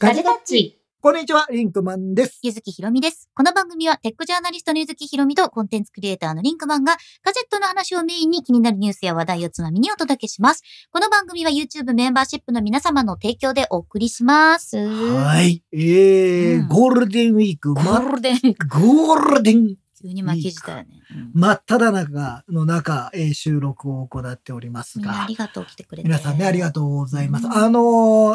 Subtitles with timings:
[0.00, 0.80] ガジェタッチ。
[1.02, 2.40] こんにちは、リンクマンです。
[2.42, 3.28] ゆずきひろみです。
[3.34, 10.62] この番組はテックジャーナリストのゆずきひろみとコンテンツクリエイターのリンクマンがガジェットの話をメインに気になるニュースや話題をつまみにお届けします。
[10.90, 14.78] この番組は YouTube メンバーシップの皆様の提供でお送りします。
[14.78, 15.62] はい。
[15.70, 18.68] えーうんゴールデンウィーク、ゴま、ールデンウィーク。
[18.80, 20.86] ゴールデン急に巻き舌よね。
[21.12, 26.08] うん真っ只中の中、えー収録を行っておりますがあり、がとう来てくれて。
[26.08, 27.46] 皆さんね、ありがとうございます。
[27.46, 27.80] うんあの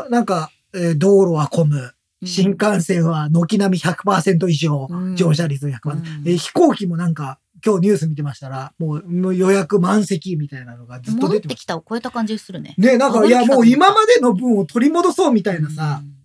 [0.08, 0.55] ーなんか、えー
[0.98, 1.78] 道路は混む。
[1.78, 1.92] うん
[2.28, 11.62] 新幹線は軒並み100%以上、うん乗車率100%、うんえー飛行機もなんか、今日ニュース見てましたら、もう予約満席みたいなのがずっと戻って出てます。
[11.62, 12.74] きたを超えた感じするね。
[12.78, 16.16] ね、なんか、いや、もう今までの分を取り戻そうみたいなさ、うん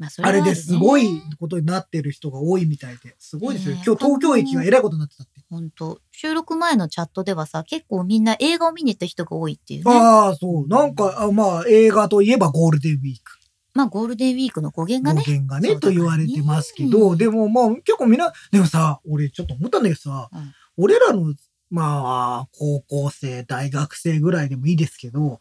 [0.00, 3.74] まあそはるねあれですごいことになってる人が多いみたいで、すごいですよ。
[3.84, 5.42] 今日東京駅がえらいことになってたって。
[5.50, 9.92] 本当収録前のチャットではさ、結構みんな映画を見に行った人が多いっていうね。
[9.92, 10.68] ああ、そう。
[10.68, 13.39] なんか、あまあ、映画といえばゴールデンウィーク。
[13.74, 15.24] まあゴールデンウィークの語源語がね。
[15.26, 21.34] 源がねと言われてますけど、でもまあ、結構みんな、でもさ、俺ちょっと思ったんだけどさ、うん俺らの、
[21.68, 25.38] まあ、高校生、大学生ぐらいでもいいですけど、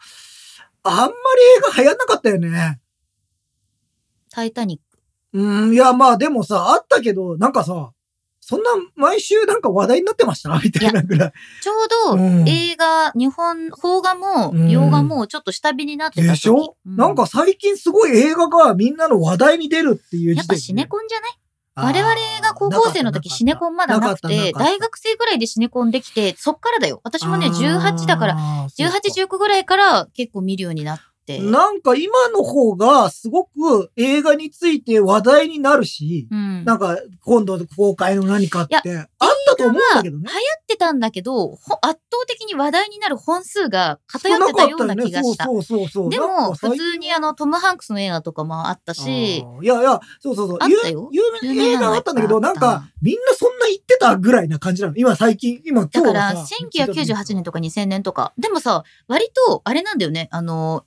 [0.83, 2.81] あんまり映画流行んなかったよね。
[4.29, 4.99] タイタニック。
[5.31, 7.93] うん、いや、まあでもさ、あったけど、なんかさ、
[8.49, 10.59] そんな毎週なんか話題になってました？
[10.59, 11.33] みたいなぐらい。
[11.61, 20.37] ちょうどうん映画、日本、邦画もうん洋画もちょっと下火になってた時でしょ、うなんか最近すごい映画がみんなの話題に出るっていう時点で。
[20.37, 21.31] やっぱシネコンじゃない？
[21.75, 26.99] 我々が高校生の時シネコンまだなくて、大学生ぐらいでシネコンできて、そっからだよ。
[27.03, 31.03] 私もね、18だから、ら18、19ぐらいから結構見るようになって。
[31.37, 36.65] なんか今の方がすごく映画について話題になるし、うん。
[36.65, 39.07] なんか今度公開の何かってあっ
[39.45, 40.33] たと思うんだけどね流。
[40.33, 45.45] 行ってたんだけど、ほ圧倒的に話題になる本数が偏ってたような気がした。
[45.45, 46.09] そうそうそうそう。
[46.09, 50.57] でも、普通にあの、トム・ハンクスの映画とかもあったし、いやいや、そうそうそう。
[50.61, 54.95] あったよ有有名な映画はあったんだけど、なんか、みんなそんな言ってたぐらいな感じなの。
[54.95, 58.33] 今最近、今今日だから、はさ1998年とか2000年とか。
[58.37, 60.27] でもさ、割と、あれなんだよね。
[60.31, 60.85] あの、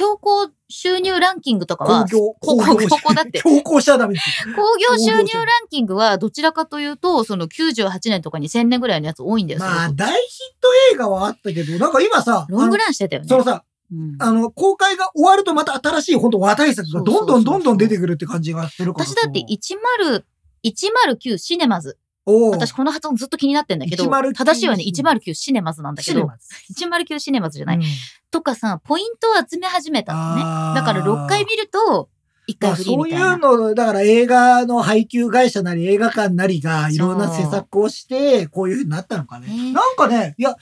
[0.00, 4.54] 標高収入ランキングとかは、興行、ここここだって 強行しちゃダメですよ。
[4.56, 9.60] 興行収入ランキングはどちらかというと、その98年とか2000年ぐらいのやつ多いんだよ。
[9.60, 13.28] まあ、大ヒット映画はあったけど、なんか今さ、そロングランしてたよね。
[13.28, 19.12] そのさ、うんあの、公開が終わるとまた新しい本当話題作がどんどんどんどん出てくるって感じがするからさ。
[19.12, 20.22] 私だって10、
[20.64, 21.98] 109シネマズ。
[22.50, 27.76] 私この発音ずっと気になってんだけど、109正しいはね、109シネマズなんだけど、シネマズ109シネマズじゃない。
[27.76, 27.82] うん
[28.30, 30.42] とかさ、ポイントを集め始めたのね。
[30.74, 32.08] だから6回見ると、
[32.48, 33.48] 1回まあ、そういフリーみたいな。
[33.48, 39.48] うの、だから映画の配給会社なり映画館なりがいろんな施策をして、こういう風になったのかね。
[39.48, 40.56] ねなんかね、いや、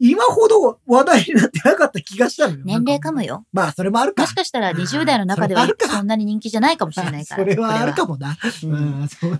[0.00, 2.62] 今ほど話題になってなかった気がしたのよ。
[2.64, 3.30] 年齢かもよ。
[3.30, 3.44] よ。
[3.52, 4.22] まあ、それもあるか。
[4.22, 7.42] もしかしたら20代の中ではそんなに人気じゃないかもしれないから。
[7.44, 8.10] それはあるかも。
[8.10, 8.36] もな。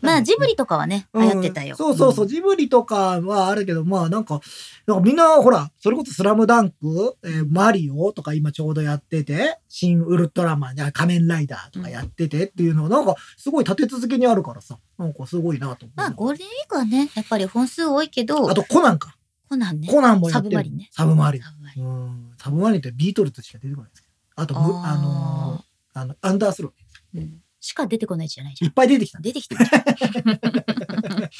[0.00, 1.70] まあ、ジブリとかはね、流行ってたよ。
[1.70, 4.40] うんそうそうそう、ジブリとかはあるけど、まあなんか、
[4.86, 15.96] なんかみんなほら、それこそスラムダンク、えーマリオとか今ちょうどやってて、新ウルトラマン、あ仮面ライダーとかやっててっていうのをなんかすごい立て続けにあるからさ、なんかすごいなと思う。
[15.96, 19.16] まあ、ゴールデンウィークはね、やっぱり本数多いけど、あとコナンか。
[19.50, 19.88] コナンね。
[19.88, 20.54] コナンもやってる。
[20.54, 20.88] サブマリンね。
[20.92, 21.42] サブマリン。
[21.42, 22.30] サブマリンうん。
[22.38, 24.42] サブマリンってビートルズしか出てこないですけど。
[24.42, 27.18] あと、むあのーあの、アンダースロー。
[27.18, 28.68] うんしか出てこないじゃないじゃん。
[28.68, 29.20] いっぱい出てきた。
[29.20, 29.84] 出てきてるじゃん。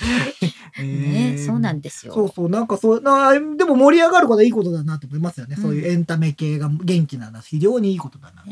[0.79, 2.13] えねーそうなんですよ。
[2.13, 5.55] そうそう、なんかそう、なでも盛り上がることはいいことだなと思いますよね。
[5.57, 8.51] うんそういうエンタメ系が元気なのは非常にいいことだなと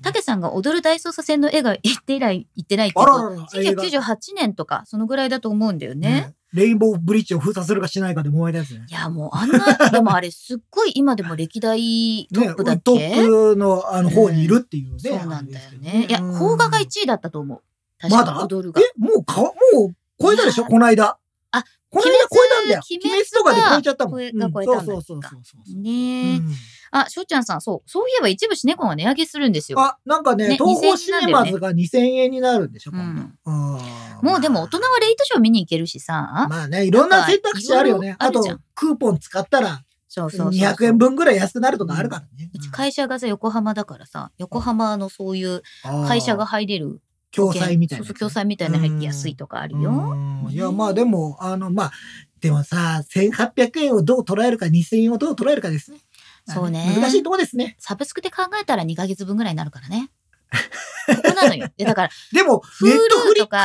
[0.00, 6.32] たけさんが踊る大捜査線の絵が行って以来行ってないってあ言うとららら、映画1998年とか、そのぐらいだと思うんだよね。
[6.54, 8.86] ねレインボーブリッジを封鎖するかしないかで燃えたやつね。
[8.88, 9.58] いや、もうあんな、
[9.90, 14.98] でもあれすっごい今でも歴代トップだっけ、 ね、トップのあの方にいるっていうね。
[14.98, 16.06] そうなんだよね。
[16.08, 17.60] いや、邦画が1位だったと思う。
[18.00, 18.48] 確かまだ？
[18.80, 19.50] え、もうか、も
[19.90, 20.64] う超えたでしょ？
[20.64, 21.18] この間。
[21.50, 22.80] あ、この間超えたんだよ。
[22.90, 24.20] 鬼滅とかで超えちゃったもん。
[24.20, 25.80] がうん超えたんだそうそうそうそうそう。
[25.80, 26.54] ねえ、うん
[26.96, 27.90] あ、しょうちゃんさん、そう。
[27.90, 29.80] そういえば一部シネコンが値上げするんですよ。
[29.80, 33.14] あ、なんかね、ね東宝シネマズが2000円になるんでしょ、うん今
[33.44, 36.46] 度うんもうでも大人はレイトショー見に行けるしさ。
[36.48, 38.16] まあね、いろんな選択肢あるよね。
[38.18, 38.42] あと
[38.74, 40.70] クーポン使ったらそうそうそうそう。
[40.70, 42.48] 200円分ぐらい安くなるとかあるからね。
[42.54, 45.62] うち会社がさ、横浜だからさ、横浜のそういう
[46.06, 47.00] 会社が入れる。
[47.32, 48.06] 共済みたいなね。
[48.06, 49.90] そうそう、共済みたいなの入って安いとかあるよ。
[49.90, 51.92] うんいや、まあでも、あの、まあ、
[52.40, 55.98] でもさ、1800円をどう捉えるか、2000円をどう捉えるかですね。
[56.46, 57.76] そうね難しいとこですね。
[57.78, 60.10] サブスクで考えたら2ヶ月分ぐらいになるからね。
[61.06, 61.68] ここなのよ。
[61.76, 63.56] でだから、でも、ネットフリック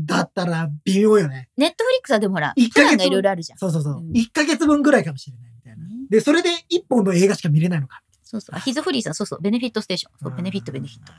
[0.00, 1.48] スだったら微妙よね。
[1.56, 3.58] ネットフリックスはでもほら、一ヶ月がいろいろあるじゃん。
[3.58, 4.10] そうそうそううん。
[4.12, 5.84] 1ヶ月分ぐらいかもしれないみたいな。
[5.84, 8.02] ねで、それで1本の映画しか見れないのか。
[8.24, 8.56] そうそう。
[8.56, 9.40] あヒズフリーさん、そうそう。
[9.40, 10.12] ベネフィットステーション。
[10.20, 11.12] そう、ベネフィット、ベネフィット。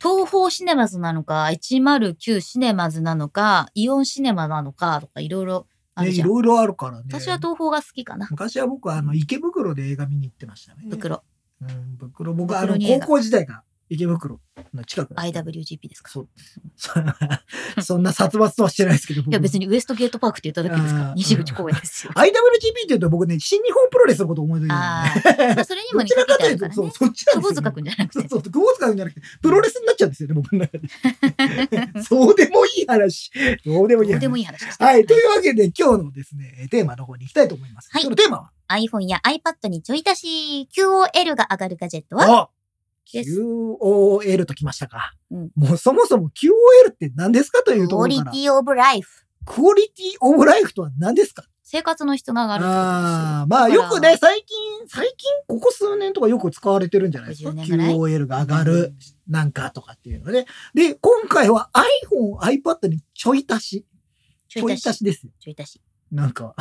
[0.00, 0.22] ト。
[0.24, 5.66] 東方シネマズなのか、109シネマズなのか、イオンシネマなのかとか、いろいろ
[5.98, 6.28] あね、るじゃん。
[6.28, 7.04] いろいろあるからね。
[7.08, 8.28] 私は東方が好きかな。
[8.30, 10.84] 昔は僕はあの池袋で映画見に行ってましたね。
[10.88, 11.24] 袋。
[11.60, 12.34] うん、袋。
[12.34, 14.40] 僕はあの高校時代が池袋
[14.72, 15.14] の近く。
[15.14, 16.10] IWGP ですか？
[16.10, 16.28] そう。
[17.82, 19.20] そんな殺伐とはしてないですけど。
[19.22, 19.58] いや、別に。
[19.58, 21.14] にウエストゲートパークって言っただけですから。
[21.16, 22.12] 西口公園ですよ。
[22.16, 24.80] IWGP って言うと僕ね、新日本プロレスのこと思い出るよね。
[24.80, 26.56] あ それにも似てるからね。
[26.74, 28.20] そっちなんですよ、久保塚くんじゃなくて。
[28.20, 32.02] そうそう、久保塚くんじゃなくて、プロレスになっちゃうんですよね、僕の中で。
[32.02, 33.30] そうでもいい話。
[33.64, 34.12] どうでもいい話。
[34.12, 34.64] どうでもいい話。
[34.78, 35.06] はい。
[35.06, 37.88] というわけで、今日のですね、テーマの方に行きたいと思います。
[37.92, 42.50] はい今日のテーマは？iPhone や iPad にちょい足し QOL が上がるガジェットは？
[43.12, 45.14] QOL ときましたか。
[45.30, 48.36] うんもうそもそも QOL って何ですかというとクオリころから。
[48.36, 49.24] ティオブライフ。
[49.44, 57.50] クオリティオブライフとは何ですか生活の質が上がるああ、まあよくね、最近、最近、ここ数年とかよく使われてるんじゃないですか。
[57.50, 58.94] 50年ぐらい QOL が上がる、
[59.28, 60.46] なんかとかっていうのね。
[60.72, 63.86] で、今回は iPhone、iPad にちょい足し。
[64.48, 65.04] ちょい足し。
[65.04, 65.32] ですよ。
[65.38, 65.82] ちょい足し。
[66.10, 66.54] なんか、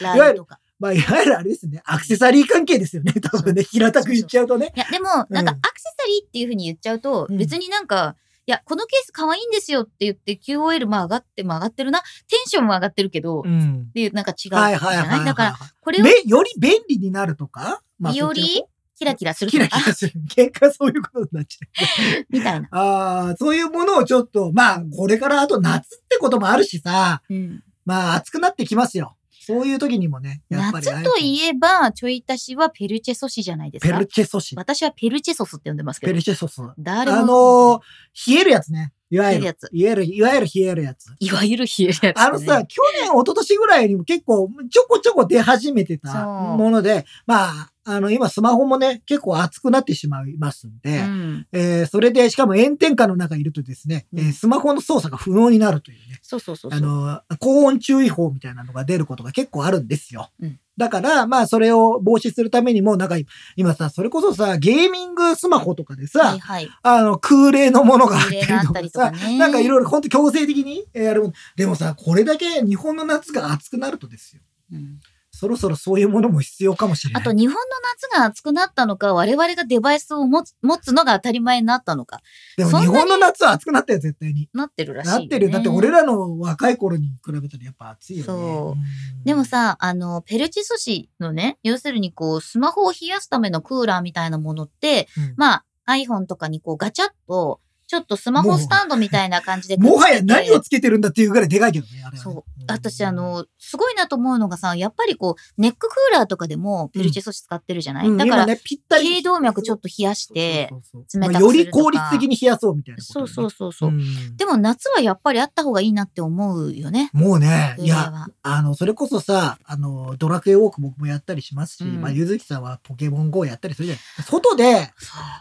[0.00, 0.46] ラいわゆる。
[0.78, 1.82] まあ、いわゆるあれですね。
[1.84, 3.12] アクセサリー関係ですよね。
[3.14, 4.72] 多分ね、平たく言っちゃうとね。
[4.76, 8.16] いや、でも、なんかアクセサリーっていうふうに言っちゃうと、うん別になんか、
[8.46, 12.00] いや、このケース可愛いんですよって言って QOL まあ上がって、まあ上がってるな。
[12.00, 13.90] テンションも上がってるけど、っん。
[13.92, 15.24] ていうなんか違うじゃはいはいはいはい。
[15.26, 18.64] だから、これをべより便利になるとか、まあ、より
[18.98, 19.76] キラキラするキとか？
[19.76, 20.12] ラキラする。
[20.34, 22.26] 結果そういうことになっちゃう。
[22.30, 22.68] みたいな。
[22.70, 29.17] ああ、そういうものをちょっと、まあ、これからあと夏ってこともあるしさ、うん、まあ、暑くなってきますよ。
[29.48, 30.86] そういう時にもね、やっぱり。
[30.86, 34.06] 夏といえば、ちょい足しはペルチェソシじゃないですかペル。
[34.06, 34.54] チェソシ。
[34.56, 36.16] 私はペルチェソスって呼んでますけペど。
[36.18, 36.60] ルチェソス。
[36.60, 37.26] あ誰も。
[37.26, 38.92] のー、冷えるやつね。
[39.10, 39.40] いわゆる。
[39.40, 41.06] 冷えるやついわゆる、いわゆる冷えるやつ。
[41.18, 42.14] いわゆる冷えるやつ、ね。
[42.16, 51.46] あのさ、去年、一昨年ぐらいにも結構ちょこちょこ出始めてたもので、まあ、あの、今スマホもね、結構熱くなってしまいますんで、うん。
[51.52, 56.70] えーそれで、しかも炎天下の中にいるとですね、うんえースマホの操作が不能になるというね、そうそうそう。
[56.72, 60.30] あの、高温注意報みたいなのが出ることが結構あるんですよ。
[60.40, 63.16] うんだから、まあ、それを防止するためにも、なんか、
[63.56, 66.68] 今さ、それこそさ、ゲーミングスマホとかでさ、はいはい。
[66.84, 69.38] あの、空冷のものがあったりとかね。
[69.38, 71.32] なんかいろいろ本当強制的にやる。
[71.56, 74.42] でもさ、これだけ日本の夏が暑くなるとですよ。
[74.72, 75.00] うん
[75.38, 77.22] そろそろそういうものも必要かもしれない。
[77.22, 77.60] あと、日本の
[77.94, 82.20] 夏が暑くなったのか、我々がデバイスを持つ持つのが当たり前になったのか、
[82.56, 84.48] でも日本の夏は暑くなったよ、絶対に。
[84.52, 85.20] なってるらしいよ、ね。
[85.20, 85.52] なってるよ。
[85.52, 88.24] だって俺らの若い頃に比べたらやっぱ暑いよね。
[88.24, 88.80] そう
[89.20, 102.18] んでも、さ、あの、ペルチ素子のね、要するにこう、スマホを冷やすためのクーラーみたいなものって、うんまあ、iPhone とかにこう、ガチャッと、ちょっとスマホスタンドみたいな感じでもはや何をつつけてるんだっていうぐらいでかいけどね、あれはね。
[102.18, 108.16] そううん私、あ、の、すごいなと思うのがさ、やっぱりこう、ネッククーラーとかでもペルチ素子使ってるじゃない、うん。
[108.16, 108.60] だから、今ね。
[108.88, 111.32] 頸動脈ちょっと冷やして、冷たくするとか。
[111.32, 113.90] まあより効率的に冷やそうみたいなことそうね、そうそうそう。
[113.90, 114.36] ん。
[114.36, 117.10] でも夏はやっぱりあった方がいいなって思うよね。
[117.12, 118.12] もうね、いや。
[118.42, 122.00] あの、それこそさ、あの、ドラクエウォーク僕もやったりしますし、うん。
[122.00, 124.04] まあ、ゆずきさんはポケモン GO やったりするじゃない。
[124.24, 124.92] 外で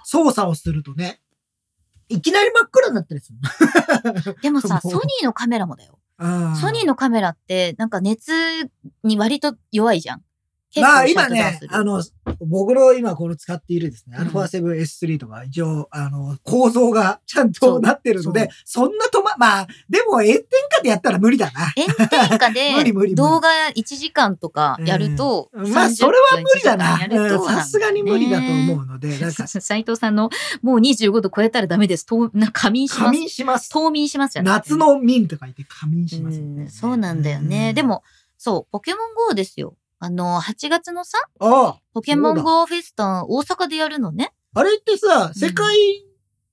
[0.04, 1.20] 操作をするとね、
[2.10, 3.34] いきなり真っ暗になったりす
[4.26, 4.36] る。
[4.42, 6.00] でもさ、ソニーのカメラもだよ。
[6.56, 8.32] ソニーのカメラって、なんか熱
[9.04, 10.24] に割と弱いじゃん。
[10.70, 12.04] 結まあ今ねあの、
[12.46, 21.72] 僕の今この使っているですね、うん α7S3 とか一応、あの、構造がちゃんとなってるので、そんな止ま、まあ、でも炎天下でやったら無理だな。
[21.76, 26.98] 炎天下で 無理無理無理動画1時間とかやると、うんまあ、30それは無理だな。
[26.98, 30.30] 分1時間やるとうんさすがに無理だと思ううので、なんか、 斉藤さんの、
[30.62, 32.06] もう25度超えたらダメです。
[32.06, 33.20] とな仮眠しま仮す。
[33.22, 33.70] 眠します。
[33.72, 37.70] 冬眠します夏の眠と書いて仮眠します、うんそうなんだよね。
[37.70, 38.04] うんで、も、
[38.38, 39.76] そう、ポケモン GO ですよ。
[40.00, 44.32] あの、8月のさ、ああ、ポケモン GO フェスタ大阪でやるのね。
[44.54, 45.76] あれってさ、世界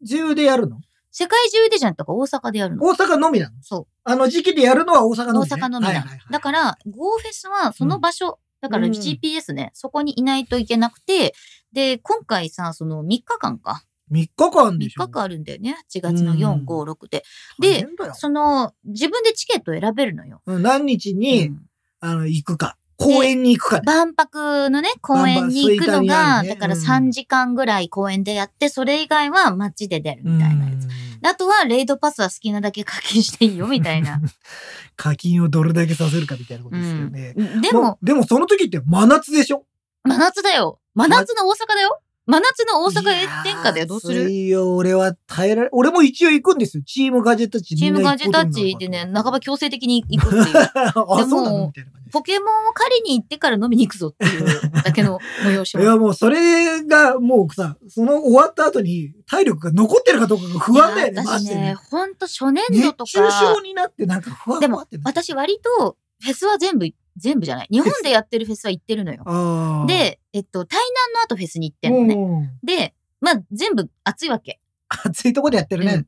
[0.06, 2.84] 中でやるの、世界中でじゃんとか大阪でやるの。
[2.86, 3.56] 大阪のみなの？
[3.62, 3.86] そう。
[4.04, 5.92] あの時期でやるのは大阪の大み、ね、阪のみなの。
[5.92, 11.34] はいはいはいだから、GO フェスはその場所、だからうん GPS ね、そこにいないといけなくて、
[11.72, 13.84] で、今回さ、その3日間か。
[14.10, 15.02] 3日間3でしょ？
[15.02, 15.76] 日間あるんだよね。
[15.92, 17.22] 8月のうん4、5、6で。
[17.60, 20.40] 大で変だよその、自分でチケットを選べるのよ。
[20.46, 21.66] うん何日に、うん
[22.00, 22.76] あの、行くか。
[23.04, 23.82] 公園に行くかね。
[23.86, 30.88] 万博のね、公園に行くのが、るねだからうん3時間ぐらい公園でやって、それ以外は街で出るみたいなやつ。
[31.26, 34.20] あとは、レイドパスは好きなだけ課金していいよ、みたいな。
[34.96, 37.34] 課金をどれだけさせるかみたいなことうですよんね。
[37.62, 39.64] でも、でもその時って真夏でしょ？
[40.04, 40.78] 真夏だよ。
[40.94, 42.00] 真夏の大阪だよ。
[42.26, 44.30] 真夏の大阪炎天下でどうする？
[44.30, 46.82] いいよ、俺は耐えられ、俺も一応行くんですよ。
[46.86, 47.76] チームガジェタッチ。
[47.76, 50.56] チームガジェタッチでね、半ば強制的に行くっていう。
[50.74, 50.92] あ、
[51.28, 51.66] そうなの？
[51.66, 61.74] みたいな感じポケモンを狩りに行ってから飲みに行くぞっていうだけの催 しいや、もうそれが、もうさ、その終わった後に体力が残ってるかどうかが不安だよね、マジでね、ね。
[61.74, 67.68] ほんと初年熱度と中症か、になってなんか不安でも私割とフェスは全部、全部じゃない。
[67.70, 69.86] 日本でやってるフェスは行ってるのよ。
[69.86, 72.14] で、えっと、対南の後フェスに行ってんのね。
[72.14, 74.60] うんで、まあ全部暑いわけ。
[74.88, 76.06] 暑いとこでやってるね。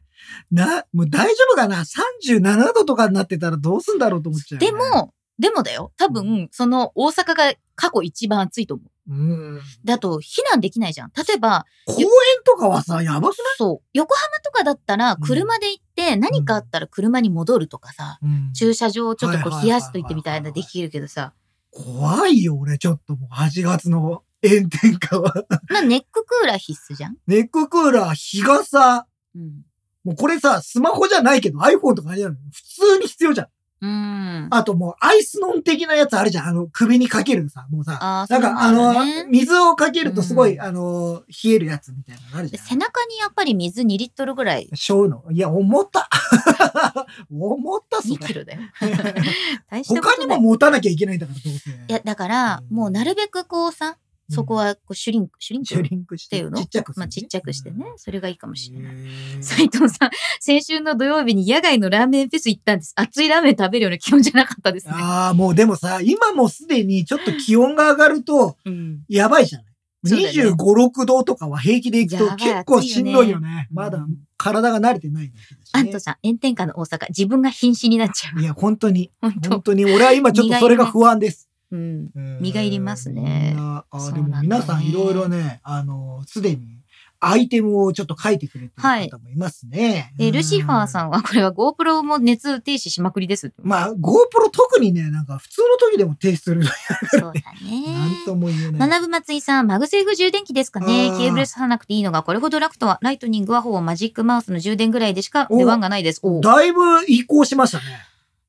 [0.51, 1.85] な、もう大丈夫かな
[2.25, 5.93] ?37 度とかになってたらどうすんだろうと思っちゃう、で、も、でもだよ。
[5.97, 8.91] 多分、その大阪が過去一番暑いと思う。
[9.09, 9.15] う
[9.59, 9.61] ん。
[9.85, 11.13] で、あと、避難できないじゃん。
[11.17, 12.07] 例えば、公園
[12.45, 21.33] とかはさ、やばくそう、横浜とかだったらうん車で行って何かあったら車に戻るとかさ、うん駐車場をちょっとこう冷やしといてみたいなできるけどさ、
[21.71, 25.47] 怖いよ、俺、ちょっともう8月の炎天下は。
[25.69, 27.17] まあネッククーラー必須じゃん？
[27.27, 29.07] ネッククーラー、日傘。
[29.35, 29.63] うん。
[30.05, 33.49] もうこれさ、スマホじゃないけど iPhone とかあれやの普通に必要じゃん。
[33.81, 34.49] うん。
[34.51, 36.47] あともうアイスノン的なやつあるじゃん。
[36.47, 37.99] あの、首にかけるさ、もうさ。
[38.01, 42.63] あーなんかあの、水をかけるとすごい、うんあの、冷えるやつみたいなのあるじゃん。
[42.63, 45.25] で背中にやっぱり水2リットルぐらい、しょうの。
[45.31, 46.09] いや、思った。
[47.31, 48.41] 思った、そ2キれ。
[48.41, 48.61] ロだよ。
[49.71, 51.71] 大した他にも持たなきゃいけないんだから、どうせ。
[51.71, 53.97] いや、だから、うんもうなるべくこうさ、
[54.29, 56.37] そこはこうシュリンク、シュリンクシュリンクして。
[56.37, 56.59] っていうの？
[56.59, 57.85] ちっちゃくするまあちっちゃくしてね。
[57.97, 58.95] それがいいかもしれない。
[59.41, 62.93] 斉藤さん、先週の土曜日に野外のラーメンフェス行ったんです。
[62.97, 64.95] 熱いラーメン食べるような気温じゃなかったですね。
[64.97, 69.01] ああ、もうでもさ、今もすでにちょっと気温が上がると、うん。
[69.09, 69.67] やばいじゃない？
[70.05, 70.57] そうだよね25、
[71.03, 73.69] 6度とかは平気で行くと結構しんどいよね。
[73.73, 75.33] まだうん体が慣れてない
[75.73, 78.41] アントさん、炎天下の大阪、自分が瀕死になっちゃう。
[78.41, 79.11] いや、本当に、
[79.49, 79.63] 本。
[79.63, 81.46] 当に、俺は今ちょっとそれが不安です。
[81.71, 82.11] うん。
[82.15, 86.77] うん身が入りますねあーでも皆さんいろいろね、あの、すでに
[87.21, 90.15] アイテムをちょっと書いてくれてる方もいますね。
[90.19, 91.07] え、ルシファーさん。
[91.07, 93.53] んは、これは GoPro も熱停止しまくりです。
[93.63, 96.63] まあ、GoPro 特にね、なんか普通の時でも停止する。
[97.11, 97.87] そうだなんね。
[98.27, 98.73] とも言えない。
[98.73, 106.21] 七分松井さん、 MagSafe 充電器ですかねケーブルさなくていいのがこれほど楽とは、 Lightning はほぼ Magic Mouse の充電ぐらいでしか出番がないです。
[106.23, 107.85] おだいぶ移行しましたね。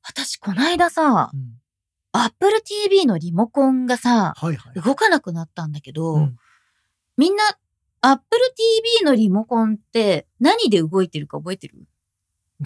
[0.02, 1.57] 私、この間さう、ん
[2.12, 4.80] Apple TV のリモコンがさ、はいはい。
[4.80, 6.36] 動かなくなったんだけど、うん。
[7.16, 7.42] みんな、
[8.00, 8.40] Apple
[9.00, 11.74] TV のリモコンって何で動いてるか覚えてる？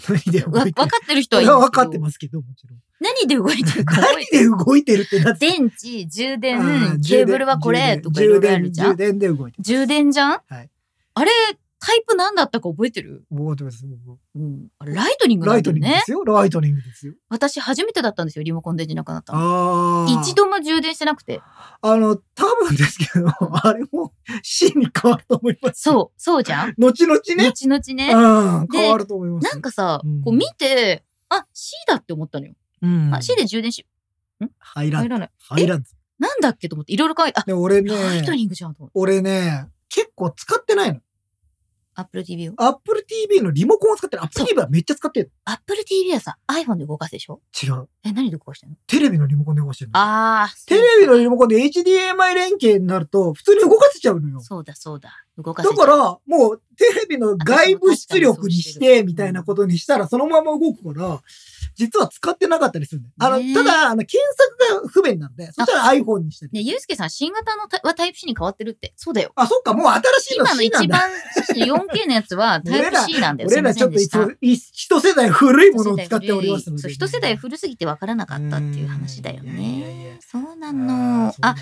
[0.09, 0.89] 何で動いてる？
[0.89, 2.79] かってる人はいいんでかってますけど、もちろん。
[3.01, 4.51] 何で動いてるか覚何えてる？
[4.51, 5.47] で動いてるってなって。
[5.49, 8.91] 電池、充電ケーブルはこれとかいろいろあるじゃん？
[8.91, 9.65] 充電で動いてる。
[9.65, 10.41] 充電じゃん？
[10.47, 10.71] はい。
[11.15, 11.31] あれ、
[11.85, 13.25] タイプ何だったか覚えてる？
[13.29, 13.85] 覚えてます。
[14.37, 14.69] うん。
[14.85, 15.89] Lightning なライトんだよね。
[15.89, 16.25] ニングですよ。
[16.25, 17.15] Lightning ですよ。
[17.29, 19.39] 私初めてだったんですよ、リモコン電池なくなったの。
[19.41, 20.21] ああ。
[20.23, 21.41] 一度も充電してなくて。
[21.81, 23.27] あの、多分ですけど、
[23.67, 25.83] あれも C に変わると思います。
[25.83, 27.49] そう、そうじゃん後々ね。
[27.49, 28.13] 後々ね。
[28.15, 29.53] うん、で変わると思います。
[29.53, 32.55] なんかさ、うんこう見て、あ、C だって思ったのよ。
[32.83, 33.85] うん、あ、C で充電し、
[34.61, 35.03] 入らん。
[35.03, 35.31] 入らない。
[35.41, 35.85] 入らん。
[36.21, 38.93] なんだっけと思っていろいろ考えて、あ、で、俺ライトね、ニングじゃんと思って。
[38.99, 41.01] 俺ね、結構使ってないの。
[41.95, 42.55] Apple TV を。
[42.57, 44.23] Apple TV のリモコンを使ってる。
[44.23, 45.33] Apple TV はめっちゃ使ってる。
[45.45, 47.41] Apple TV はさ、iPhone で動かすでしょ？
[47.63, 47.89] 違う。
[48.05, 48.77] え、何で動かしてんの？
[48.87, 50.01] テレビのリモコンで動かしてるの。
[50.01, 50.67] あー。
[50.69, 54.41] テレビのリモコンで HDMI 連携になると、普通に動かせちゃうのよ。
[54.41, 55.11] そうだそうだ。
[55.39, 61.23] 動かせちゃうだから、もう、テレビの外部出力にして、みたいなことにしたら、そのまま動くから、
[61.75, 63.15] 実は使ってなかったりするんだよ。
[63.19, 64.19] あの、ただ、あの、検
[64.69, 66.53] 索が不便なんで、そしたら iPhone にしたり。
[66.53, 68.93] ね、ゆうすけさん、新型のタはタイプ C に変わってるって。
[68.97, 69.33] そうだよ。
[69.37, 71.09] あ、そっか、もう新しいの今の C なんだ。
[71.49, 73.51] 一番 4K のやつはタイプ C なんだよ。
[73.51, 76.91] 俺らちょっと一一世代古いものを使っておりますので。
[76.91, 80.19] 一世代古すぎて分からなかったっていう話だよね。
[80.21, 81.55] そうなあのあ、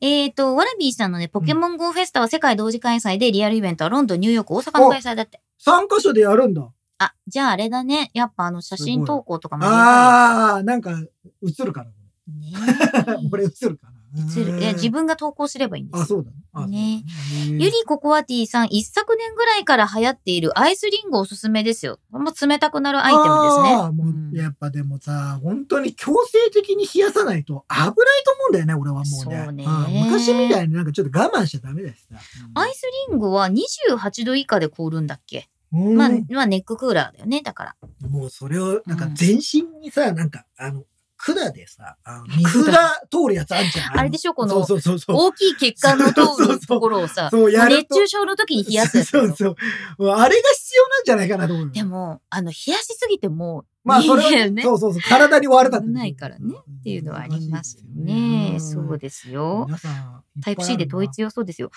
[0.00, 5.40] えっ、と、ワラビーさんのね、ポケモン GO フェスタは世界同時開催で、リアルイベントはロンドン、ニューヨーク、大阪の開催だって。
[5.64, 6.68] 3箇所でやるんだ。
[6.98, 8.10] あ、じゃああれだね。
[8.14, 10.92] やっぱあの写真投稿とかもああ、なんか、
[11.42, 12.52] 映るかな、こね
[13.22, 13.28] れ。
[13.30, 13.96] これ映るかな。
[14.38, 14.60] 映る。
[14.60, 17.02] いや、自分が投稿すればいいんですよあ、そうだね。
[17.02, 17.04] ね
[17.48, 21.98] ゆりココアティさん、一昨年ぐらいから流行っているアイスリンゴおすすめですよ。
[22.10, 23.74] も冷たくなるアイテムですね。
[23.74, 29.08] あーもううんやっぱでもさ、本当に強制的に冷やさないと危ないと思うんだよね、俺はもうね。
[29.08, 32.16] そうねん昔みたいになんかちょっと我慢しちゃダメだしさ。
[32.54, 37.42] アイスリンゴは28度以下で凍るんだっけ、うんまあ、まあネッククーラーだよね。
[37.42, 37.76] だから。
[38.08, 40.84] もうそれを、なんかうん全身にさ、なんか、あの、
[41.16, 43.98] 管でさ、あの水が通るやつあんじゃん。
[43.98, 45.16] あれでしょこのそうそうそうそう。
[45.16, 47.94] 大きい血管の通るところをさ、そう、やると。
[47.96, 49.56] 熱中症の時に冷やすやつそうそう。
[50.10, 51.72] あれが必要なんじゃないかなと思うよ。
[51.72, 55.86] でも、あの、冷やしすぎても、まあ、それは、ねそうそうそう、体に悪かった。
[55.86, 58.56] 危ないからねっていうのはありますうんね。
[58.58, 59.68] そうですよ。
[60.42, 61.26] タイプ C で統一よ。
[61.26, 61.70] 予想ですよ。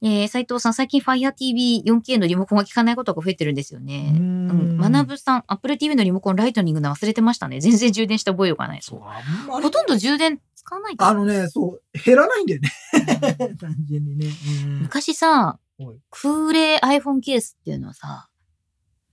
[0.00, 4.12] えー、斉藤さん、最近 Fire TV 4K のリモコンが効かないことが増えてるんですよね。
[4.14, 4.78] ううんん。
[4.78, 7.60] 学ぶさん、Apple TV のリモコンライトニングの忘れてましたね。
[7.60, 8.82] 全然充電した覚えがない。
[8.82, 12.70] そう、あんまりほとんど充電使わないからあのね、そう、減らないんだよね。
[13.60, 14.28] 単純にね。
[14.64, 18.28] うん昔さはい、空冷 iPhone ケースっていうのはさ、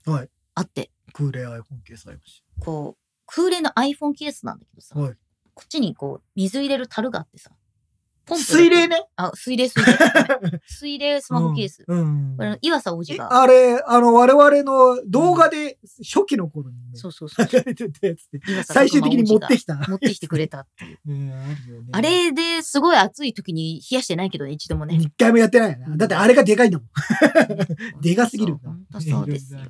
[0.06, 0.28] はい。
[0.54, 5.00] あって、空冷 iPhone ケースありましこう、空冷の iPhone ケースなんだけどさ、た。
[5.00, 5.14] はい。
[5.54, 7.50] こっちにこう、水入れる樽があってさ、
[8.26, 9.06] ポンプで水冷ね？
[9.16, 9.92] あ、水冷水冷。
[10.66, 11.84] 水冷スマホケース。
[11.86, 12.34] うん。
[12.36, 13.42] これ、岩佐王子えが。
[13.42, 17.46] あれ、あの、我々の動画で初期の頃にね、そうそうそう。
[17.46, 19.74] 流れてたやつで、最終的に持ってきた。
[19.88, 20.98] 持ってきてくれたっていう。
[21.06, 24.96] うんあるよねあれですごい暑い時に冷やしてないけどね、一度もね。
[24.96, 25.96] 一回もやってないよな。
[25.96, 26.88] だってあれがでかいんだもん。
[28.00, 28.56] でかすぎる
[29.00, 29.60] そうですよ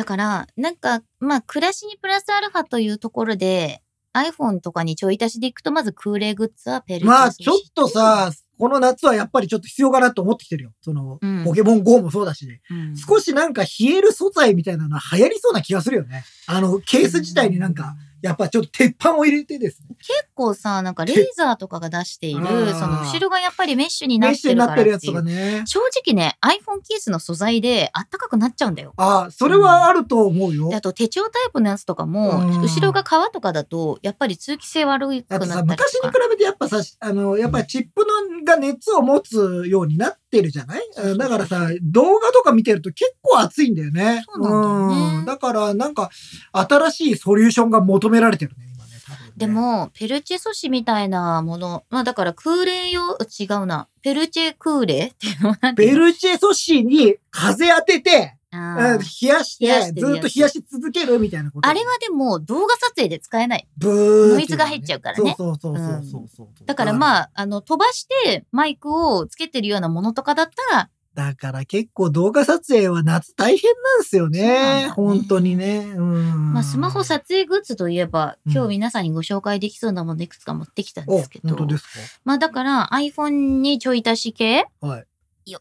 [0.00, 3.82] だから、なんか、まあ、暮らしにプラスアルファというところで、
[4.14, 10.72] iPhone とかにちょい足しでいくと、まず空冷グッズはペルチまあ、ちょっとさ、この夏はやっぱりちょっと必要かなと思ってきてるよ。
[10.80, 12.62] その、うんポケモン GO もそうだしね。
[12.70, 16.24] うん少しなんか冷える素材みたいなのは流行りそうな気がするよね。
[16.46, 19.96] あの、ケース自体になんか、やっぱちょっと鉄板を入れてですね。
[19.98, 25.38] 結構さ、なんかレーザーとかが出している、その後ろがやっぱりメッシュになメッシュにってるなってるやつからっていう。
[25.38, 25.62] とかね。
[25.66, 28.92] 正直ね、iPhone ケースの素材であったかくなっちゃうんだよ。
[28.96, 30.76] ああ、それはあると思うよで。
[30.76, 35.62] あと手帳タイプのやつとかも、うん後ろが革とかだと、やっぱり通気性悪くなったりとか。
[35.64, 38.02] 昔に比べてやっぱさ、あの、やっぱりチップ
[38.38, 40.82] のが熱を持つようになってるじゃない？
[41.18, 44.22] だからさ、動画とか見てると結構熱いんだよね。
[44.26, 46.10] そうなんだよねうんだからなんか、
[46.52, 49.32] 新しいソリューションが求められてるね、今ね、多分ね。
[49.36, 53.86] で、も、ペルチェ素子みたいなもの、まあだから空冷用、違うな。
[54.02, 55.98] ペルチェ空冷っていうのはなんていうの？
[56.00, 61.68] ベルチェソシーに風当てて、あうんー冷やして、冷やしてずっと冷やし続けるみたいなこと。
[61.68, 63.68] あれはでも動画撮影で使えない。
[63.78, 66.66] ブーノイズが入っちゃうからねそうそうそうそうそうそう。
[66.66, 74.84] だからあ、まあ、あの、飛ばしてマイクをつけてるようなものとかだったら、だから結構動画撮影は夏大変なんですよね。
[74.84, 75.92] ね本当にね。
[75.96, 76.52] うん。
[76.52, 85.06] まあ、スマホ撮影グッズといえば、うん今日皆さんにご紹介できそうなものいくつか持ってきたんお、ですけど、本当ですまあだから iPhone にちょい足し系かはい。
[85.46, 85.58] いや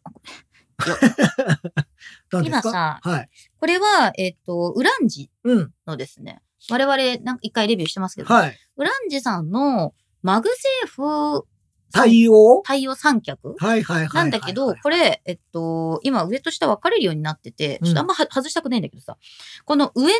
[2.31, 2.61] 何ですか？
[2.61, 3.29] 今さはい。
[3.59, 5.73] これは、えっと、ウランジうん。
[5.87, 8.57] のですね、我々なんか一回レビューしてますけど、はい。
[8.77, 11.45] ウランジさんのMagSafe
[11.91, 12.61] 対応？
[12.63, 13.55] 対応三脚？
[13.59, 14.15] はいはいはいはい。
[14.15, 19.17] なんだけど、これ、えっと、今上と下分かれるようになってて、うんちょっとあんまは外したくないんだけどさ、
[19.65, 20.19] この上の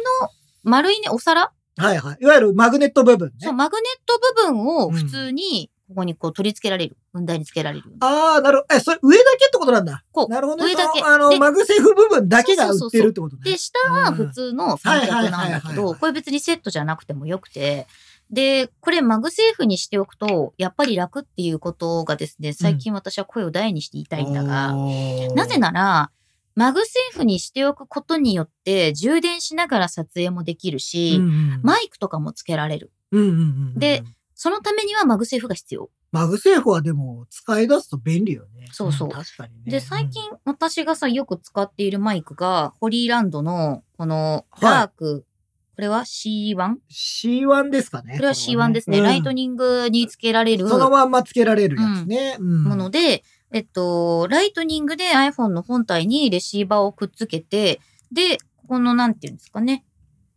[0.64, 2.18] 丸いね、お皿、はいはい。
[2.20, 3.54] いわゆるマグネット部分ねそう、。
[3.54, 6.98] マグネット部分を普通に、ここにこう取り付けられる。
[7.14, 7.86] 雲台につけられる。
[8.02, 8.76] ああ、なるほど。
[8.76, 10.04] え、それ上だけってことなんだ。
[10.12, 10.72] こうなるほどね。
[10.72, 13.44] 上だけあの、で MagSafe 部分だけが売ってるってことね。
[13.44, 17.88] で、下は普通の三脚なんだけど、はいこれ別にセットじゃなくてもよくて、
[18.32, 26.12] で、これ MagSafe にしておくと、やっぱり楽っていうことがですね、最近私は声を大にして言いたいんだが、おーなぜなら、
[26.56, 32.92] MagSafe にしておくことによって、充電しながら撮影もできるし、うんうんマイクとかもつけられる。
[33.12, 33.34] うんうんう
[33.76, 34.04] んで、
[34.36, 35.90] そのためには MagSafe が必要。
[36.12, 38.68] MagSafe はでも使い出すと便利よね。
[38.72, 39.72] そうそうん確かにね。
[39.72, 45.26] で、最近私がさ、よく使っているマイクが、 Hollyland の、この、はい Lark、
[45.80, 46.76] これは C1?
[46.92, 48.16] C1 ですかね。
[48.18, 48.98] これは C1 ですね。
[48.98, 52.36] うん Lightning につけられるそのまんまつけられるやつね。
[52.38, 57.80] うんもので、えっと、 Lightning で iPhone の本体にレシーバーをくっつけて、
[58.12, 59.86] で、このなんていうんですかね。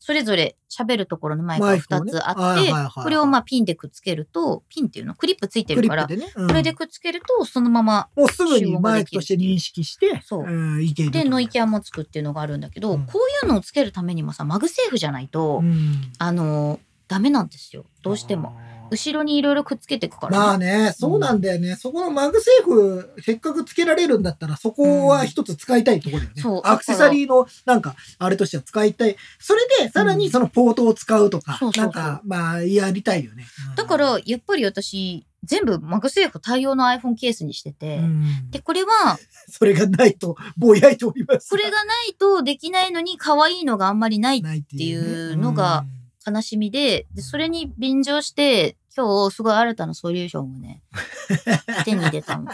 [0.05, 6.43] それぞれ喋るところのマイクが2つあってこれをまあピンでくっつけると、ピンっていうのクリップついてるから、クリップでね。
[6.43, 11.19] うんこれでくっつけると、そのまま、もうすぐにマイクとして認識して、そうんいけると。
[11.19, 17.85] で、ノイキャンもつくっていうのがあるんだけど、うんこういうのをつけるためにもさ、 MagSafe じゃないと、うんあの、ダメなんですよ。
[18.03, 18.59] どうしても。。
[18.93, 21.77] 後ろにいろいろくっつけていくから、まあね、そうなんだよね。
[21.77, 26.43] そこの MagSafe、せっかくつけられるんだったら、そこは一つ使いたいところだよね。
[26.43, 29.17] そうアクセサリーの、なんか、あれとしては使いたい。
[29.39, 33.45] それで、さらにそのポートを使うとか、そうそうそうなんか、まあ、やりたいよね。
[33.71, 41.49] うんだから、やっぱり私、全部 MagSafe 対応の iPhone ケースにしてて、うんで、これは、 それがないと、ぼやいております。
[41.49, 41.77] これがな
[42.09, 45.85] いとできないのに可愛いのがあんまりないないってっていうねいうのが、
[46.25, 50.83] 悲しみで、で、それに便乗して、今日すごい新たなソリューションをね、
[51.85, 52.43] 手に入れたの。
[52.43, 52.49] うん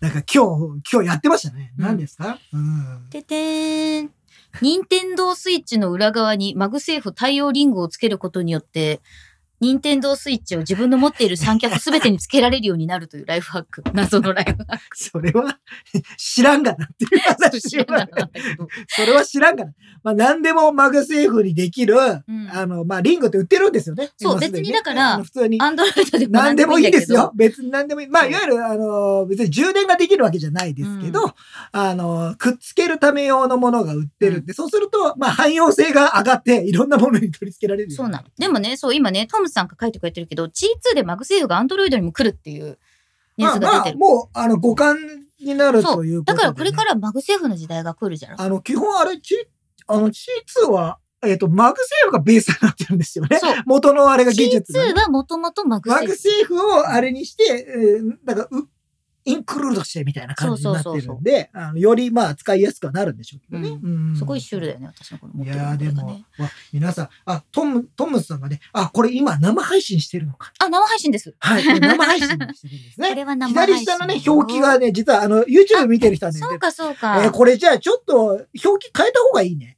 [0.00, 1.72] なんか今日、今日やってましたね。
[1.78, 2.38] うん何ですか？
[2.52, 3.06] うん。
[3.10, 4.10] ててーん。
[4.62, 9.00] 任天堂スイッチの裏側に MagSafe 対応リングをつけることによって、
[9.60, 13.82] 任天堂スイッチを自分の持っている三脚すべてにつけられるようになるというライフハック。
[13.92, 14.96] 謎のライフハック。
[14.96, 15.58] それは
[16.16, 18.68] 知らんがなっていう話知らなかったけど。
[18.88, 19.72] それは知らんがな。
[20.02, 24.10] まあ何でも MagSafe にできる、んあの、まあリングって売ってるんですよね。
[24.16, 25.60] そうね別にだから普通に。
[25.60, 27.32] アンドロイドでも何でもいいんですよ。
[27.34, 28.06] 何別に何でもいい。
[28.08, 31.34] まあ、いわゆる、あの、別に充電ができるわけじゃないですけど、う
[31.72, 38.24] あの、くっつけるため用のものが売ってるんで、そうすると、まあ、汎用性が上がって、いろんなものに取り付けられるよそうなの。
[38.38, 42.78] でもね、そう、今ね、トムさんが書いてくれてるけど、G2 でマグセーフがアンドロイドにも来るっていう
[43.36, 43.98] ニューまあまあ、スが出てる。
[43.98, 44.96] もう、あの、互換
[45.40, 48.40] になるということで、だからこれから MagSafe の時代が来るじゃん。
[48.40, 49.34] あの、基本あれ、 Qi、
[49.86, 53.38] あの、 Qi2 は、えっ、と、 MagSafe がベースになってるんですよね。
[53.64, 58.68] 元のあれが技術がね、 Qi2 はもともと MagSafe。MagSafe をあれにして、えー、なんか、う、
[59.26, 64.16] インクルードしてみたいな感じになってるんで、あのよりまあ使いやすくはなるんでしょうけどね。
[64.16, 66.22] すごいシュールだよね、私のこの持ってるいやーでも
[66.72, 70.52] 皆さん、あ、トム、トムさんがね、あ、これ今生配信してるのか。
[70.58, 71.34] あ、生配信です。
[71.40, 73.14] はい、生配信してるんですこね。
[73.16, 73.76] れは生配信。
[73.78, 77.22] 左下のね、表記がね、実はあの、YouTube 見てる人はね、そうか、そうか。
[77.24, 79.76] えーこれじゃあちょっと表記変えた方がいいね。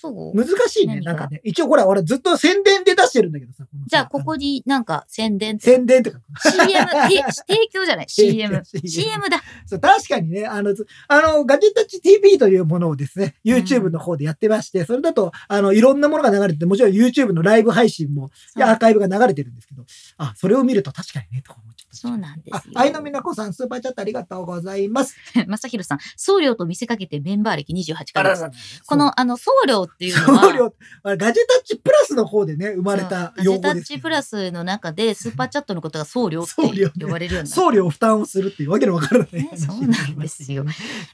[0.00, 0.34] そう？
[0.34, 1.00] 難しいね。
[1.00, 1.40] なんかね。
[1.44, 3.64] 一応ほら、俺ずっと宣伝で出してるんだけどさ。
[3.86, 5.58] じゃあ、ここになんか宣伝？
[5.58, 6.18] 宣伝とか。
[6.42, 8.62] CM、 て提供じゃない ?CM。
[8.64, 9.42] CM だ。
[9.66, 19.84] そう、確かにね、あの、つあの、ガジェタッチ TV というものをですね、YouTube の方でやってまして、それだと、あの、いろんなものが流れてて、もちろん YouTube のライブ配信も、アーカイブが流れてるんですけど、
[20.16, 21.96] あ、それを見ると確かにね、とか思っちゃった。
[21.96, 25.16] そうなんですよあ、愛のみなこさん、スーパーチャットありがとうございます。
[25.46, 28.16] まさひろさん、送料と見せかけてメンバー歴28ヶ月。
[28.18, 28.50] あらら
[28.86, 33.80] この、あの、送料っていうのは、送料、あガジェタッチプラスの方でね、生まれたそうガジェタ用語ですけど。
[33.80, 37.62] ッチプラスの中でスーパーチャットのことが送料って呼ばれるようになる。
[37.62, 39.50] 送料負担をするっていうわけのわからないね。
[39.56, 40.64] そうなんですよ。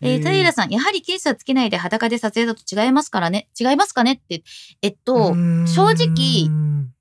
[0.00, 3.48] ええー、タイラさん、やはりケースはつけないで裸で撮影だと違いますからね。
[3.58, 4.42] 違いますかねって。
[4.82, 5.34] えっと、
[5.66, 6.50] 正直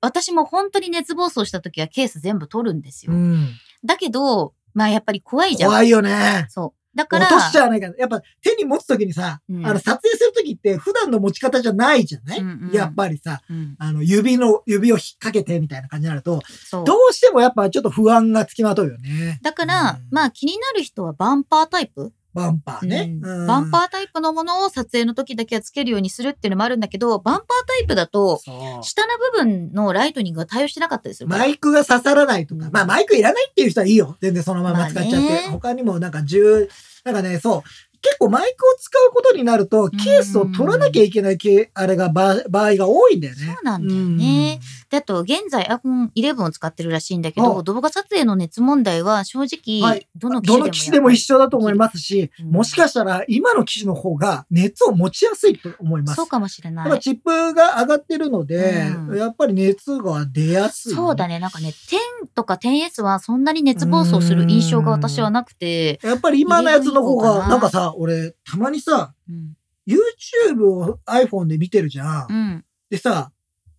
[0.02, 3.14] 私も本当に熱暴走した時はケース全部取るんですよ。
[3.14, 3.50] うん
[3.86, 5.70] だけど、まあやっぱり怖いじゃん。
[5.70, 6.48] 怖いよね。
[6.50, 6.85] そう。
[6.96, 7.94] だから、落としちゃわないから。
[7.98, 16.42] やっぱ手に持つときにさ、うんあの撮影するときって普段の持ち方じゃないじゃない、うんうんやっぱりさ、うん、あの指の、指を引っ掛けてみたいな感じになると。
[16.72, 19.40] どうしてもやっぱちょっと不安がつきまとうよね。
[19.42, 23.18] だから、うんまあ気になる人はバンパータイプ、バンパーね。
[23.22, 28.42] うんうんバンパータイプのものを撮影の時だけはつけるようにするっていうのもあるんだけど、バンパータイプだと、
[28.82, 31.46] 下の部分のライトニングが対応してなかったりするから。
[31.46, 34.18] マイクが刺さらないとか、うんまあマイクいらないっていう人はいいよ。
[34.22, 35.16] 全然そのまま使っちゃって。
[35.16, 36.70] まあね他にもなんか10、
[37.06, 37.70] なんかね、そう。
[38.06, 43.42] 結構マイクを使うことになると、ケースを取らなきゃいけないけ、あれが場場合が多いんだよね。
[43.56, 44.60] そうなんだよね
[44.92, 56.16] で、あと、現在 iPhone11 を使ってるらしいんだけど、あ動画撮影の熱問題は正直、はいどの機種でもどの機種でも一緒だと思いますし、うんもしかしたら今の機種の方が熱を持ちやすいと思います。
[56.16, 57.00] そうかもしれない。
[57.00, 60.94] チップが上がってるので、うんやっぱり熱が出やすい。
[60.94, 61.40] そうだね。
[61.40, 69.56] なんかね、10とか 10S はそんなに熱暴走する印象が私はなくて、やっぱり今のやつの方が、なんかさ、俺、たまにさ、うん。
[69.88, 72.28] YouTube を iPhone で見てるじゃん。
[72.30, 72.66] うん。
[72.90, 73.32] でさ、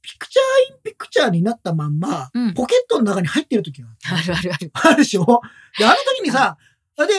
[0.02, 4.70] ピクチャーインピクチャーになったまんま、うんポケットの中に入ってる時があるあるある。
[4.72, 5.24] あるでしょ？
[5.78, 6.56] で、あの時にさ、
[7.04, 7.12] で、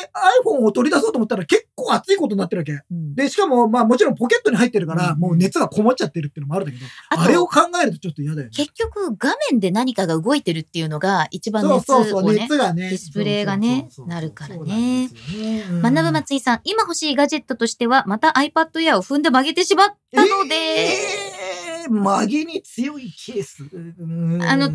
[0.44, 2.72] iPhone を取り出そうと思ったら結構熱いことになってるわけ。
[2.90, 8.52] うんで、しかも、まあもちろんポケットに入ってるから、うんもう熱がこもっちゃってるっていうのもあるんだけど、あとあれを考えるとちょっと嫌だよね。
[8.56, 12.10] 結局、画面で何かが動いてるっていうのが一番熱をね。
[12.10, 12.90] そうそう、熱がね。
[12.90, 15.10] ディスプレイがねなるからね
[15.82, 23.64] 学ぶ松井さん、今欲しいガジェットとしては、また iPad Air を踏んで曲げてしまったので、えー、曲げに強いケース。
[23.64, 24.66] うんあの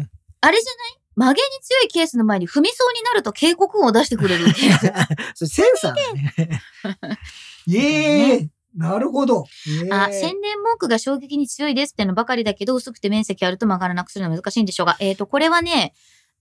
[0.45, 1.02] あれじゃない？
[1.17, 4.93] 曲げに強いケースの前に踏みそうになると警告音を出してくれるケース。
[5.35, 6.61] それセンサーだね。
[7.73, 9.45] ええなるほど。
[9.67, 15.93] えーあ、宣伝文句が衝撃に強いですってのばかりだけど、薄くて面積あると曲がらなくするのは難しいんでしょうが、えっ、と、これはね、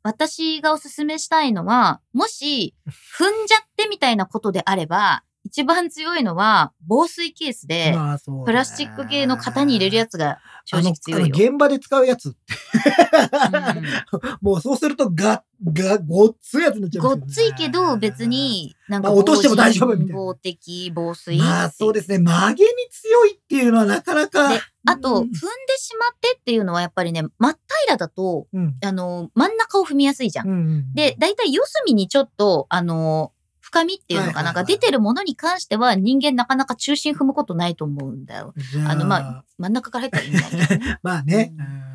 [0.04, 11.36] 私がおすすめしたいのは、もし、踏んじゃってみたいなことであれば、一番強いのは、防水ケースで、まあねプラスチック系の型に入れるやつが正直強いよ。
[11.36, 12.28] 現場で使うやつ。
[12.28, 12.36] うん
[14.42, 18.26] もうそうするとガッ、ガッ、ごっついやつになっちゃいますよねごっついけど、別。
[18.26, 21.38] に、なんか、まあ落としても大丈夫みたいな防塵的、防水。
[21.38, 22.20] まあそうですね。
[22.20, 24.50] 曲げに強いっていうのはなかなか。
[24.50, 25.38] で、あと、うん踏んで
[25.78, 28.76] しまってっていうのはやっぱりね、真っ平らだと、うん。
[28.84, 30.48] あの、真ん中を踏みやすいじゃん。
[30.48, 33.32] うんうんで、大体四隅にちょっと、あの、
[33.72, 38.54] 深みっていうのかな、んか出てるものに関しては人間なかなか中心踏むことないと思うんだよ。
[38.86, 41.00] あの、まあ、真ん中から入ったらいいんだけどね。
[41.02, 41.54] まあね。
[41.58, 41.91] うんうん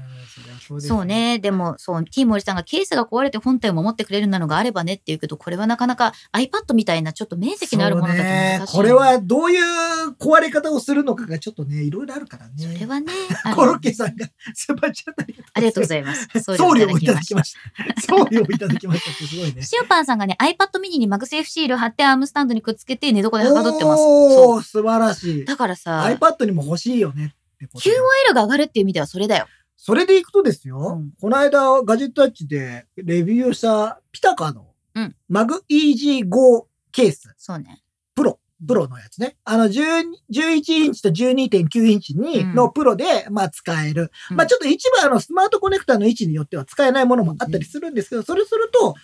[0.80, 1.04] そう。
[1.04, 1.38] ね。
[1.38, 12.52] でも、そう、ティーモリさんがケースが壊れて本体を守ってくれるなのがあればねって言うけど、これはなかなか iPad みたいなちょっと面積のあるものだと難しこれ、はどういう壊れ方をするのかがちょっとね、いろいろあるからね。
[12.58, 13.12] それはね、
[13.54, 15.24] コロッケさんがスーパーチャット
[15.54, 16.28] ありがとうございます。
[16.56, 17.56] 送料をいただきましし
[17.96, 18.00] た。
[18.02, 19.62] 送料をいただきましたってすごいね。
[19.62, 24.00] シオパンさんがね、iPad mini に MagSafe シール貼ってアームスタンドにくっつけて寝床ではかどってます。
[24.00, 25.44] おー、素晴らしい。
[25.44, 27.34] だからさ、iPad にも欲しいよね。
[27.60, 29.46] QOL が上がるっていう意味ではそれだよ。
[29.76, 31.12] それでいくとですよ、うん。
[31.20, 35.16] この間ガジェットタッチでレビューをした PITAKA のうん。
[35.28, 37.82] MagEZ ケース、そうね。
[38.14, 39.36] プロ、プロのやつね。
[39.44, 42.54] あの10 11インチと12.9インチに、うん。
[42.54, 44.10] のプロで、まあ使える。
[44.30, 44.36] うん。
[44.38, 48.94] まあちょっと一部あのスマートコネクタの位置によっては使えないものもあったりするんですけど、それすると、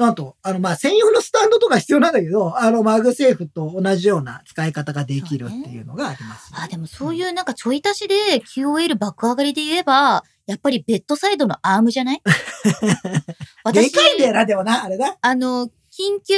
[0.00, 12.22] なんと、あの、まあ、専用のスタンドとか必要なんだけど、あの、 MagSafe と同じような使い方ができるっていうのがあります、あ、でもそういうなんかちょい足しで QOL 爆上がりで言えば、やっぱりベッドサイドのアームじゃない？
[13.72, 15.16] でかいんだよな、でもな、あれだ。
[15.20, 16.34] あの、緊急、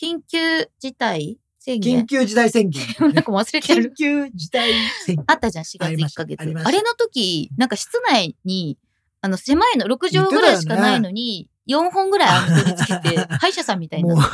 [0.00, 2.82] 緊急事態宣緊言急事態宣言。
[3.00, 3.94] なんか忘れて緊る。
[3.94, 4.72] 急事態
[5.04, 5.24] 宣言。
[5.26, 6.40] あったじゃん、4月1ありましたヶ月。
[6.40, 8.78] ああれの時、なんか室内に、
[9.20, 14.30] あの、狭いの、6畳ぐらいしかないのに、4本ぐらいアーム取り付けて、 歯医者さんみたいもうな。、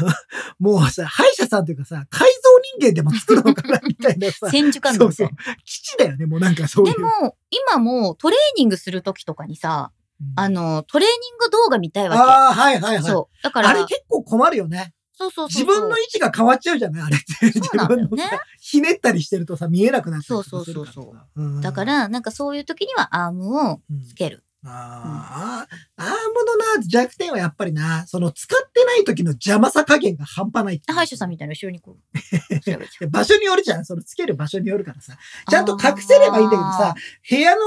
[0.58, 4.50] もうさ、歯医者さんというかさ、改造人間でも作るのかな、みたいなさ。
[4.50, 5.36] 千手観そうそうな。。
[5.64, 6.94] 基地だよね、もうなんかそういう。
[6.94, 13.02] でも、今もトレーニングする時とかにさ、うんあの、トレーニング動画見たいわああ、はいはいけ。
[13.04, 13.12] はい。
[13.12, 13.42] そう。
[13.44, 14.94] だから、あれ結構困るよね。
[15.18, 15.62] そうそうそう。
[15.62, 17.02] 自分の位置が変わっちゃうじゃない？
[17.04, 17.46] あれって。
[17.46, 24.42] 自分のさひねったりしてるとさ、見えなくなっちゃうそうそうそうそうだか、ら、なんかそういう時にはアームをうんつける。
[24.64, 33.84] あーあー、アームのな、弱点はやっぱりな、その使ってない時の邪魔さ加減が半端ない歯医者さんみたいな後ろにこう、 場所によるじゃん。
[33.84, 35.16] そのつける場所によるからさ。
[35.48, 36.94] ちゃんと隠せればいいんだけどさ、
[37.28, 37.60] 部屋の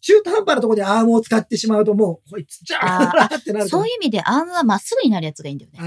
[0.00, 5.80] 中途半端なところでアームを使ってしまうともう、こいつじゃあってなるそういう意味でアームはまっすぐになるやつがいいんだよね。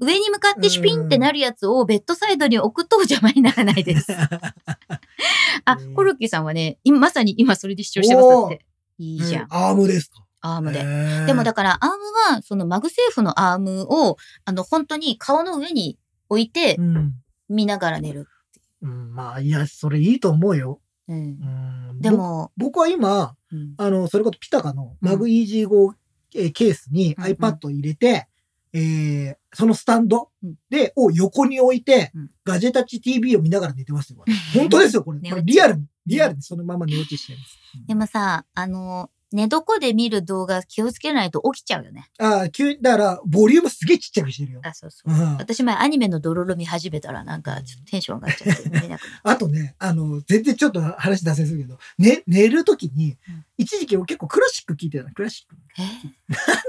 [0.00, 4.12] 上に向かってシュピンってなるやつをベッドサイドに置くと邪魔にならないです。
[5.64, 8.64] あね、コロッケさんはね、今まさに今それで視聴してますって。
[8.98, 9.46] いいじゃん。
[9.50, 10.24] アームですか。
[10.40, 10.84] アームで。
[11.26, 17.14] でもだからアームは、そのマグセーフのアームを、あの、本当に顔の上に置いてうん。
[17.48, 18.26] 見ながら寝る。
[18.82, 20.80] うん、まあ、いや、それいいと思うよ。
[21.08, 21.38] うん
[21.90, 21.92] う。
[21.94, 25.92] ん、でも、ぼ僕は今、うんあの、それこそピタカのうんマグ EG5
[26.34, 28.28] えーケースにうんうん iPad を入れて、
[28.72, 34.24] えーそのスタンドうんで、を横に置いて、うんガジェタッチ TV を見ながら寝てますよ。
[34.54, 35.20] 本当ですよ、これ。
[35.30, 37.58] これリアルに、リアルにそのまま寝落ちしてます。
[37.86, 42.08] でもさ、あの、寝床で見る動画気をつけないと起きちゃうよね。
[42.18, 44.60] ああ、急に、だから、ボリュームすげえちっちゃくしてるよ。
[44.64, 45.12] あ、そうそう。
[45.12, 55.10] うん、私前アニメのドロロ見始めたらなんかちょっとテンション上がっちゃって寝れなくなっあとね、あの、全然ちょっと話脱線するけど、ね、寝るときにうん、一時期俺結構クラシック聞いてたの。
[55.10, 55.56] クラシック。
[55.74, 55.82] た。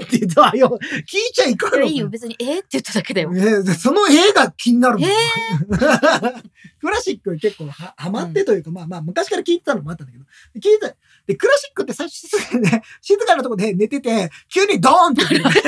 [0.05, 0.77] って言ったよ。
[0.81, 2.59] 聞いちゃいかんえのいやいいよ、別に、えー？
[2.59, 3.31] って言っただけだよ。
[3.75, 5.09] その絵が気になるもん。
[5.09, 5.13] え
[6.79, 10.95] クラシック結構はハマってというか、まあまあ昔から聞いてたのもあったんだけど、聞いてた。
[11.25, 15.23] で、クラシックって最初静かで、 静かなとこで寝てて、急にドーンって。
[15.41, 15.63] わかる。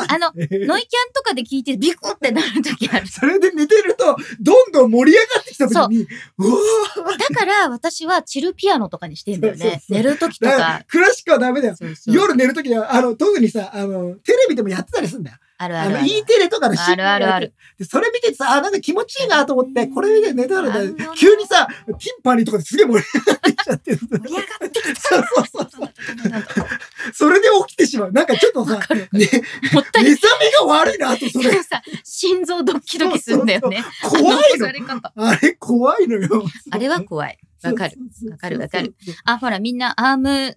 [0.08, 3.06] あの、えーノイキャンとかで聞いてビクってなる時ある。
[3.06, 9.82] それで寝てると、どんどん盛り上がってきた時に、うわーだから私はチルピアノとかにしてんだよね。
[9.88, 10.84] 寝る時とだか。
[10.88, 11.76] クラシックはダメだよ。
[11.76, 15.36] そうそう夜寝るときには、あの、特にさ、あの、テレビでもやってたりするんだよ。
[15.62, 16.06] あるあるある。
[16.06, 17.52] E テレとかのあるあるある。
[17.78, 23.98] で、それ見ててさ、あ、なんか気持ちいいなと思って、これ見て寝たらね急にさ、ティンパニーとかですげえ盛り上がってきちゃってる。
[23.98, 25.00] 盛り上がってきた。
[25.00, 25.90] そうそうそう
[27.12, 28.12] それで起きてしまう。
[28.12, 28.78] なんかちょっとさ。
[28.78, 29.42] ね、目覚
[30.00, 30.14] め
[30.60, 31.50] が悪いなと、それ。
[32.04, 33.84] 心臓ドッキドキするんだよね。
[34.02, 36.42] 怖いあのあれ怖いのよ。
[36.70, 37.38] あれは怖い。
[37.62, 37.98] わかる。
[38.30, 38.94] わかるわかる。
[39.24, 40.54] あ、ほら、みんなアーム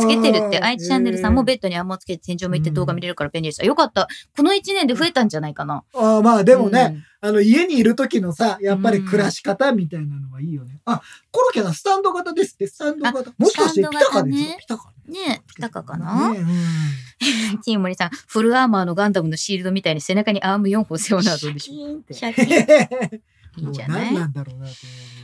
[0.00, 3.64] つけてるって、愛知チャンネルさんもベッドにアームをつけて天井向いて動画見れるから便利でした。
[3.64, 4.08] よかった。
[4.36, 5.84] この1年で増えたんじゃないかな。
[5.94, 7.28] あーまあでもね、うん。
[7.28, 10.80] あの家にいる時のさ、やっぱり暮らし方みたいなのはいいよね。
[10.84, 13.32] あ、コロケさんスタンド型ですって、スタンド型。
[13.36, 14.56] もしかしてピタカですね。
[14.60, 14.96] ピタカね。
[15.08, 16.46] ねえ、ピタカかな、ねうん。
[17.64, 22.04] ティーモリさん、フルアーマーのガンダムのシールドみたいに背中にアーム4本背負うのはどうでしょう？
[22.12, 23.20] シシャキン
[23.56, 24.14] いいんじゃない？
[24.14, 24.66] なんだろうな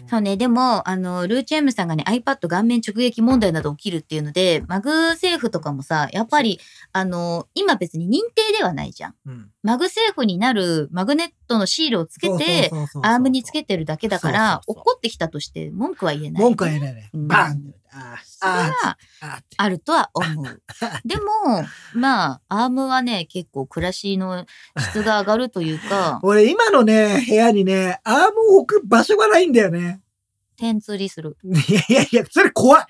[0.09, 6.61] そうね、でも、あの、ルーチェームさんがね、iPad 顔面直撃問題など起きるっていうので、マグセーフとかもさ、やっぱり、
[6.93, 9.15] あの、今別に認定ではないじゃん。
[9.27, 12.71] うんマグセーフになるマグネットのシールをつけて、
[13.03, 16.43] アームにつけてるだけだから、落ちてきたとして文句は言えない。
[16.43, 17.11] 文句は言えないね。
[17.15, 17.75] うんバーン
[18.25, 20.63] それはーあるとは思う。
[21.05, 21.23] でも、
[21.95, 24.47] まあ、アームはね、結構暮らしの
[24.79, 30.01] 質が上がるというか、 俺今のね、部屋にね、アームを置く場所がないんだよね。
[30.57, 31.37] 点釣りする。
[31.45, 32.87] いやいやいや、それ怖い。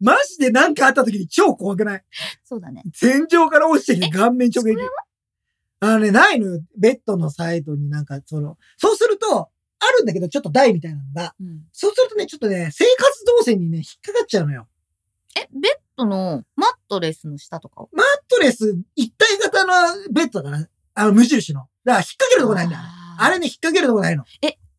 [0.00, 2.02] マジで何かあった時に超怖くない？
[2.44, 2.82] そうだね。
[3.00, 4.84] 天井から落ちてきて顔面直撃机。
[5.80, 6.62] あのね、ないのよ。
[6.78, 9.50] ベッドのサイドになんか、その、そうすると、
[9.82, 11.62] あるんだけど、ちょっと台みたいなのが、うん。
[11.72, 14.68] そうするとね、ちょっとね、生活動線にね、引っかかっちゃうのよ。
[15.38, 19.72] え、ベッドのマットレスの下とかマットレス一体型の
[20.12, 21.60] ベッドだから、あの、無印の。
[21.60, 22.82] だから引っ掛けるとこないんだよ。
[23.18, 24.24] あれね、引っ掛けるとこないの。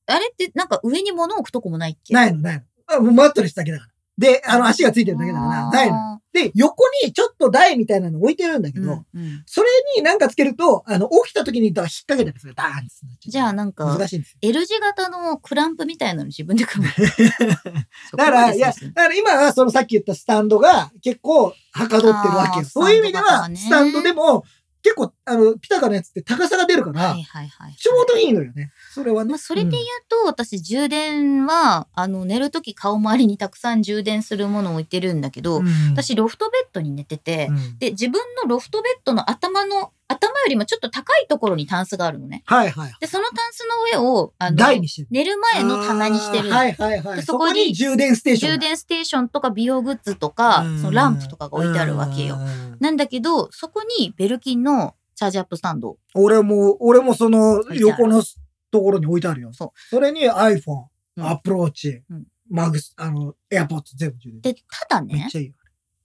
[0.08, 2.14] あれってなんか上に物置くとこもないっけ？
[2.14, 2.64] ないの、ないの。
[2.88, 3.91] あもうマットレスだけだから。
[4.22, 5.96] で、あの、足がついてるだけだから、ないの。
[5.98, 6.22] の。
[6.32, 12.54] で、横にちょっと台みたいなの置いてるんだけど、うんうんそれになんかつけると、あの、起きた時に引っ掛けたりする。
[12.54, 12.72] ダーンっ
[13.20, 14.38] てじゃあなんか難しいんですよ。
[14.42, 16.92] L 字型のクランプみたいなの自分で組む。
[18.16, 24.46] だから、いや、だから今はそのさっき言ったスタンドが結構はかどってるわけそういう意味では、スタンドでも
[24.84, 27.76] 結構、あの、ピタカのやつって高さが出るから、はいはいはい。
[27.76, 28.72] ちょうどいいのよね。
[28.94, 29.32] それはね。
[29.32, 42.44] まあ、それで言うと、私、充電は、あの、寝るとき顔周りにたくさん充電するものを置いてるんだけど、うん、私、ロフトベッドに寝てて、うんで、自分のロフトベッドの頭の、頭よりもちょっと高いところにタンスがあるのね。
[42.46, 42.94] はいはい。
[43.00, 45.08] で、そのタンスの上を、あの、台にしてる。
[45.10, 47.02] 寝る前の棚にしてるはいはいはい。
[47.02, 48.56] そでそこに充電ステーションが。
[48.56, 52.36] 充電ステーションとか美容グッズとか、そのランプとかが置いてあるわけよ。
[52.36, 52.78] うん。
[52.82, 55.98] なんだけど、そこにベルキンのチャージアップスタンド。
[56.16, 58.24] 俺も、俺もその横の
[58.72, 59.54] ところに置いてあるよ。
[59.54, 60.86] そうそれに iPhone、
[61.18, 64.42] うんアプローチうん、マグス、あの、AirPods 全部充電。
[64.42, 65.54] で、ただねめっち、ゃいいよ。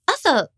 [0.05, 0.49] 朝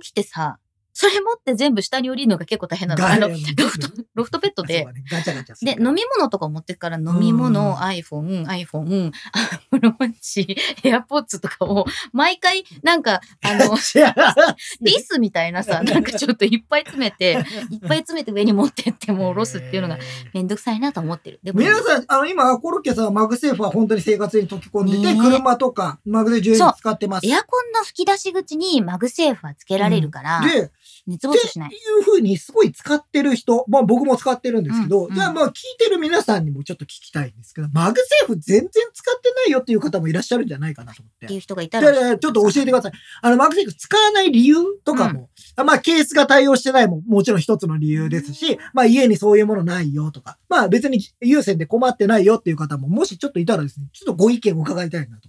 [0.00, 0.58] 起きてさ、
[0.98, 3.06] それ持って全部下に降りるのが結構大変なの。
[3.06, 4.86] あの、ガロフト、ロフトベッドで。
[5.12, 5.72] ガチャガチャすで。
[5.72, 7.74] 飲み物とか持ってくから飲み物、うん。
[7.74, 13.76] iPhone、iPhone、アップルウォッチ、AirPods とかを、毎回、なんか、あの、
[14.80, 19.98] リスみたいなさ、なんかちょっといっぱい詰めて、いっぱい詰めて上に持ってってもう下ろすっていうのが
[20.32, 21.40] めんどくさいなと思ってる。
[21.42, 27.26] でも、皆さん、あの、今、コロッケさんはマグセーフは本当に生活に溶け込んでて、車とか、マグで充電使ってます。
[27.28, 30.72] エアコンの吹き出し口にマグセーフはつけられるから、で、って
[31.06, 31.70] 熱暴走しない。
[31.70, 41.26] いうふうにすごい使ってる人、まあ僕も使ってるんですけど、うんじゃあまあ聞いてる皆さんにもちょっと聞きたいんですけど、マグセーフ全然使ってないよっていう方もいらっしゃるんじゃないかなと思って。
[41.26, 42.10] っていう人がいたじゃら。
[42.12, 42.92] あちょっと教えてください。
[43.22, 55.28] あの、マグセーフ使わない理由とかも、あまあ、ケースが対応してないももちろん一つの理由ですし、まあ、家にそういうものないよとか、まあ、別に有線で困ってないよっていう方も、もしちょっといたらですね、ちょっとご意見を伺いたいなと。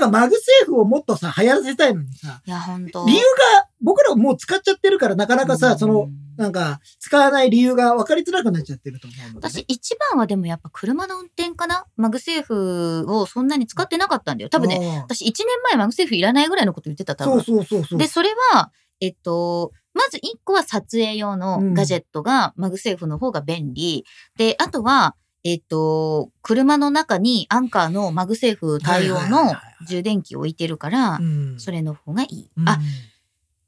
[0.00, 9.64] なんか、マグセーフをもっとさ、流行らせたいのにさ、いや、本当理由が、僕らもう使っちゃってるから、なかなかさ、その、、なんか、使わない理由が分かりづらくなっちゃってると思うので、私ね。
[9.68, 11.86] 一番はでもやっぱ車の運転かな？
[11.96, 14.50] マグセーフをそんなに使ってなかったんだよ。
[14.50, 17.42] 多分ね、ね、私1年前マグセーフいらないぐらいのこと言ってた、多分。
[17.42, 17.98] そうそうそうそう。
[17.98, 24.04] で、それは、えっと、まず1個は撮影用のガジェットが、マグセーフの方が便利。
[24.36, 29.52] で、あとは、えっと、車の中にアンカーのマグセーフ対応の
[29.86, 32.50] 充電器を置いてるからう、ん、それの方がいい。
[32.56, 32.78] うんあ、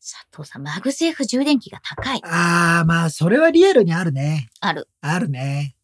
[0.00, 2.20] 佐藤さん、マグセーフ充電器が高い。
[2.24, 4.48] ああ、まあ、それはリアルにあるね。
[4.60, 4.88] ある。
[5.02, 5.76] あるね。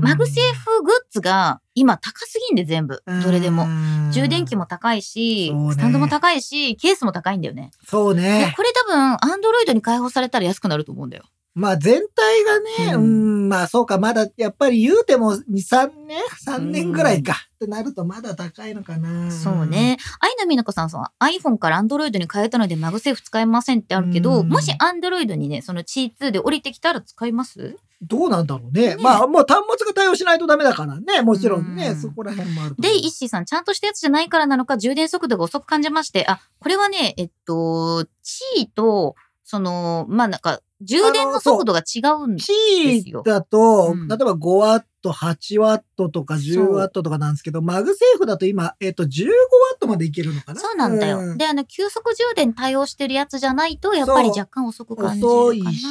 [0.00, 3.02] マグセーフグッズが今高すぎんで全部。
[3.24, 3.66] どれでも。
[3.66, 7.70] も充電器も高いし、ねスタンドも高いし、ケースも高いんだよね。
[7.82, 8.52] でそうね。
[8.56, 11.24] これ多分、アンドロイドに開放されたら安くなると思うんだよ。
[11.56, 17.32] まあ全体がね、ううんん、まあそうか、まだやっぱり言うても2、3年 ?3 年ぐらいか。
[17.54, 19.30] ってなるとまだ高いのかな。
[19.30, 19.66] そう。
[19.66, 19.96] ね。
[20.20, 27.78] 愛の美奈子さんさ、iPhone から Android に変えたのでマグセーフ使えませんってあるけど、うんもし Android にね、その C2 で降りてきたら使います？
[28.02, 28.94] どうなんだろうね。
[28.96, 31.22] ねまあもう端末が対応しないとダメだからね。
[31.22, 32.76] もちろんね、うんそこら辺もある。
[32.78, 39.14] で、イッシーさん、ちゃんとしたやつじゃないからなのか、充電速度が遅く感じまして、あ、これはね、えっと、地位と、
[39.48, 43.22] その、まあなんか、充電の速度が違うんですよ。
[43.22, 44.08] Qi だと、うん。
[44.08, 49.32] 例えば5ワット、8ワットとか10ワットとかなんですけど、マグセーフだと今、えっと、15ワ
[49.76, 50.60] ットまでいけるのかな？
[50.60, 51.20] そうなんだよ。
[51.20, 51.38] うん。
[51.38, 55.40] で、あの、急速充電対応してるやつじゃないと、やっぱり若干遅く感じるかな。
[55.40, 55.86] 遅いし、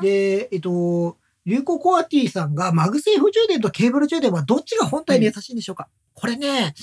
[0.00, 6.74] で、えっと、流行コアティさんがマグセーフ充電とケーブル充電はどっちが本体に優しいんでしょうか、これね、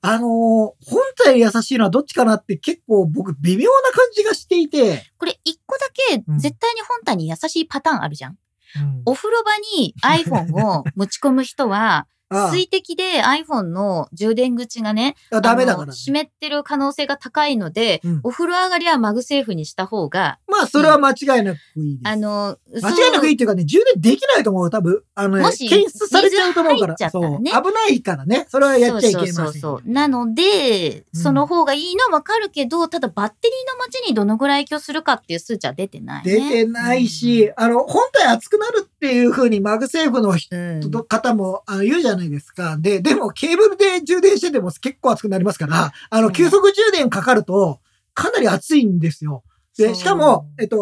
[0.00, 0.74] あのー本
[1.16, 6.38] 体に優しいのはどっちかなって結構僕微妙な感じがしていて、これ一個だけうん。
[6.38, 8.32] 絶対に本体に優しいパターンあるじゃん。
[8.76, 9.02] うん。
[9.06, 15.92] お風呂場に iPhone を持ち込む人は、あ水滴で iPhone の充電口がね、あダメだから、ね。
[15.92, 22.12] 湿ってる可能性が高いので、うんお風呂上がりはマグセーフにした方がままあ、それは間違いなくいいです。
[22.12, 24.70] あの、間違いなくいいっていうかね、充電できないと思う。
[24.70, 26.94] 多分、あのね、もし検出されちゃうと思うから。
[26.94, 27.62] 水入っちゃったらねそう。
[27.62, 28.46] 危ないからね。
[28.48, 29.34] それはやっちゃいけません。
[29.34, 29.90] そうそうそうそう。
[29.90, 36.32] なので、うんその方がいいのはわかるけど、ただバッテリーの持ちにどのぐらい影響するかっていう数値は出てない、ね。
[36.32, 42.76] 出てないし、あの、本体熱くなるっていう風にマグセーフの人うん、方もあの言うじゃないですか。
[42.80, 47.78] で、でもケーブルで充電してても結構熱くなりますから、あの、急速充電かかると
[48.12, 49.44] かなり熱いんですよ。
[49.76, 50.78] で、しかも、えっと、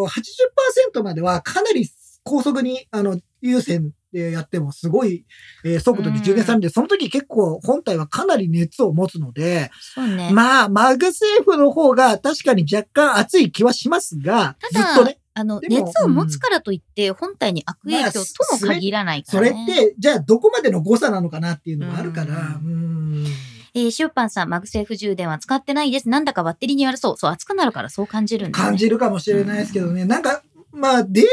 [0.95, 1.87] 80%まではかなり
[2.25, 5.27] 高速に、あの、有線でやってもすごい、
[5.63, 10.31] えー速度で充電されるんで、その時結構本体はかなり熱を持つので、ね。
[10.33, 15.19] まあ、マグセーフの方が確かに若干熱い気はしますが、ずっとね。
[15.39, 18.19] あの、熱を持つからといって、本体に悪影響と
[18.55, 19.67] も限らないかそれっらね。
[19.67, 23.27] て、じゃあどこまでの誤差なのかなっていうのがあるから、ううん。
[23.75, 26.09] えー、シパンさん、マグセーフ充電は使ってないです。
[26.09, 27.17] なんだかバッテリーに悪そう。
[27.19, 28.65] そう、熱くなるからそう感じるんだ、ね。
[28.65, 30.07] 感じるかもしれないですけどね。
[30.07, 31.25] なんか、まあ、デー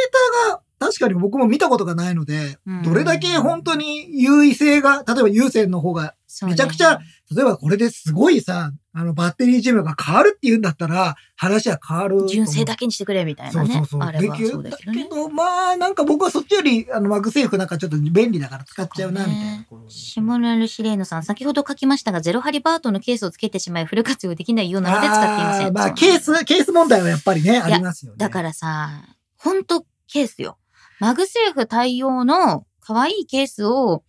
[0.50, 6.16] タが確かに僕も見たことがないので、うんどれだけ本当に優位性が、例えば有線の方が、
[6.46, 7.00] めちゃくちゃ
[7.34, 12.28] 例えばこれですごいさ、あの、バッテリー寿命が変わるって言うんだったら、話は変わる。
[12.28, 13.74] 純正だけにしてくれみたいなね。
[13.74, 14.02] そうそうそう。
[14.02, 15.10] あれはそうだけどねだ。
[15.10, 19.66] けど、まあ、なんか僕はそっちより、あの、マグセーフなんかちょっと便利だから使っちゃうな、みたいな。
[19.88, 25.68] シモラルシレーノさん、先ほど書きましたが、ゼロハリバートンのケースをつけてしまい、フル活用できないようなので使っていません。
[25.68, 28.18] あーまあ、ケース、ケース問題はやっぱりね、ありますよね。
[28.20, 28.92] だからさ、
[29.38, 30.58] ほんとケースよ。
[31.00, 34.04] マグセーフ対応の可愛いケースを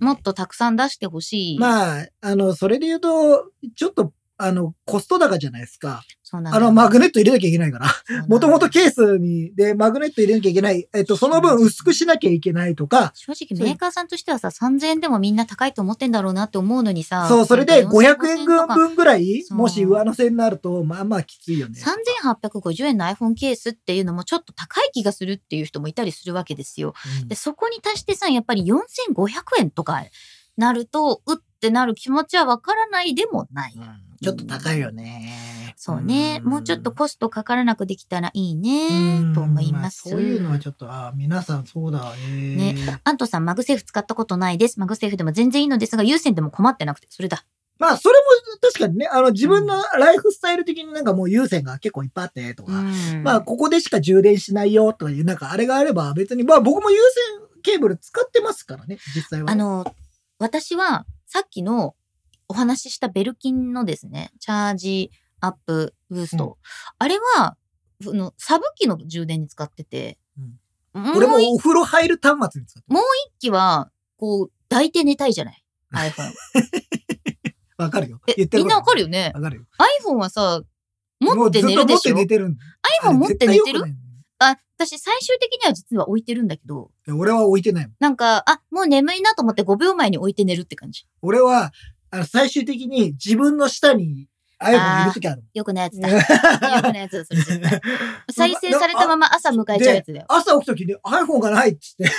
[0.00, 1.58] もっとたくさん出してほしい。
[1.58, 6.02] まあ、あの、それで言うと、ちょっと、あの、コスト高じゃないですか。
[6.30, 7.88] そうなんあの、マグネット入れなきゃいけないから。
[8.28, 10.86] もともとケースに、で、マグネット入れなきゃいけない。
[10.92, 17.26] えっと、その分薄くしなきゃいけないとか、正直メーカーさんとしてはさ、3000円でもみんな高いと思ってんだろうなって思うのにさ。
[17.30, 21.80] そう、それでなんか500円分ぐらい、もし上乗せになると、まあまあきついよね。
[21.80, 26.92] 3850円の iPhone ケースっていうのもちょっと高い気がするっていう人もいたりするわけですよ。
[27.22, 30.04] うんで、そこに足してさ、やっぱり4500円とか
[30.58, 33.74] なると、うってなる気持ちはわからないでもない。
[34.22, 35.57] ちょっと高いよね。
[35.80, 36.40] そうね。
[36.40, 40.08] もうちょっとコストかからなくできたらいいうんね、と思います。
[40.08, 42.14] あそういうのはちょっと、あ皆さんそうだ。
[42.16, 44.80] えーねアントさん、 MagSafe 使ったことないです。
[44.80, 47.44] MagSafe でも全然いいのですが、有線でも困ってなくて、それだ。
[47.78, 59.52] まあ、それも確かにね、あの、自分のライフスタイル的になんかもう有線が結構いっぱいあってとか、うんまあ、ここでしか充電しないよとかいう、なんかあれがあれば別に、まあ僕も有線ケーブル使ってますからね、実際は。
[59.52, 59.84] あ、の、
[60.40, 61.94] 私は、さっきの
[62.48, 66.44] お話ししたベルキンのですね、チャージアップブースト。
[66.44, 66.54] うん
[66.98, 67.56] あれは、
[68.02, 70.18] そのサブ機の充電に使ってて、
[70.92, 73.00] もう俺も一お風呂入る端末に使っても
[73.38, 76.32] 機は、こう、抱いて寝たいじゃない ?iPhone。
[77.78, 78.20] わかるよ。
[78.26, 79.06] え言ってるみんなわかるよ。
[79.06, 79.32] よね？
[79.34, 79.64] わかるよ。
[80.04, 80.62] ?iPhone はさ、
[81.20, 82.14] 持って寝るでしょ？
[82.14, 82.64] もうずっと持って寝てるんだ。
[83.04, 83.96] iPhone 持って寝てるあれ絶対良くないね
[84.40, 87.96] あ、私最終的には実は置いてるんだけど、いや俺は置いてないもん。
[87.98, 91.06] なんか、あ、もう眠いなと思って5秒前に置いて寝るって感じ。
[91.22, 91.72] 俺は、
[92.10, 94.28] あの最終的に自分の下に
[94.60, 96.00] iPhone 入れるときあるよくないやつ。
[96.00, 96.08] だ。
[96.10, 97.80] よくないやつだ、それ絶対。
[98.30, 100.26] 再生されたまま朝迎えちゃうやつだよ。
[100.28, 102.10] 朝起きた時に iPhone がないっつって、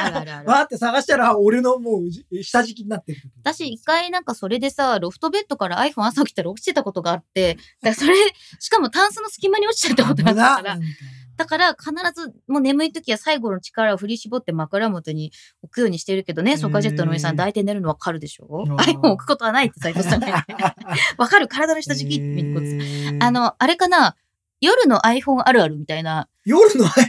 [0.00, 0.48] あるあるある。
[0.48, 3.22] わーって探したら俺のもう下敷きになってる。
[3.42, 8.14] 私一回なんかそれでさ、ロフトベッドから iPhone 朝起きたら落ちてたことがあって、だそれ、
[8.60, 10.78] しかもタンスの隙間に落ちちゃったことがあったから、
[11.36, 16.72] だから必ずもう眠い時は最後の力を振り絞って枕元に置くようにしてるけどね、ソー。
[16.72, 20.32] カージェットのおじさん抱いて寝るのわかるでしょー ?iPhone 置くことはないって斉藤さんね。
[21.18, 21.48] わかる。
[21.48, 24.16] 体の下敷きって見にこつあ、の、あれかな？
[24.60, 26.28] 夜の iPhone あるあるみたいな。
[26.44, 27.06] 夜の iPhone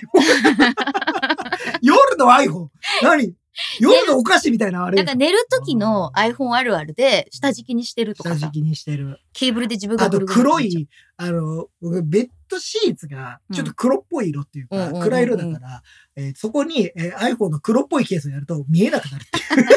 [1.81, 2.67] 夜の iPhone?
[3.01, 3.33] 何？
[3.79, 8.35] 夜のお菓子みたいなあれなんか寝る時の iPhone あるあるで下敷きにしてるとかさ。
[8.37, 9.19] 下敷、きにしてる。
[9.33, 15.83] ケーブルで自分があと黒い、あの、僕ベッドシーツがちょっと黒っぽい色っていうか、暗い色だから、
[16.15, 19.67] えーそこに、えー iPhone の黒っぽいケースをやると見えなくなるっていう。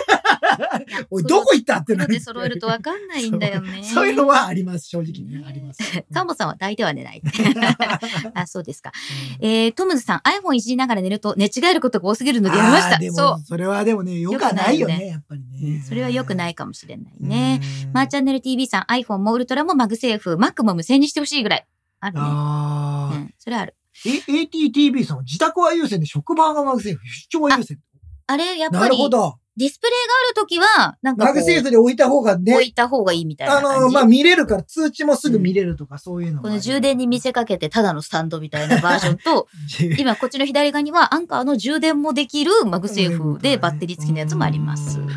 [1.11, 2.07] おい、どこ行ったってなる。
[2.07, 3.83] 黒で揃えるとわかんないんだよね。
[3.83, 5.45] そういうのはあります、正直ね。
[5.47, 5.81] あります。
[6.12, 7.22] カモさんは抱いては寝ない。
[8.35, 8.93] あ、そうですか。
[9.41, 12.97] えー、トムズさん、iPhone いじりながら寝ると寝違えることが多すぎるのでやめました。
[12.97, 15.64] あーでもそそれはでもね、よくはないよね、やっぱりう。
[15.64, 15.83] ね。
[15.87, 17.61] それは良くないかもしれないね。
[17.87, 17.93] うん。
[17.93, 21.66] マーチャンネル TV さん、iPhone も Ultra も MagSafe、Mac も無線にしてほしいぐらい。
[22.01, 22.20] あるね。
[22.22, 23.74] ああ、うん、それある。
[24.05, 27.78] え ATTV さんは自宅は有線で職場が MagSafe、出張は有線。
[28.26, 29.38] あれ、やっぱり、るほど。
[29.57, 33.80] ディスプレイがあるときは、なんか MagSafe で置いた方が置ね、いた方がいいみたいなあ感じ。
[33.80, 39.49] の、まあ、見れるから、通知もすぐ見れるとか、そういうのもこの充電に見せかけてただのスタンドみたいなバージョンと、
[39.99, 45.05] 今こっちの左側には Anker の充電もできる MagSafe でバッテリー付きのやつもありますう。
[45.05, 45.09] ん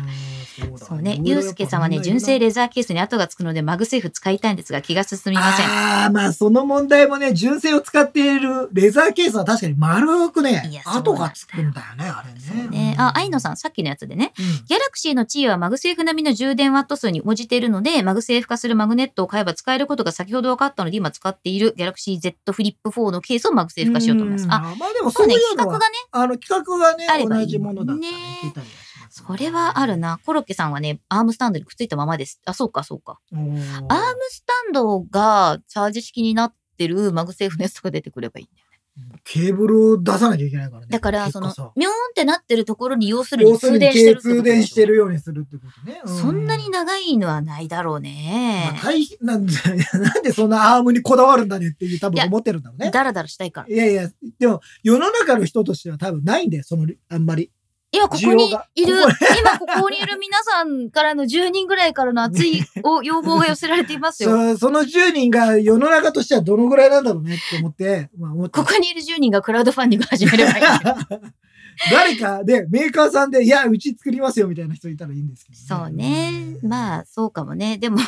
[0.76, 1.18] そうね。
[1.22, 5.66] ゆうすけさんはね、純正レザーケースに跡がつくので、 MagSafe 使いたいんですが、気が進みません。
[5.66, 12.32] ああ、まあその問題もね、純正を使っているレザーケースは確かに丸くねいや、そうなんだ跡がつくんだよね、あれ
[12.62, 12.68] ね。
[12.68, 14.32] ね、あ、愛野さん、さっきのやつでね。
[14.38, 24.46] うん Galaxy の Qi は MagSafe 並みの充電ワット数に応じているので、 MagSafe 化するマグネットを買えば使えることが先ほど分かったので、今使っているギャラクシー Z フリップ4のケースをマグセーフ化しようと思います。
[24.46, 28.72] んあ、まあでもそそうういうのは、ね、企画がね、あの規格がね同じものだったらね
[29.26, 30.20] それはあるな。
[30.24, 32.40] コロッケさんはね、アームスタンドにくっついたままです。
[32.44, 33.20] あ、そうか、そうか。
[33.32, 33.58] アーム
[34.28, 38.70] スタンドがチャージ式になってる MagSafe のやつとか出てくればいいんだよ。
[39.24, 40.86] ケーブルを出さなきゃいけないからね。
[40.90, 46.00] だから、そのミョーンってなってるところに要するに通電してる通電してるようにするってことね。
[46.04, 48.92] うそんなに長いのはないだろうねまあ。
[49.24, 49.52] なんだ
[49.98, 52.90] なんでそんなアームにこだわるんだねっていう多分思ってるんだろうね。
[52.90, 53.68] ダラダラしたいから。
[53.68, 57.50] いやいや、でも世の中の人としては多分ないんだよ、その、あんまり。
[57.92, 58.94] 今ここにいる、
[59.40, 64.30] 今ここにいる皆さんからの10人ぐらいからの熱いお要望が寄せられていますよ。
[64.54, 70.64] そその10人が世の中としてはどのぐらいなんだろうねって思って、まあ思ってここにいる10人がクラウドファンディング始めればいい。
[71.90, 76.58] 誰かで、メーカーさんで、いや、うち作りますよみたいな人いたらいいんですけど、そうね。
[76.62, 77.78] あ、まあ、そうかもね。
[77.78, 77.98] でも、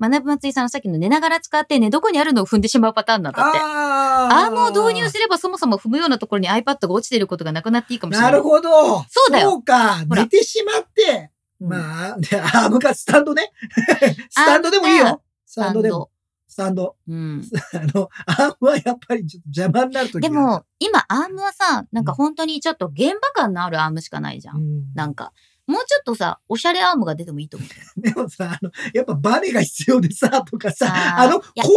[0.00, 3.58] 学ぶ松井さんのさっきの寝ながら使って寝床にあるのを踏んでしまうパターンなんだって。
[3.60, 8.30] あアームを導入すればそもそも踏むようなところに iPad が落ちていることがなくなっていいかもしれな。
[8.30, 8.70] ないるほど。
[8.70, 10.04] そうだよそうか。
[10.06, 11.30] 寝てしまって、
[11.60, 13.52] うんまあ、で、アームかスタンドね。
[14.30, 15.22] スタンドでもいいよ。
[15.44, 16.10] スタンドでも。
[16.48, 16.96] スタンド。
[17.06, 17.42] うん。
[17.74, 24.56] あの、アームはやっぱりちょっと邪魔になるときでも、今、アームはさ、なんか本当にちょっと現場感のあるアームしかないじゃん。
[24.56, 25.32] うん、なんか、
[25.70, 27.68] もうちょっとさ、おしゃれアームが出てもいいと思う。
[28.00, 31.68] でもさ、あの、やっぱバネが必要でさ、とかさ、あの、構造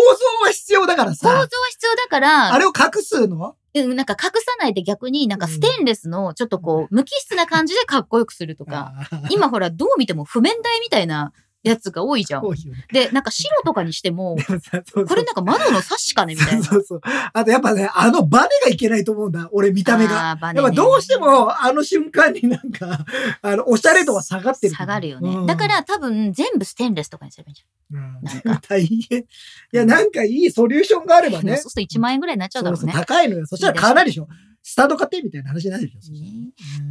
[0.43, 3.55] は必要だから構造はさ、必要だから、あれを隠すの？
[3.75, 8.93] うん、なんか隠さないで逆になんかステンレスのちょっとこう、無機質な感じでかっこよくするとか、
[9.29, 11.33] 今ほらどう見ても譜面台みたいな
[11.63, 12.45] やつが多いじゃん。
[12.45, 16.63] 多いよねで、なんか白とかにしても、でもさそうそうこれなんか窓のサッシかねみたいな。
[16.63, 17.01] そうそう。
[17.33, 19.49] あとやっぱね、あのバネがいけないと思うんだ。
[19.51, 20.31] 俺見た目が。
[20.31, 23.05] あーバネねやっぱどうしても、あの瞬間になんか、
[23.41, 24.75] あの、おしゃれ度は下がってる。
[24.75, 25.29] 下がるよね。
[25.29, 29.19] うんだか、ら多分全部ステンレスとかにすればいいんじうんなんか 大変。
[29.19, 29.25] い
[29.71, 31.41] や、なんかいいソリューションがあれば。
[31.41, 31.55] ね。
[31.57, 32.93] そうすると1万円ぐらいになっちゃうだろうそうね。
[32.93, 33.45] そう高いのよ。
[33.45, 34.27] そしたら買わないでしょ。
[34.65, 35.99] スタンド買ってみたいな話になるでしょ。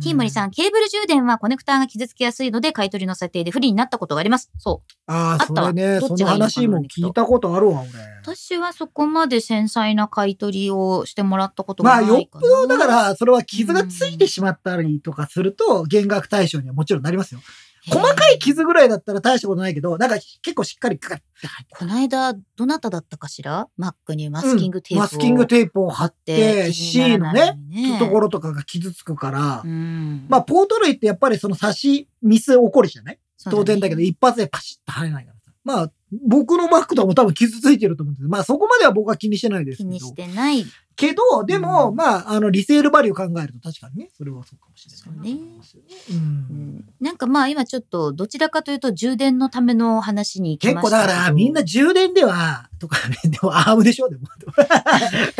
[0.03, 4.51] ティーモリさん、ケーブル充電はコネクターが傷つきやすいので、買い取りの査定で不利になったことがあります。
[4.59, 4.93] そう。
[5.07, 7.91] ああ、それね、その話も聞いたことあるわ、俺。
[8.23, 12.47] 私はそこまで繊細な買い取りをしてもらったことまあ、がないかな。
[12.47, 17.41] よっぽど、だから、それは傷がついてしまったりとかすると、減額対象にはもちろんなりますよ。
[17.89, 23.68] 細かい傷ぐらいだったら大したことないけど、なんか結構しっかりカッて入ってこの間、どなただったかしら？
[23.76, 27.99] マックにマスキングテープを、マスキングテープを貼って、で C のね、ね。
[27.99, 30.26] ところとかが傷つくから、うん。
[30.28, 33.14] まあ、ポート類ってやっぱりその差しミス起こるじゃない？
[33.14, 33.20] ね。
[33.51, 35.51] 当然だけど、一発でパシッと入らないからさ。
[35.64, 35.91] まあ、
[36.27, 39.91] 僕のマックとかも多分傷ついてると思うんですまあ、そこまでは僕は気にしてないですけど。
[39.91, 40.65] 気にしてない。
[40.95, 45.65] けど、でも、うんまあ、あの、リセールバリュー考えると確かにね、それはそうかもしれないな。
[45.65, 45.79] そ
[46.11, 54.29] うんんなんかまあ今ちょっとどちらかというと充電のための話に結構ましたけどだから、みんな充電では、とかね、でもアームでしょでも。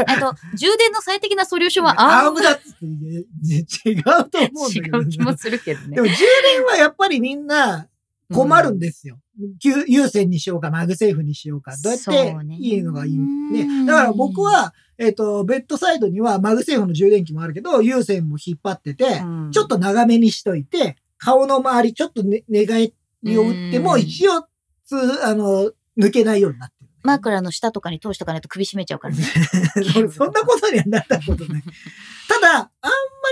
[0.07, 4.99] あ と充電の最適なソリューションはアームアームだっつって、違うと思うんだけど。
[5.01, 6.01] う気もするけどねで。
[6.01, 6.15] も充
[6.55, 7.89] 電はやっぱりみんな
[8.33, 9.19] 困るんですよ。
[9.63, 11.73] 有線にしようか、 MagSafe にしようか。
[11.83, 13.87] どうやっていいのがいいうんね。
[13.87, 24.47] だから僕は、えっ、と、ベッドサイドには MagSafe の充電器もあるけど、有線も引っ張ってて、うんちょっと長めにしといて、顔の周りちょっと、ね、寝返りを打っても、うん一応、
[24.85, 26.91] つ、あの、抜けないようになってる。
[27.03, 29.25] 枕の下とかに通しとかないと首絞めちゃうからね。
[29.97, 31.63] 俺そんなことにはなったことない。
[32.29, 32.69] ただ、あんま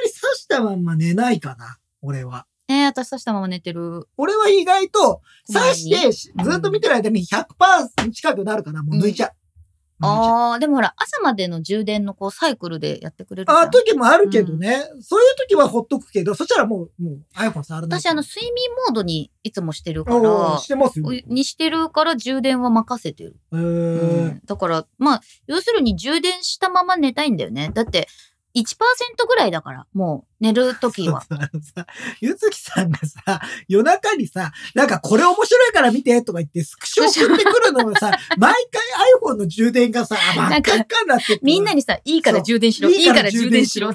[0.05, 2.47] り刺したまんま寝ないかな、俺は。
[2.71, 4.07] えー、私刺したまま寝てる。
[4.17, 6.13] 俺は意外と、刺して、
[6.45, 9.31] ずっと見てる間に100%近くなるかな、もう抜いちゃう。
[9.31, 18.01] うああ、でもほら、朝までの充電のこうサイクルでやってくれるああ、時もあるけどね、そういう時はほっとくけど、そしたらもう、もう iPhone 触らない。
[18.01, 21.07] 私、あの、睡眠モードにいつもしてるからし、てますよ。
[21.09, 23.37] うにしてるから充電は任せてる。
[23.53, 27.73] えうーんだから、まあ、要するに充電したまま寝たいんだよね。
[27.75, 28.07] だって、
[28.55, 31.23] 1%ぐらいだから、もう寝るときは。
[32.21, 38.83] ゆずきさんがさ、夜中にさ、なんかこれ面白いから見てとか言って、スクショ送ってくるのがさ、 毎回
[39.23, 43.95] iPhone の充電がさ、真っ赤っかになっててみんなにさ、いいから充電しろ、そういいから充電しろ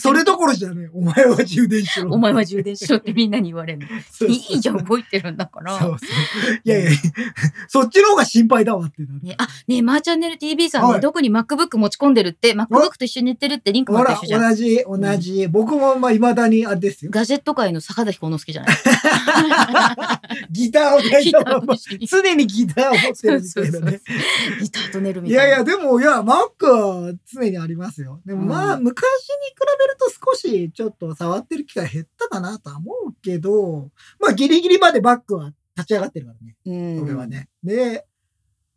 [0.00, 0.90] それどころじゃねえ。
[0.92, 2.10] お前は充電しろ。
[2.10, 3.86] お前は充電しろってみんなに言われるの。
[3.88, 5.78] そうそういいじゃん、動いてるんだから。
[5.78, 6.08] そうそう。
[6.64, 6.90] いやいや、
[7.68, 9.02] そっちの方が心配だわって。
[9.22, 14.50] ね、あ、ねえ、マーチャンネル TV さんね、はいどこに MacBook 持ち込んでるって、MacBook と一緒に寝てるってリンクもほら、あったじゃん。
[14.50, 15.46] 同じ、同じ。
[15.46, 17.10] 僕もも、まあ、未だにあれですよ。
[17.12, 18.76] ガジェット界の坂崎幸之助じゃない？
[20.50, 24.00] ギターを抱い ギタたままーと一緒に常にギターを持ってるみたいなね。
[24.60, 25.44] ギターと寝るみたいな。
[25.46, 28.20] いやいや、でも、いや、マックは常にありますよ。
[28.24, 29.04] でもまあ、うん昔に
[29.48, 36.56] 比べると少しちょっと触ってる機会減ったかなとは思うけど、まあ、ギリギリまでバックは立ち上がってるからね。
[36.66, 37.48] うん、俺はね。
[37.62, 38.06] で、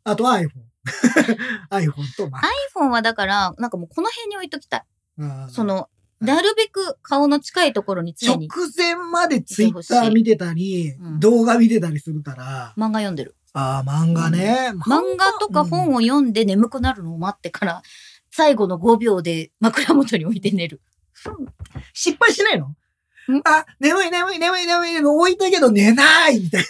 [0.04, 0.50] あとは iPhone。
[1.72, 2.40] iPhone と Mac。
[2.76, 4.84] iPhone はだから、なんかもうこの辺に置いときたい。
[5.20, 5.90] うんその、
[6.20, 11.20] なるべく顔の近いところに常直に前までツイッター見てたり、うん。
[11.20, 13.36] 動画見てたりするから、漫画読んでる。
[13.54, 14.72] ああ、漫画ね。
[14.86, 17.82] 漫画とか本を読んで眠くなるのを待ってから、
[18.32, 20.82] 最後の5秒で枕元に置いて寝る。
[21.94, 22.68] 失敗しないの？
[22.68, 23.42] ん。
[23.46, 26.66] あ、眠い眠い眠い眠い眠い置いたけど寝ないみたい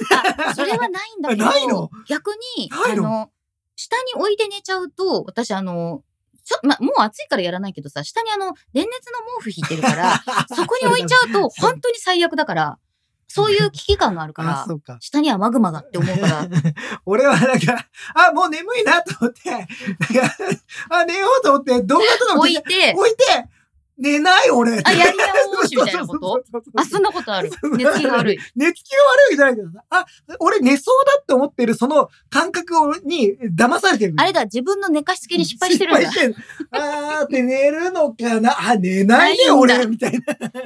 [0.48, 3.32] あ、それはないんだけど、ないの逆に、ないのあの、
[3.76, 6.04] 下に置いて寝ちゃうと、私あの、
[6.50, 10.24] ちょ、ま、もう暑いからやらないけどさ、下にあの、電熱の毛布引いてるから、な。
[10.56, 12.80] そこに置いちゃうと、本当に最悪だから、
[13.28, 14.98] そういう危機感があるか あ、らか。
[15.00, 16.48] 下にはマグマがって思うから、
[17.06, 19.68] 俺はなんか、あ、もう眠いなと思って、なんか
[20.90, 23.48] あ、寝ようと思って、動画とかも置いて、置いて、
[24.00, 24.82] 寝ない俺。
[24.84, 26.44] あ、やり直しみたいなこと？
[26.76, 27.52] あ、そんなことある。
[27.78, 28.40] 寝つきが悪い。
[28.56, 28.98] 寝つきが
[29.30, 30.06] 悪いじゃないけどさ、あ、
[30.40, 32.74] 俺寝そうだって思ってるその感覚
[33.06, 34.14] に騙されてる。
[34.18, 36.10] あれだ、自分の寝かしつけに失敗してるんだ。
[36.12, 40.20] 失敗してるあーって寝るのかなあ、寝ないね、俺、みたいな。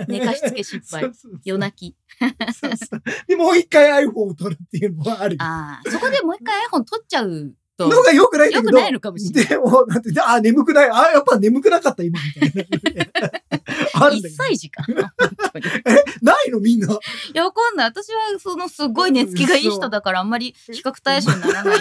[0.07, 1.11] 寝かしつけ失敗
[1.43, 1.95] 夜泣き。
[2.59, 5.35] そうそうで、もう一回 iPhone を撮るっていうのはある。
[5.39, 8.71] ああ、そこでもう一回 iPhone 取っちゃうと、のが良くないんだけど。
[8.71, 10.89] 良くないのかもしれないでも、だって、あ、眠くない。
[10.91, 13.31] あ、やっぱ眠くなかった、今、みたいな。
[13.95, 14.35] あるんだ1けど。
[14.43, 14.83] 歳児か。
[14.93, 14.95] 本
[15.53, 15.65] 当に。
[15.65, 15.69] い
[16.21, 16.87] ないのみんな。
[17.33, 17.87] や、わかんない。
[17.87, 21.77] 私は、その、すごい寝つきがいい人だから、あんまり比較対象にならない。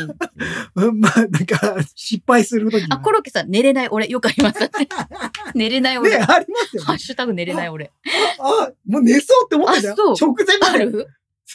[0.76, 4.07] う んまあ、なんか、失敗するときあ、コロッケさん、寝れない俺。
[4.09, 4.59] よくあります。
[5.55, 6.11] 寝れない俺。
[6.11, 6.99] ね、ありますよハッね。
[7.01, 7.93] シュタグ寝れない俺。
[8.38, 9.95] あ、もう寝そうって思ってたよ。
[10.18, 10.84] 直前まで。
[10.84, 11.09] ある？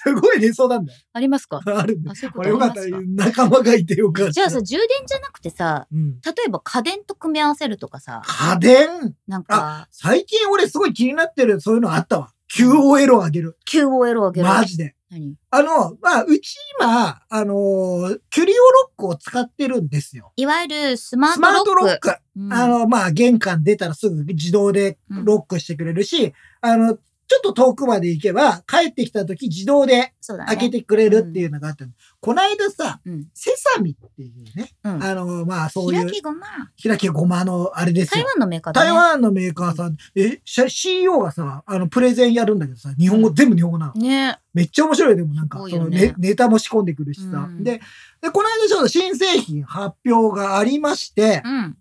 [0.04, 1.00] すごい寝そうなんだよ。
[1.14, 1.62] ありますか？
[1.66, 2.82] あるんだあ、そういうこことれよかった。
[3.08, 4.32] 仲間がいてよかった。
[4.32, 6.20] じゃあさ、充電じゃなくてさ、うん。
[6.22, 9.16] 例えば家電と組み合わせるとかさ、家電？
[9.28, 12.34] なんか、最近俺すごい気になってるそういうのあったわ。
[12.54, 13.58] QOL を上げる。
[13.70, 14.48] QOL を上げる？
[14.48, 14.96] マジで。
[15.10, 15.36] 何？
[15.50, 20.32] あの、まあ、うち今、あのーキュリオロックを使ってるんですよ。
[20.36, 22.08] いわゆるスマートスマートロック。
[22.10, 22.22] ロック。
[22.38, 30.14] うんあの、まあ、玄関出たらすぐ自動でロックしてくれるし、あの、ちょっと遠くまで行けば、帰ってきた時自動で。
[30.46, 33.28] 開けてくれるっていうのがあったの、こないださ、うん。
[33.34, 35.04] セサミっていうね、うん。
[35.04, 36.48] あの、まあ、そういう開、きごま。
[36.82, 38.28] 開きごまのあれです台よ。
[38.28, 38.90] 湾のメーカーだね。
[38.90, 44.02] 台湾のメーカーさん、え、し CEO がさ、あの、プレゼンやるんだけどさ、日本語、全部日本語なの。
[44.02, 47.48] ねめっちゃ面白いよ、でもなんか、そのネネタも仕込んでくるしさ。
[47.48, 47.80] うんで、
[48.22, 51.78] で、この間ちょっと新製品発表がありまして、うん。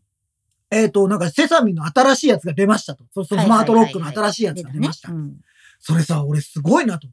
[0.70, 3.04] えっ、と、なんかセサミの新しいやつが出ましたと。
[3.14, 5.10] そうそう、スマートロックの新しいやつが出ました。
[5.78, 7.08] それさ、俺すごいなと。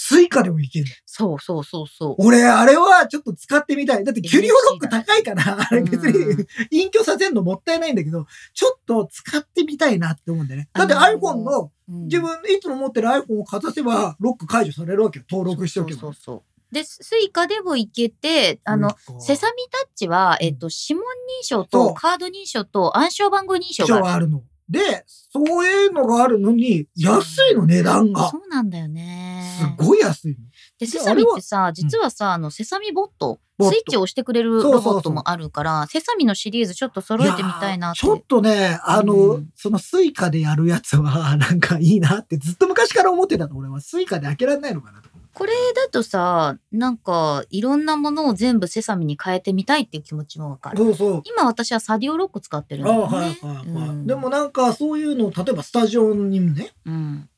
[0.00, 0.90] スイカでもいけるの。
[1.06, 2.14] そうそうそうそう。
[2.18, 4.04] 俺、あれはちょっと使ってみたい。
[4.04, 8.24] だって Qrio Lock 高いから、あれ別うに隠居させるのもったいないんだけど、
[8.54, 10.68] ちょっと使ってみたいなって思うんだよね。
[10.72, 11.70] だってあのー iPhone の、うん
[12.04, 15.24] 自分いつも持ってる iPhone をかざせば、ロック解除されるわけよ。
[15.28, 16.00] 登録しておけば。
[16.00, 16.57] そうそうそう。
[16.70, 18.90] で、スイカでもいけて、あの、
[19.20, 21.04] セサミタッチは、えっと、指紋
[21.42, 24.28] 認証とカード認証と暗証番号認証がある。
[24.28, 24.42] の。
[24.68, 28.28] で、そういうのがあるのに、安いの値段が。
[28.28, 29.42] そうなんだよね。
[29.58, 30.36] すごい安いの。
[30.78, 43.56] で、でセサミってさ、実はさ、あの、セサミボット、スイッチを押してくれるロボットもあるから、セサミのシリーズちょっと揃えてみたいなちょっとね、あの、うんそのスイカでやるやつは、なんかいいなってずっと昔から思ってたの。
[43.56, 45.08] 俺はスイカで開けられないのかなと。
[45.38, 50.78] これだとさ、なんか、いろんなものを全部セサミに変えてみたいっていう気持ちもわかる。
[50.78, 51.22] そうそう。
[51.24, 53.16] 今私は SADIOT LOCK 使ってるんあだよね。
[53.16, 57.28] はいはいはい、うんでもなんかそういうのを例えばスタジオにもね、うん。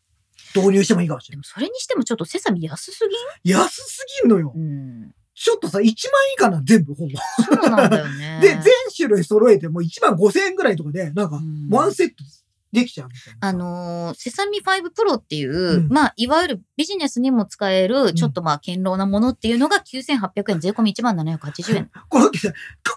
[0.55, 1.43] 導入してもいいかもしれない。
[1.43, 3.09] でもそれにしてもちょっとセサミ安す
[3.45, 4.61] 安すぎんのよぎ。
[4.61, 4.67] んう
[5.07, 5.15] ん。
[5.35, 5.97] ちょっとさ、1万以
[6.37, 7.11] 下な、全部ほぼ。
[7.45, 8.41] そうなんだよね。
[8.43, 8.63] で、全
[8.95, 12.17] 種類揃えても1万5千円ぐらいとかで、なんかう、んワンセット
[12.73, 13.49] できちゃうみたいな。
[13.49, 21.91] あのーセサミ5プロっていう、うんまあ、いわゆるビジネスにも使える、ちょっとまあ、堅牢なものっていうのが9800円、税込み1万780円。
[22.09, 22.31] この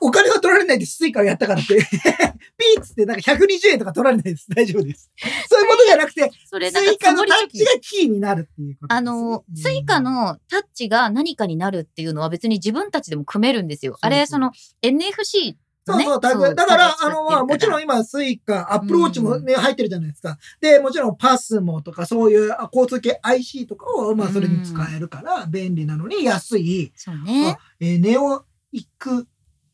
[0.02, 1.76] お金は取られないです、スイカをやったからって。
[2.58, 4.48] ピーッつってなんか120円とか取られないです。
[4.50, 5.12] 大丈夫です。
[5.50, 7.72] そういうことじゃなくて、それ、スイカのタッチが。
[7.82, 8.98] キーになるっていうことです。
[8.98, 13.98] あのー、スイカのタッチが何かになるっていうのは別に自分たちでも組めるんですよ。
[14.02, 14.52] あれ、その
[14.82, 15.56] NFC。
[15.86, 16.56] そうそう、タグ。
[16.56, 17.84] だから、あの、まあ、もちろんん。
[17.84, 20.38] 今、スイカ、 Apple Watch もね、入ってるじゃないですか。
[20.62, 27.60] で、もちろんパスモとか、そういうあ交通系 IC とかを、まあ、それに使えるから、便利なのに安い、そうねあ。
[27.80, 29.28] えーネオイク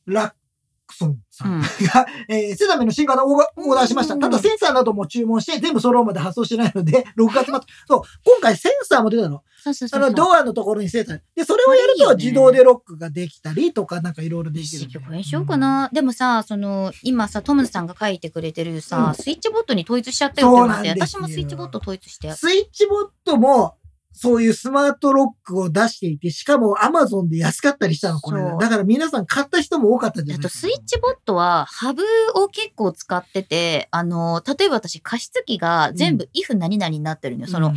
[0.05, 0.34] ラッ
[0.90, 1.68] クソンさんうんが、
[2.28, 4.16] えーセザメの新型をオーダーしました。
[4.16, 7.54] うんただセンサーなども注文して全部揃うまで発送してないので、6月末。
[7.88, 9.44] そう、今回センサーも出たの。
[9.62, 10.04] そうそうそう。
[10.04, 11.22] あの、ドアのところにセンサー。
[11.36, 15.00] で、それをやると自動でロックができたりとか、なんかいろいろできるんで。
[15.00, 15.90] これしようかな。
[15.94, 22.32] でもさ、その、今さ、トムズさんが書いてくれてるさ、うんスイッチボットに統一しちゃったよって思って、私もスイッチボット統一して。
[22.34, 23.76] スイッチボットも、
[24.12, 28.60] そういうスマートロックを出していて、しかも Amazon で安かったりしたの、これそう。
[28.60, 30.68] だから皆さん買った人も多かったんじゃないですか。
[30.68, 32.03] スイッチボットは、ハブ
[32.36, 37.47] を結構使ってて、あの、例えば私、加湿器が全部 if 何々になってるのよ。
[37.47, 37.74] その、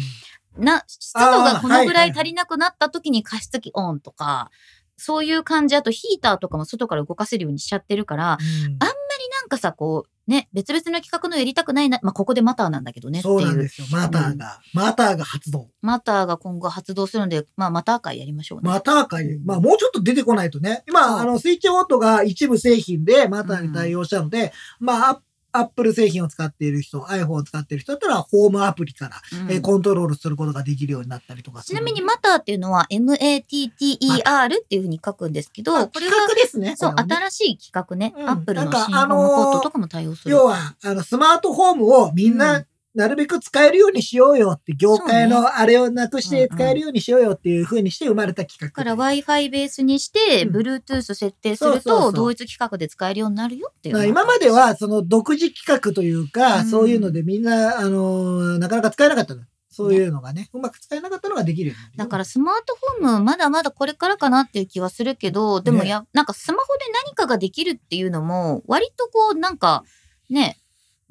[0.57, 4.51] な、湿度がこのぐらい足りなくなった時に加湿器オンとか、
[4.97, 5.77] そういう感じ。
[5.77, 8.87] あとヒーターとかも外から動かせるようにしちゃってるから、うんあ
[9.29, 13.41] なんかさ、こう、ね、別々の企画のやりたくないな、まあ、ここでマターなんだけどねっていう。
[13.41, 13.87] そうなんですよ。
[13.91, 14.61] マターが。
[14.73, 15.69] マターが発動。
[15.81, 18.69] マターが今後発動するので、まあ、マター会やりましょうね。
[18.69, 20.85] マター界、まあもうちょっと出てこないとね。
[20.89, 25.23] 今、あの、スイッチボットが一部製品でマターに対応したので、まあ、
[25.53, 36.75] アアップル製品を使っている人、iPhone を使っている人だったら、ホームアプリから、うんえーコントロールすることができるようになったりとかちなみに、マターっていうのは MATTER っていうふうに書くんですけど、これまあ企は、画ですね。
[36.77, 38.15] そう、ね新しい企画ね。
[38.17, 40.31] うんアップルの新ホームポットとかも対応する。
[40.31, 42.65] 要は、あの、スマートフォームをみんうな、
[42.95, 48.67] なるべく使えるようにしようよって、業界のあれをなくして使えるようにしようよっていう風にして生まれた企画。
[48.67, 50.57] だから Wi-Fi ベースにして、うん。
[50.57, 56.67] Bluetooth 設定すると、同一規格で使えるようになるよっていう今までは、その独自企画というか、うん。
[56.67, 59.43] そういうのでみんな、あのーなかなか使えなかったの。
[59.73, 65.89] そういうのがね、うまく使えなかったのができるだからスマートフォームまだまだこれからかなっていう気はするけど、でもね。
[65.89, 69.83] や、なんかスマホで何かができるっていうのも、割とこう、なんか、
[70.29, 70.59] ね、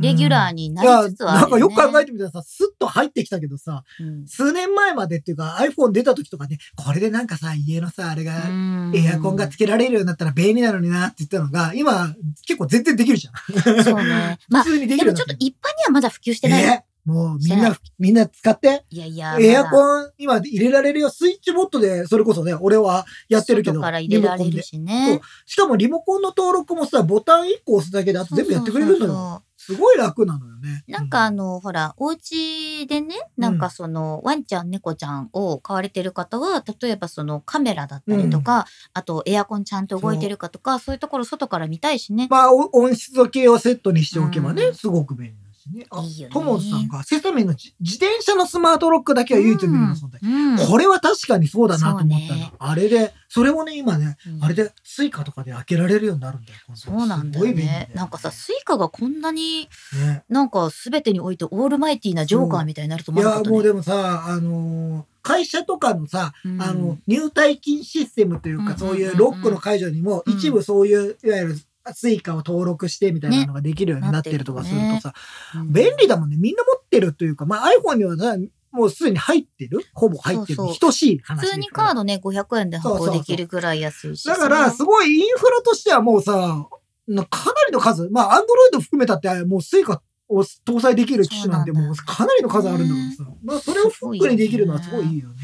[0.02, 12.14] レギュラーになりつつはねいや、なんかよく考えてみたらさ、スッと入ってきたけどさ、うん数年前までっていうか iPhone 出た時とかね、これでなんかさ、家のさ、あれが、うんエアコンがつけられるようになったら便利なのになって言ったのが、今、
[12.46, 13.32] 結構全然できるじゃ
[13.80, 13.84] ん。
[13.84, 14.38] そうね。
[14.50, 16.64] まあ、普通にできでるようになってるもちょっと一般にはまだ普及してない。
[16.64, 18.84] えもうみんなみんな使って。
[18.90, 21.10] いやいや、エアンコン、今入れられるよ。
[21.10, 23.76] スイッチボットで、それこそね、俺はやってるけど。
[23.76, 25.20] 外から入れられるしね。
[25.46, 29.44] しかもリモコンの登録もさ、ボタン1個押すだけであと全部やってくれるのよ。
[29.72, 30.84] すごい楽なのよね。
[30.88, 40.96] なんかあの、ほら、お家でね、なんかその、ワンちゃん、猫ちゃんを飼われてる方は、例えばそのカメラだったりとか、あとエアコンちゃんと動いてるかとか、そう。
[40.96, 42.28] いうところ外から見たいしね。
[42.30, 44.76] まあ、温湿度計をセットにしておけばね、うん。
[44.76, 45.86] すごく便利ね。
[45.90, 50.20] あいいよねトモズさんが、セサミンの自自転車のスマートロックだけは唯一無二の存在。
[50.24, 52.68] うんうんこれは確かにそうだなと思ったそうねの。
[52.70, 56.60] あれで、それもね、今ね、うんあれでスイカとかで開けられるようになるんだよ。
[56.68, 57.90] 今度そうなんだよすごい便利ね。
[57.94, 63.56] なんかさ、スイカがこんなにねなんか全てにおいてオールマイティーなジョーカーみたいになるといや、思わなかったね。
[63.56, 71.56] もうでもさ、あのー会社とかのさ、うんあの、入退勤システムというか、うんそういうロックの解除にも、うん一部そういう、いわゆる、
[71.94, 75.14] スイカを登録してみたいなのができるようになってるとかするとさ、
[75.56, 75.74] うん。
[75.74, 76.38] 便利だもんね。
[76.38, 78.38] みんな持ってるというか、まあ iPhone にはさ
[78.72, 79.80] もうすでに入ってる？
[79.94, 80.78] ほぼ入ってるそうそう。
[80.78, 84.28] 等しい話普通にカードね、500円で発行できるぐらい安いし。
[84.28, 86.68] だから、すごいインフラとしてはもうさ、
[87.08, 95.36] なかなりの数、まあ、アンドロイド含めたって、もうスイカを搭載できる機種なんてもうかなりの数あるんだからさ、まあ、それをフックにできるのはすごいいいよね。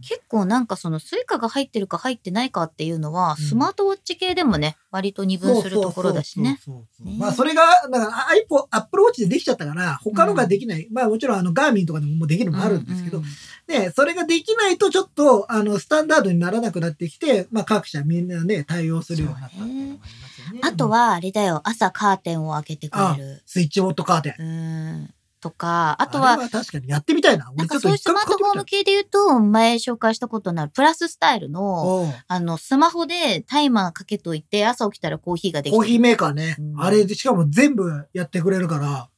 [0.00, 6.58] 結構なんかそのスイカが入ってるか入ってないかっていうのは、うんスマートウォッチ系でもね、割と二分するところだしね。
[6.64, 10.88] そうそうそうそうねまあ、それが、だから、iPhone、Apple Watch でできちゃったから、他のができない。
[10.90, 13.24] まあ、もちろん、あの、ガーミンとかでもできるのもあるんですけど、うん
[13.68, 20.60] ね、それができないとちょっと、あの、スタンダードにならなくなってきて、まあ、各社みんなね、対応するようになったっていうのがありますよね。
[20.62, 23.42] あとは、あれだよ、朝カーテンを開けてくれる。
[23.46, 24.42] スイッチボットカーテン。
[24.42, 25.14] うん。
[25.40, 27.52] とか、ああとは、れは確かにやってみたいな。
[27.54, 36.56] なんかそういうスマートフォーム系で言うと、前紹介したことのあるプラススタイルの、あの、スマホでタイマーかけといて、朝起きたらコーヒーができてコーヒーメーカーね。
[36.58, 39.08] うんあれで、しかも全部やってくれるから、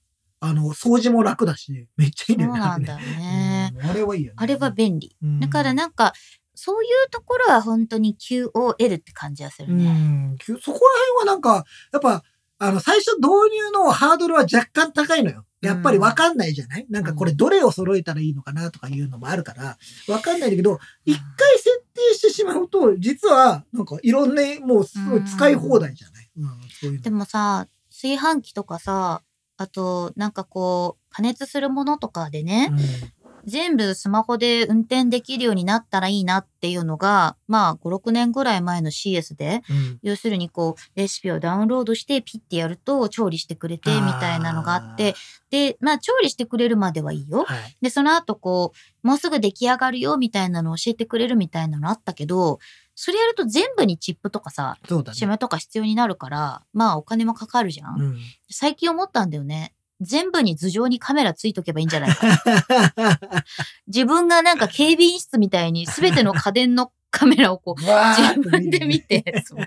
[0.40, 2.60] あの、掃除も楽だし、めっちゃいいんだよね。
[2.60, 3.72] そうなんだよね。
[3.76, 4.34] うんあれはいいよね。
[4.38, 5.14] あれは便利。
[5.22, 6.12] うんだからなんか、
[6.54, 9.90] そういうところは本当に QOL って感じがするうね。
[9.90, 10.36] ん。
[10.38, 10.80] そこら辺
[11.20, 12.22] はなんか、やっぱ、
[12.58, 15.46] あの、最初導入のハードルは若干高いのよ。
[15.60, 19.76] やっぱりわかんないじゃない、なんかこれどれを揃えたらいいのかなとかいうのもあるから、
[20.08, 26.30] わかんないんだけど、一回設定してしまうと、実は、なんかいろんな、もうすごい使い放題じゃない？
[26.38, 27.02] うん、そういうの。
[27.02, 29.22] でもさ、炊飯器とかさ、
[29.56, 32.72] あと、なんかこう、加熱するものとかでね、
[33.44, 39.76] 全部スマホで運転できるようになったらいいなっていうのが、まあ、5、6年ぐらい前の CS で、うん。
[39.76, 45.14] うん要するにこう、レシピをダウンロードしてピッてやると調理してくれてみたいなのがあって、
[45.50, 47.44] で、まあ、調理してくれるまではいいよ。
[47.44, 47.76] はい。
[47.82, 48.72] で、その後こ
[49.02, 52.58] う、もうすぐ出来上がるよみたいなのを教えてくれるみたいなのあったけど、
[52.94, 54.76] それやると全部にチップとかさ、
[55.12, 55.14] ね。
[55.16, 58.00] シムとか必要になるから、まあお金もかかるじゃん。
[58.00, 58.18] うん。
[58.50, 59.72] 最近思ったんだよね。
[60.00, 63.20] 全部に頭上にカメラついとけばいいんじゃないか。
[63.86, 69.58] 自分がなんか警備員室みたいに全ての家電のカメラをこう、 自と分で見て、そう。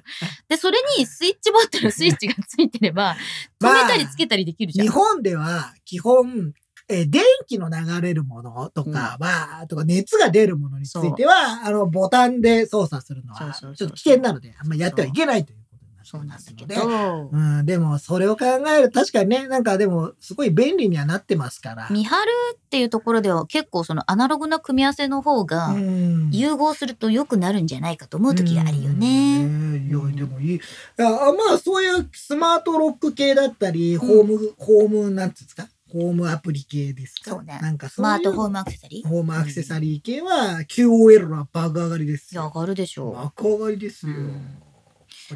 [0.47, 3.15] で、それにスイッチボタンのスイッチがついてれば、
[3.61, 4.87] 止めたりつけたりできるじゃん。
[4.87, 6.53] 日本では基本、
[6.89, 15.62] えー電気の流れるものとかは、とか熱が出るものについては、あの、ボタンで操作するのは、ちょっと危険なので、あんまやってはいけないという
[16.13, 16.37] そうなん。
[16.37, 21.87] だけど、うん、でも、それを考える、確かにね、なんかでも、すごい便利にはなってますから。
[21.89, 29.43] 見張るっていうところでは結構そのアナログな組み合わせの方がうん融合すると良くなるんじゃないかと思う時があるよね。
[29.43, 30.55] うんいや、でもいい。
[30.55, 30.59] い
[30.97, 37.31] やまあ、そういうスマートロック系だったり、ホーム、ホーム、なんていうんですかホームアプリ系ですか？
[37.31, 39.07] そうねなんかスマートフォームアクセサリー？
[39.07, 42.51] ホームアクセサリー系は QOL は爆上がりですよ。
[42.53, 43.15] 上がるでしょう。
[43.15, 44.13] 爆上がりですよ。
[44.15, 44.41] うん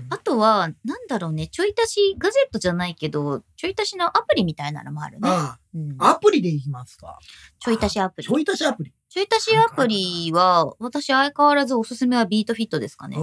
[0.09, 5.29] あとは、なんだろうね、ちょい足し、ガジェットじゃないけど、ちょい足しのアプリみたいなのもあるね。
[5.29, 7.19] あうんあ、アプリでいきますか。
[7.59, 8.31] ちょい足しアプリち。
[8.31, 8.93] ょい足しアプリ。
[9.09, 13.17] ちょい足しアプリは、私相変わらずおすすめはビートフィットですかね。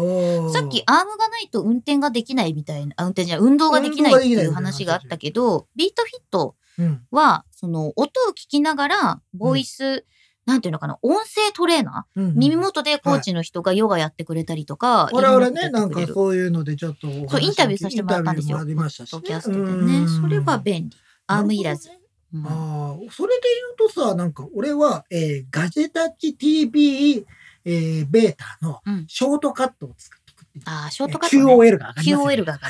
[0.53, 7.07] さっきアームがないと運転ができないみたいな、あ運転じゃ運動ができないっていう話があったけど、ビートフィットうん。
[7.11, 10.05] は、その音を聞きながら、ボイス、
[10.47, 19.23] なんていうのかな、音声トレーナー、うん耳元でコーチの人がヨガやってくれたりとか、我々ね、なんんかそういうのでちょっとそうインタビューさせてもらったんですよありましたしね。
[19.25, 19.99] キャストでね。
[20.01, 20.97] うんそれは便利。
[21.27, 21.89] アームいらず。
[21.89, 23.43] うんああ、それで
[23.79, 27.25] 言うとさ、なんか俺は、えーガジェタッチ TV、
[27.65, 30.24] えーベータのうんショートカットを作っ。
[30.65, 31.43] ああ、ショートカット、ね。
[31.45, 32.69] QOL が上がり QOL が上が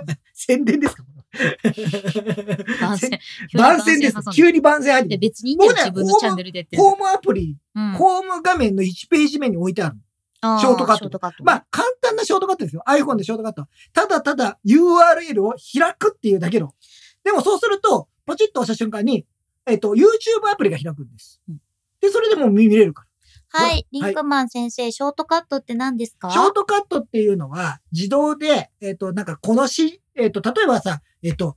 [0.00, 0.18] る。
[0.32, 1.04] 宣伝ですか
[2.80, 3.10] 番宣。
[3.54, 4.16] 番宣です。
[4.34, 5.28] 急に番宣入でって。
[5.28, 6.82] 別にいいんだ自分のチャンネルでやってる。
[6.82, 9.96] ホームアプリ、うんホーム画面の1ページ目に置いてある。
[10.40, 11.44] あショートカットット。
[11.44, 12.82] まあ、簡単なショートカットですよ。
[12.86, 13.68] iPhone でショートカット。
[13.92, 16.74] ただただ URL を開くっていうだけの。
[17.22, 19.26] でもそうすると、ポチッと押した瞬間に、
[19.66, 20.06] えっ、と、YouTube
[20.50, 21.60] アプリが開くんですうん。
[22.00, 23.04] で、それでもう見れるか
[23.52, 26.28] はい、リンクマン先生、ショートカットって何ですか？
[26.28, 26.32] ら。
[26.34, 31.56] ショートカットっていうのは、自動で、えっ、と、なんかこのし、えっ、と、例えばさ、えっ、と、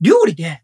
[0.00, 0.62] 料理で、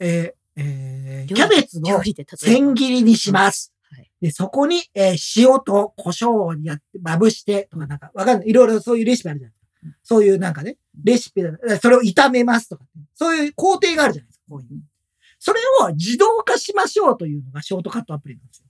[0.00, 2.02] えーえーキャベツの
[2.36, 3.72] 千切りにします。
[3.90, 8.48] はいで、そこに、えー塩と胡椒をやって、まぶして、とかなんか、わかんない。
[8.48, 9.98] いろいろそういうレシピあるじゃないですか。
[10.02, 11.50] そういうなんかね、レシピだ、
[11.80, 14.44] それを炒めますとか、そういう工程があるじゃないですか。
[14.50, 14.68] こういう。
[15.38, 18.64] それを自動化しましょうというのがショートカットアプリなんですよ。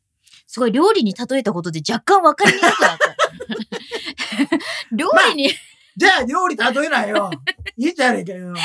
[0.49, 2.99] すごい料理に例えたことで若干わかりにくくなった。
[4.93, 5.51] 料理に、
[5.99, 7.29] じゃあ料理例えないよ。
[7.77, 8.55] いいじゃねえかよ。
[8.55, 8.59] い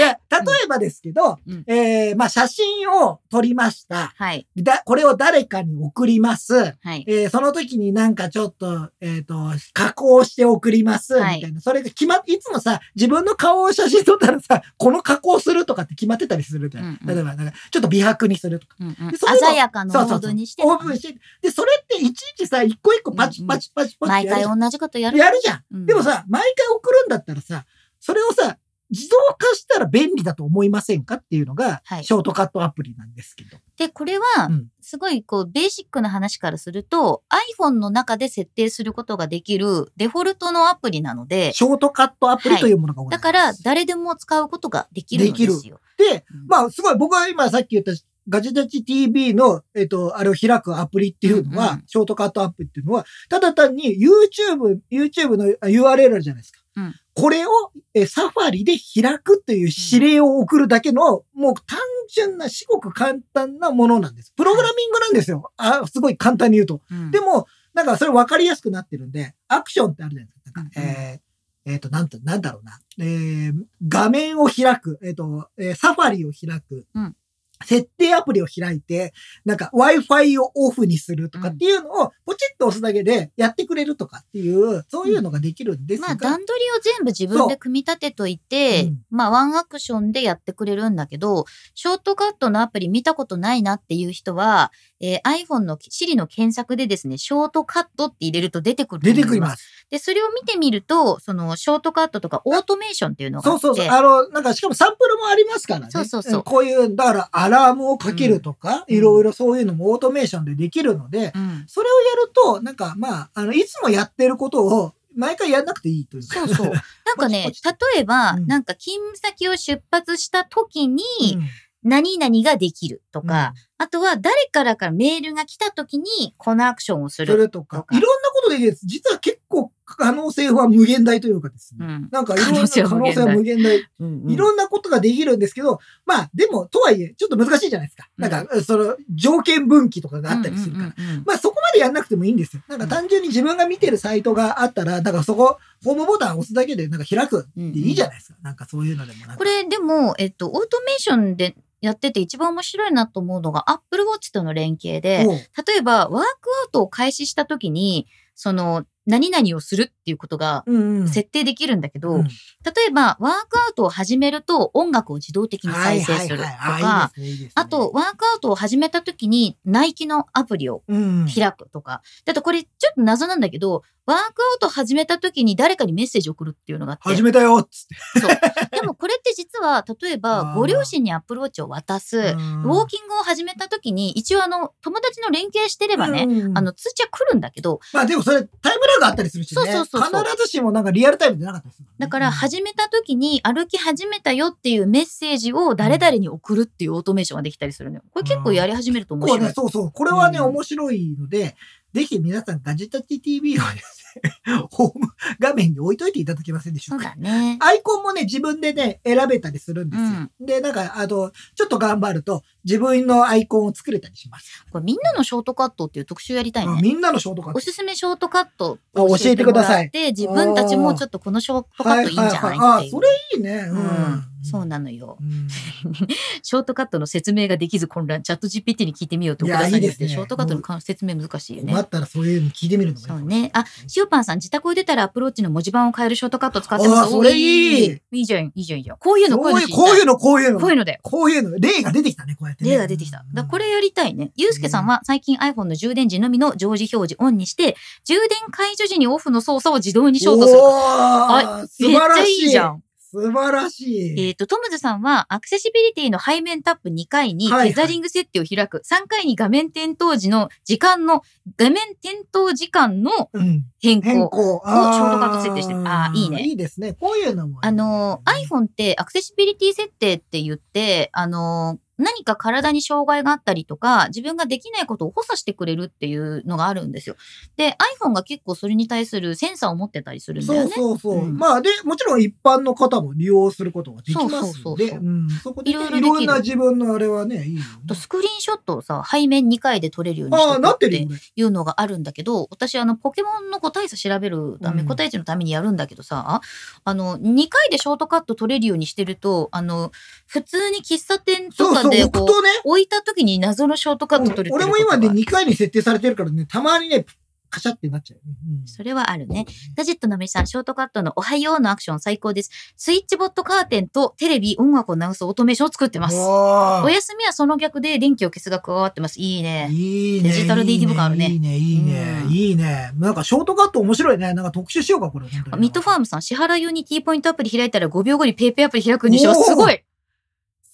[0.00, 4.12] や、例えばですけど、うんえー、まあ写真を撮りました。
[4.16, 6.74] はい、だ、これを誰かに送ります。
[6.82, 7.04] はい。
[7.06, 11.60] えーその時になんかちょっと、えっ、と、加工して送ります、みはいたいな。
[11.60, 16.84] それが決まっ、いつもさ、自分の顔を写真撮ったらさ、この加工するとかって決まってたりするじゃん。
[16.84, 18.74] うんうん例えば、なんか、ちょっと美白にするとか。
[18.80, 18.94] うんうん
[19.40, 21.18] 鮮やかなモーそうそうそうドにして、オープンして。
[21.40, 25.18] で、それっていちいちさ、一個一個パチパチパチパチ毎やるじゃん回同じことやる。
[25.18, 25.64] やるじゃん。
[25.72, 27.64] うんでもさ、毎回送るんだったらさ、
[27.98, 28.58] それをさ、
[28.90, 33.56] 自動化したら便利だと思いませんかっていうのが、はいショートカットアプリなんですけど。
[33.76, 37.22] で、これはうん、すごいこう、ベーシックな話からすると、
[37.58, 43.32] iPhone の中で設定することができるデフォルトのアプリなので、ショートカットアプリというものがございます。
[43.32, 45.80] だから誰でも使うことができるんですよ。
[45.96, 47.92] で、うんまあ、すごい、僕は今さっき言った
[48.28, 56.60] ガジェタッチ TV の、えっ、と、あれを開くアプリっていうのは、うんうんショートカットアプリっていうのは、ただ単に YouTube、YouTube のあ URL あるじゃないですか。
[56.76, 57.50] うんこれを
[57.92, 61.78] えサファリで開くという指令を送るだけの、もう単
[62.14, 64.32] 純な、至極簡単なものなんです。
[64.36, 65.50] プログラミングなんですよ。
[65.56, 66.80] あすごい簡単に言うと。
[66.90, 70.62] うんでも、なんかそれ分かりやすくなってるんで、アクションってあるじゃないですか。
[70.62, 71.30] なんか、うんうんえー
[71.66, 72.80] えっ、と、なんと、なんだろうな。
[72.98, 73.52] えー
[73.86, 74.98] 画面を開く。
[75.02, 76.86] えっ、と、えーサファリを開く。
[76.94, 77.16] うん
[77.64, 79.12] 設定アプリを開いて、
[79.44, 88.98] なんか Wi-Fi をオフにするとかっていうのをポチッと押すだけでやってくれるとかっていう、そういうのができるんですが、まあ、段取りを全部自分で組み立てといて、うん。
[89.10, 91.44] まあ、ワンアクションでやってくれるんだけど、
[91.74, 99.86] ショートカットのアプリ見たことないなっていう人は、えー iPhone の Siri の検索でですね、ショートカットって入れると出てくると出てくります。
[99.90, 103.96] で、それを見てみると、その、ショートカットとかオートメーションっていうのがあって、そうそうそう。
[103.96, 105.88] あの、なんかしかもサンプルもありますからね。
[105.90, 106.40] そうそうそう。
[106.40, 108.94] んこういう、だからアラームをかけるとか、うん。
[108.94, 111.64] いろいろそういうのもオートメーションでできるので、うん。
[111.66, 116.34] それをやると、なんかまあ、あの、いつもやってることを毎回やんなくていいというか。
[116.34, 116.66] そうそう。
[117.06, 117.52] なんかね
[117.94, 118.46] 例えば、うん。
[118.46, 121.02] なんか勤務先を出発した時に、
[121.34, 121.48] うん。
[121.82, 127.38] 何々ができるとか、あとは誰からからメールが来た時にこのアクションをすそる。
[127.38, 128.86] れとかいろんなことできるんです。
[128.86, 131.86] 実は結構可能性は無限大というかですね。
[131.86, 132.08] うん。
[132.12, 133.78] なんかいろんな可能性は無限大。
[133.78, 138.08] うんうんいろんなことができるんですけど、まあでも、とはいえ、ちょっと難しいじゃないですか。
[138.18, 140.84] うんなんか、その、条件分岐とかがあったりするから。
[140.84, 142.62] うんうんうんうんまあそこまでやんなくてもいいんですよ。
[142.68, 148.38] なんか単純に自分が見てるサイトがあったら、だからそこ、ホームボタン押すだけでなんか開くでいいじゃないですか。
[148.42, 149.18] なんかそういうのでも。
[149.36, 155.26] これでも、えっと、オートメーションでやってて一番面白いなと思うのが Apple Watch との連携で、
[155.66, 161.08] 例えばワークアウトを開始した時に、その、何々をするっていうことがうんうん。
[161.08, 162.28] 設定できるんだけど、うん
[162.62, 167.10] 例えばワークアウトを始めると音楽を自動的に再生するとか、
[167.54, 171.26] あと、ワークアウトを始めた時にナイキのアプリをうん。
[171.34, 172.02] 開くとか。
[172.26, 177.04] だとこれちょっと謎なんだけど、ワークアウト始めた時に誰かにメッセージを送るっていうのがあって。
[177.04, 178.20] 始めたよっつって。
[178.20, 178.30] そう。
[178.72, 189.62] でもこれって実は、例えあばーご両親にアプローチを渡す、ウォーキングを始めた時に、一応あの、友達の連携してればね、うんあの、通知は来るんだけど、まあでもそれタイムラグあったりするしね。
[189.62, 198.02] そうそうそうそう必ずしもなんかリアルタイムでなかったりする、だから始めた時に歩き始めたよっていうメッセージを誰々に送るっていうオートメーションができたりするのよ。
[198.12, 199.40] これ結構やり始めると面白い。
[199.40, 199.92] ね、そうそう。
[199.92, 201.54] これはね、うん面白いので、
[201.92, 203.99] ぜひ皆さんガジェタッチ TV をですね、
[204.70, 205.08] ホーム
[205.38, 207.10] 画面に置いといていただけませんでしょそううか。
[207.10, 207.58] だね。
[207.60, 210.08] アイコンもね、自分でね、選べたりするんですよ。
[210.40, 214.64] で、なんか、あの、ちょっと頑張ると、自分のアイコンを作れたりします。
[214.70, 216.74] これみんなのショートカットっていう特集やりたいね。
[216.76, 217.58] あみんなのショートカット。
[217.58, 222.42] おすすめショートカットあ教えてくださいで、自分たちもちょっとこのショートカットいいんじゃないっていう。
[222.42, 223.50] はいはいはいあ、それいいね。
[223.68, 224.29] ううんん。
[224.42, 225.18] そうなのよ。
[225.20, 225.48] うん
[226.42, 231.80] ショートカットの説明ができず混乱、チャット GPT に聞いてみようって奥田さんに言っショートカットのか説明難しいよね困。
[231.80, 233.50] ったらそういうの聞いてみるのそうね。
[233.54, 233.64] あ、
[233.96, 237.00] 塩パンさん、自宅を出たらアプローチの文字盤を変えるショートカット使ってます。
[237.02, 238.96] あそれいいおいいじゃん、いいじゃん、いいじゃん。
[238.98, 239.76] こういうの、こういうの。
[239.76, 241.00] こういうの、こういうの、こういうので。
[241.02, 242.70] こういうの、例が出てきたね、こうやってね。
[242.70, 243.24] 例が出てきた。
[243.48, 244.32] これやりたいね。
[244.36, 250.60] ゆうすけさんは最近 iPhone の充電時のみの常時表示オンにして、充電解除時にオフの操作を自動にショートする。
[250.60, 251.88] おー素晴らしい。
[251.88, 252.82] めっちゃいいじゃん。
[253.12, 254.28] 素晴らしい。
[254.28, 258.82] えっ、と、トムズさんは、アクセシビリティの背面タップ2回に、はいはいテザリング設定を開く。
[258.88, 261.22] 3回に画面点灯時の時間の、
[261.56, 263.64] 画面点灯時間のうん。
[263.80, 264.60] 変変更。
[264.60, 264.92] 更。
[264.94, 266.92] ショートカット設定してるあーいいねいいですね。
[266.92, 267.58] こういうのも。
[267.62, 277.16] あの、iPhone ってアクセシビリティ設定って言って、あの、何か体に障害があったりとか、自分ができないことを補佐してくれるっていうのがあるんですよ。
[277.56, 280.74] で、iPhone が結構それに対するセンサーを持ってたりするんだよそうね。
[280.74, 281.24] そうそう。
[281.24, 284.98] うんまあ、で、もちろん一般の方も利用することができますので、
[285.42, 287.66] そこでね、いいろいろできるろんな自分のあれはね、いいよね。
[287.84, 291.30] あとスクリーンショットをさ、背面2回で撮れるようにしてって。
[291.36, 296.40] いうのがあるんだけど、私あの、ポケモンの個体差調べるため、うん個体値のためにやるんだけどさ、
[296.84, 299.92] あの、2回でショートカット取れるようにしてると、あの、
[300.26, 307.06] 普通に喫茶店とかでこう、置くとね、置いた時に謎のショートカット取る俺も今ね、2回に設定されてるからね、たまにね、
[307.50, 308.20] カシャってなっちゃう。
[308.24, 309.44] うんそれはあるね。
[309.76, 312.50] ガジェットのみさん、ショートカットのおはようのアクション最高です。
[312.76, 316.16] スイッチボットカーテンとテレビ、音楽を流すオートメーションを作ってます。
[316.16, 319.20] お休みはその逆で電気を消すが加わってます。
[319.20, 319.68] いいね。
[319.70, 320.28] いいね。
[320.30, 322.92] デジタル DD 感あるねいいね、いいね、うんいいね。
[322.96, 324.32] なんかショートカット面白いね。
[324.32, 325.26] なんか特集しようか、これ。
[325.58, 329.82] ミッドファームさん、支払い用に T ポイントアプリ開いたら5秒後にペイペイアプリ開くんでしょすごい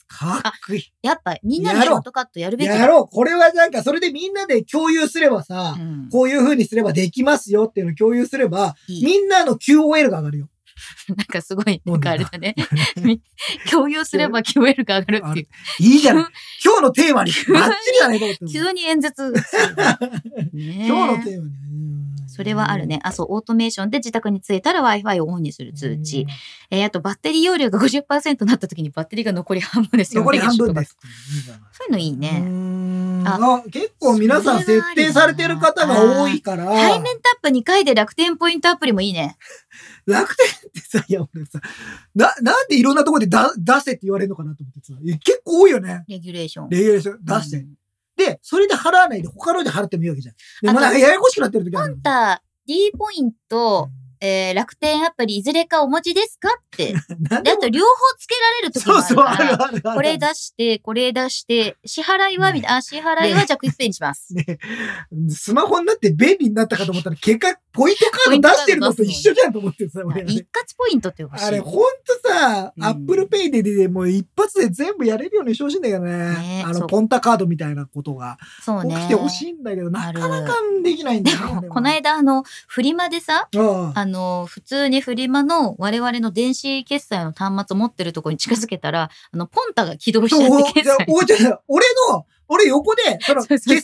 [0.09, 0.93] かっこいい。
[1.03, 2.77] やっぱ、みんなのショートカットやるべきだ。
[2.77, 3.09] やろう。
[3.09, 10.49] これはなんか、それでみんなで共有すればさ、うんこういう風にすればできますよっていうのを共有すれば、いいみんなの QOL が上がるよ。
[11.15, 12.55] なんかすごい、なんかあれだね。
[13.71, 15.47] 共有すれば QL が上がるっていう。
[15.81, 16.25] いいじゃない。
[16.65, 17.73] 今日のテーマにバッ
[18.39, 18.53] チリ。
[18.53, 19.31] 急に演説。
[19.31, 19.41] ね
[20.55, 21.55] え今日のテーマに。
[21.71, 21.97] うん
[22.37, 23.01] それはあるね。。
[23.03, 26.27] あ、そう、オートメーションで自宅に着いたら Wi-Fi をオンにする通知。
[26.71, 30.21] えーあと、バッテリー容量が50%になった時にバッテリーが残り半分ですよ。
[30.21, 30.99] 残り半分です。
[31.73, 32.41] そういうのいいいね。
[32.41, 39.39] ねああ結構皆さん設定されてる方が多いから、背面タップ2回で楽天ポイントアプリもいいね。
[40.07, 41.61] 楽天ってさ、いや俺さ、
[42.15, 44.95] な、なんでいろんなところでだ出せって言われるのかなと思ってさ、
[45.25, 46.05] 結構多いよね。
[46.09, 46.69] レギュレーション。
[46.69, 47.57] レギュレーション出して。
[47.59, 47.75] うん
[48.17, 50.35] で、それで払わないで他ので払ってもいいわけじゃん。
[50.63, 53.91] でもなんかややこしくなってる時あるポンタ D ポイント、
[54.21, 56.93] えー楽天アプリいずれかお持ちですかって。
[57.43, 57.89] で、あと両方
[58.19, 59.49] つけられる時もそうそう、ああるから。
[59.49, 59.97] るあるある。
[59.97, 64.35] これ出して、これ出して、支払いは、みたいな、あ、支払いはじゃあクイックペイにします。
[64.35, 64.59] ね、
[65.29, 70.45] スマホになって便利になったかと思ったら、結果、ポイントカード出してるのと一緒じゃんと思ってさ、俺一括
[70.79, 71.45] ポイントって欲しい。
[71.45, 71.73] あれ、ほん
[72.23, 76.13] とさ、うんアップルペイででもう一発で全部やれるようにしてほしいんだけどね。
[76.65, 78.95] あの、ねそうポンタカードみたいなことがそうね。
[78.95, 81.69] 起きてほしいんだけど、なかなかできないんだでよね。
[81.69, 83.49] も、この間、あの、フリマでさ、
[83.95, 91.07] あああの、普通にフリマの我々の電子決済の端末を持ってるところに近づけたら、あの、ポンタが起動しちゃって決済。
[91.69, 93.81] 俺の、俺横で、その、決済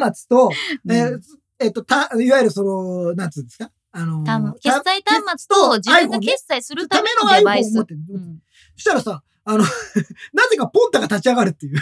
[0.00, 0.50] 端末と、
[0.88, 1.20] えー
[1.60, 3.70] えっと、た、いわゆるその、なんつうんですか？
[3.92, 7.72] あの端決た済端末と自分が決済するたためめののデバイス。
[7.72, 7.84] そ
[8.76, 9.64] したらさ、あの、
[10.34, 11.78] なぜかポンタが立ち上がるっていう。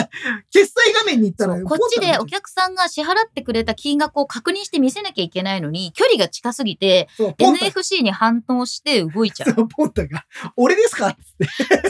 [0.50, 9.54] 決済画面に行ったら、こっちでお客さんが支払ってくれた金額を確認して見せなきゃいけないのに、距離が近すぎて、NFC に反応して動いちゃう。
[9.54, 10.24] そうポンタが、
[10.56, 11.24] 俺ですかって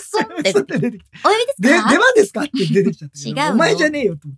[0.01, 1.91] スンってそう出てきてお呼びで、ですか？
[1.93, 3.31] 出番ですかって出てきちゃったけど。
[3.31, 4.35] 違うのお前じゃねえよって思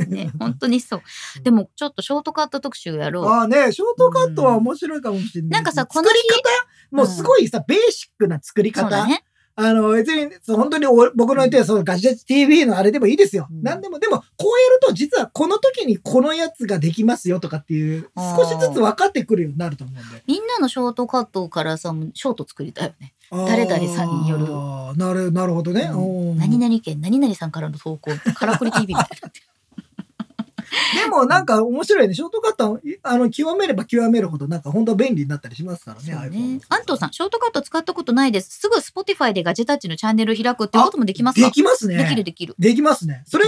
[0.00, 0.10] った。
[0.10, 1.02] ね、本当にそう。
[1.42, 3.26] でも、ちょっとショートカット特集やろう。
[3.26, 5.50] ああね、ショートカットは面白いかもしれない。
[5.50, 6.96] なんかさこの日作り方？
[6.96, 8.82] もうすごいさ、ベーシックな作り方。
[8.82, 9.24] そうだね。
[9.60, 13.48] あの、別に、そう本当にお僕の言ってるそのガジェット TV のあれでもいいですよ。
[13.50, 20.22] うんなんでも、でも、こうやると実はこの時にこのやつができますよとかっていう、少しずつ分かってくるようになると思うんで。
[20.28, 23.14] みんなのショートカットからさ、ショート作りたいよね。
[23.30, 24.46] 誰々さんによる
[24.96, 25.90] なる、なるほどね。
[25.92, 29.47] うん何々県、何々さんからの投稿、カラクリ TV みたいにな。
[30.94, 32.14] でもなんか面白いね。
[32.14, 36.30] ショートカットは、あの、極めれば極めるほどなんか本当便利になったりしますからね。
[36.30, 36.60] ね。
[36.68, 38.58] 安藤さん、ショートカット使ったことないです。
[38.60, 41.46] すぐ Spotify でガジェタッチのチャンネル開くってこともできますか？
[41.46, 41.96] できますね。
[41.96, 42.54] できるできる。
[42.58, 43.22] できますね。
[43.26, 43.44] それ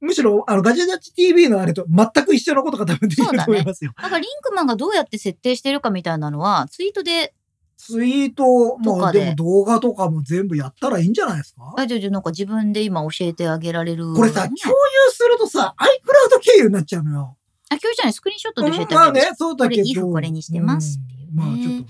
[0.00, 3.92] むしろ、あの、ガジェタッチ TV のあれと全く一緒のことが多分できると思いますよ。
[4.00, 7.34] なんかリンクマンがどうやって設定してるかみたいなのは、ツイートで、
[7.78, 11.74] ツイート、まあとかででも動画とかも全部やったらいいんじゃないですか？
[11.78, 14.12] あ、じゃあじゃあなんか自分で今教えてあげられる。
[14.14, 17.36] これさ、ね共有するとさ、iCloud 経由になっちゃうのよ。
[17.70, 19.26] あ、今日じゃない、スクリーンショットで教えてまああげる。
[19.26, 19.82] ね、そうだけど。
[19.82, 21.86] これ if これにしてますっていうねんまあちょっとね。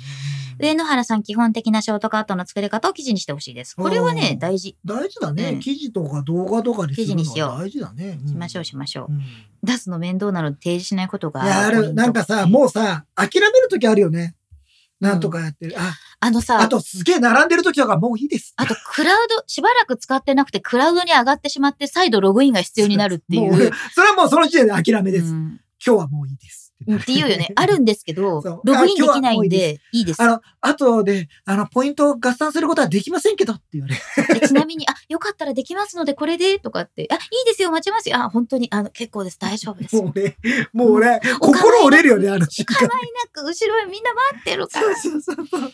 [0.60, 3.76] 上野原さん、基本的なショートカットの作り方を記事にしてほしいです。
[3.76, 4.76] これはね、うん大事。
[4.84, 8.18] 大事だね、うん記事とか動画とかにするの記事にしようは大事だね。
[8.26, 9.12] しましょうしましょう。
[9.12, 9.20] うん
[9.60, 14.36] 出すの面倒なので提示しないことがいや、ある、なんかさ、もうさ、諦めるときあるよね。
[15.00, 15.74] なんとかやってる。
[15.78, 18.52] あ、あのさ、あとすげえ並んでるときとかもういいです。
[18.56, 23.70] あと、クラウド、しばらく使ってなくて、クラウドに上がってしまって、再度ログインが必要になるっていもうう。
[23.94, 25.26] それはもうその時点で諦めです。
[25.26, 26.67] うん今日はもういいです。
[26.84, 27.48] っていうよね。
[27.56, 30.26] あるんですけど ログインできないんで、いいですあ。
[30.26, 33.96] の、後で、あの、ポイントを合算することはできませんけどって言われ
[34.46, 38.16] ちなみに、あ、よかったらできますので、これで、とかって、あ、いいですよ、待ちますよ。
[38.16, 39.96] あ、本当に、あの、結構です、大丈夫です。
[40.00, 40.36] もうね、
[40.72, 42.76] もうね、お構いなく心折れるよね、あの瞬間。
[42.76, 44.96] 構いなく、後ろへみんな待ってるから。
[44.96, 45.70] そうそうそうそう。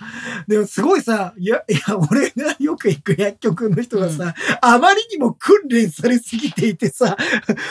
[0.49, 1.81] でもすごいさ、いや、いや、
[2.11, 7.17] 俺がよく行く薬局の人がさ、あまりにも訓練されすぎていてさ、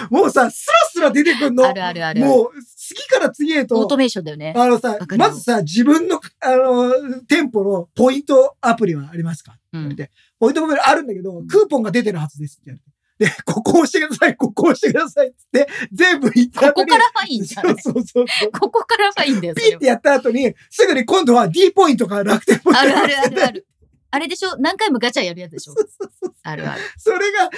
[0.09, 1.65] もうさ、スラスラ出てくんの。
[1.65, 2.21] あるあるある。
[2.21, 2.51] もう、
[2.85, 4.53] 次から次へとオート、メーションだよね。
[4.57, 9.57] あのさまずさ、自分の、あの、店舗のポイントアプリはありますか？
[9.71, 12.93] ポイントアプリあるんだけど、クーポンが出てるはずですって言われて。
[13.19, 18.25] で、ここ押してください、ここ押してくださいって、全部言ったここからファインじゃないそうそうそう。
[18.51, 23.67] ここからファインだよ、ピッてやった後に、すぐに今度は D ポイントか楽天ポイントあるあるあるある。
[24.15, 24.55] あれでしょ？
[24.59, 25.73] 何回もガチャやるやつでしょ？
[26.43, 26.81] あるある。
[26.97, 27.49] それが、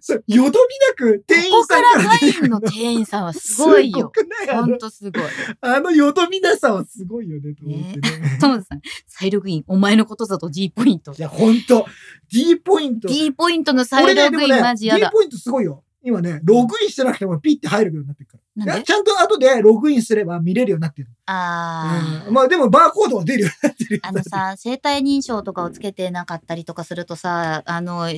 [0.00, 4.12] そう、よどみなく店ここ員さんからフからの店員さんはすごいよ。
[4.52, 5.22] ほんの、とすごい。
[5.62, 8.36] あのよどみなさはすごいよね、と思ってね。
[8.38, 11.14] トムさん、再ログイン、お前のことだと D ポイントい。
[11.18, 11.86] や、ほんと、
[12.30, 13.08] D ポイント。
[13.08, 15.10] D ポイントの再ログインマジや D だ。
[15.10, 15.84] ポイントすごいよ。
[16.06, 18.36] 今ね、ログインしてなくてもピッて入るようになってるか
[18.66, 18.82] ら。
[18.82, 21.08] ちゃんと後でログインすれば見れるようになってる。
[21.26, 22.28] あー。
[22.28, 24.00] うんまあでもバーコードは出るようになってるよ。
[24.04, 28.08] あのさ、生体認証とかをつけてなかったりとかするとさ、あの、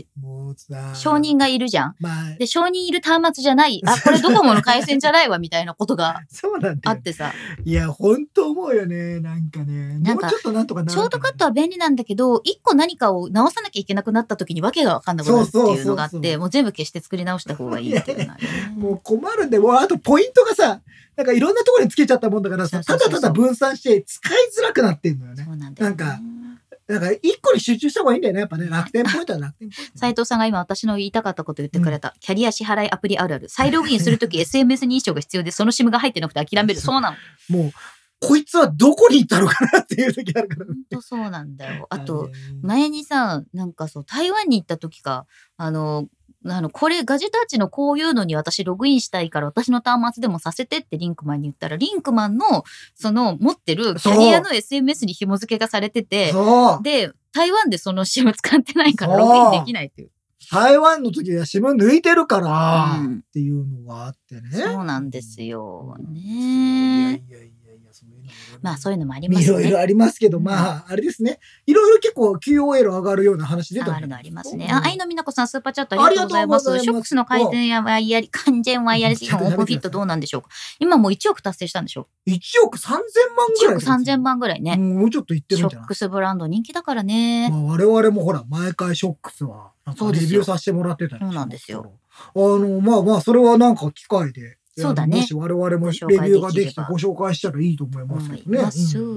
[0.94, 1.94] 承認がいるじゃん。
[2.00, 3.82] まあ、で、承認いる端末じゃない。
[3.84, 6.20] あ、これドコモの回線じゃないわ、みたいなことが。
[6.84, 7.32] あってさ。
[7.64, 9.20] いや、ほんと思うよね。
[9.20, 9.98] なんかね。
[9.98, 18.74] なんかもうちょっとなんとかなショートカットは便利なんだけど、一個何かを直さなきゃいけなくなった時に訳がわかんなくなるっていうのがあって、そうそうそうそうもう全部消して作り直した方がいいっていうのがあるね。
[18.76, 20.80] もう困るんで、もうあとポイントがさ、
[21.16, 25.44] なんかいろんなところにつけちゃったもんだからさ、ただただ分散して使いづらくなってんのよね。
[25.44, 25.96] そうなんだよ、ね。
[25.96, 26.20] なんか
[26.88, 28.40] なんか一個に集中した方がいいんだよね。
[28.40, 29.98] やっぱね、楽天ポイントは楽天ポイント。
[29.98, 32.14] 斉藤さんが今私の言いたかったこと言ってくれた。
[32.20, 33.48] キャリア支払いアプリあるある。
[33.48, 36.80] 再ログインするとき SMS 認証が必要で、その SIM が入ってなくて諦める。
[36.80, 37.16] そうなの。
[37.48, 37.72] もう、
[38.20, 40.66] こいつはどこに行ったのかなっていう時あるから。
[40.66, 41.86] 本当そうなんだよ。
[41.90, 46.06] あと、ね、前にさ、なんかそう、台湾に行った時か、あの、
[46.48, 56.32] あの、これ、ガジェタッチのこういうのに私ログインしたいから私の端末でもさせてってリンクマンに言ったら、リンクマンの、その、持ってるキャリアの SMS に紐付けがされてて。
[56.82, 60.10] で、台湾でその SIM 使ってないからログインできないっていう。
[60.50, 64.50] 台湾の時は指紋抜いてるから、うんっていうのがあってね。
[64.52, 65.96] そうなんですよ。
[66.08, 67.55] ねいやいやいや、
[68.62, 69.76] まあそういうのもありますいろいろね。
[69.76, 71.38] ありますけど、うんまあ、あれですね。
[71.66, 74.66] いろいろ結構 QOL 上がるような話出たああるのありますね。
[74.66, 76.78] うんあ、愛の美奈子さん、スーパーチャットありがとうございます。
[76.80, 80.48] ショックスの改善やワイヤリ、完全ワイヤレスオープンフィットどうなんでしょうか？
[80.78, 83.00] 今もう1億達成したんでしょ1億3000万
[83.48, 84.76] ぐ1らい億3000万ぐらいね。
[84.76, 85.84] もうちょっと言ってシるんじゃない？
[85.84, 87.50] ョックスブランド人気だからね。
[87.50, 91.92] まあ、我々もほら、毎回ショックスは、レビューさせてもらってたそうなんですよ。
[92.34, 98.58] あの、まあまあ、それはなんか機会で、そうだねもし我々もレビューができてご紹介したらいいと思いますけどね。
[98.58, 98.66] う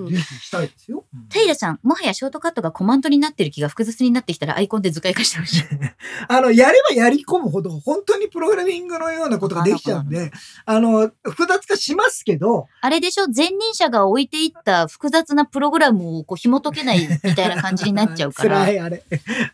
[0.08, 1.06] んぜひしたいですよ。
[1.14, 5.64] うんテイラさん、もはやショートカットがコマンドになってる気が複雑になってきたらアイコンで図解化してほしい。
[6.28, 10.32] あの、やればやり込むほど、本当にプログラミングのようなことができちゃうんで、
[10.66, 13.28] あの、複雑化しますけど、あれでしょ？
[13.28, 18.72] 前任者が置いていった複雑なプログラムをこう紐解けないみたいな感じになっちゃうから 辛。
[18.72, 19.04] い、あれ。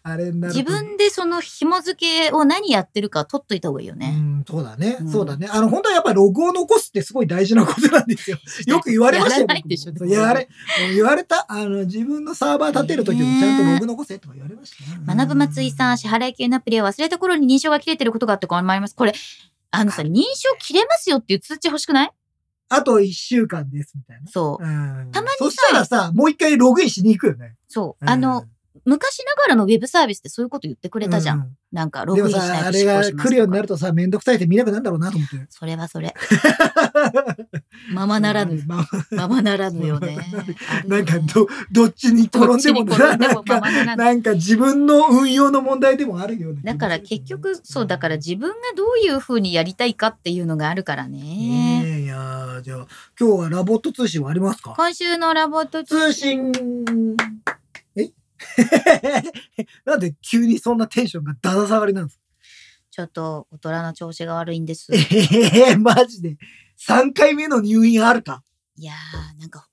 [0.03, 4.10] あれ自分でその紐付けを何やってるか取っといた方がいいようね。
[4.11, 5.48] ん、そうだね、うんそうだね。
[5.49, 8.38] あの、本当はやっぱりログを残すってすごい大事なことなんですよ。
[8.68, 9.42] よく言われましたよ。
[9.42, 10.48] やらないでしょ僕もやれ、
[10.94, 11.46] 言われた。
[11.50, 15.16] あの、自分のサーバー立てるときもちゃんとログ残せとか言われましたね。
[15.16, 18.96] 学ぶ松井さん、支払い系のアプリを忘れた頃に認証が切れてることがあって困ります。
[18.96, 19.14] これ、
[19.72, 22.12] あのさ、認証切れますよっていう通知欲しくない？
[22.70, 24.30] あと1週間です、みたいな。
[24.32, 24.64] そう。
[24.64, 27.56] うんたまにさそしたらさ、もう一回ログインしに行くよね。
[27.68, 28.06] そう。
[28.06, 28.46] あの、
[28.86, 31.52] 昔ながらのウェブサービスってそういうこと言ってくくれたじゃん。。
[31.74, 35.36] なんか、ログインしないさ、あとれが来るようになるとさ、めんどくさいって見なくなるんだろうなと思って。
[35.49, 36.14] それはそれ。
[37.91, 38.64] ままならぬ。
[38.66, 40.18] まあままならぬよね。
[40.88, 46.62] なんかど、どっちに転んでもなんか自分の運用の問題でもあるよね。
[46.64, 51.18] だから結局、そう、だから自分がどういう風にやりたいかっていうのがあるからね。
[51.18, 52.88] ねえ、いやーじゃあ、
[53.20, 54.76] 今日はラボット通信はありますか？
[54.78, 57.65] 今週のラボット通信、え
[59.86, 62.24] なんで急にそんなテンションがだだ下がりなんですか？
[62.92, 64.88] ちょっと大人の調子が悪いんです。
[64.94, 66.38] ええマジで。
[66.80, 68.44] 3回目の入院あるか？
[68.78, 69.68] いやー、なんか、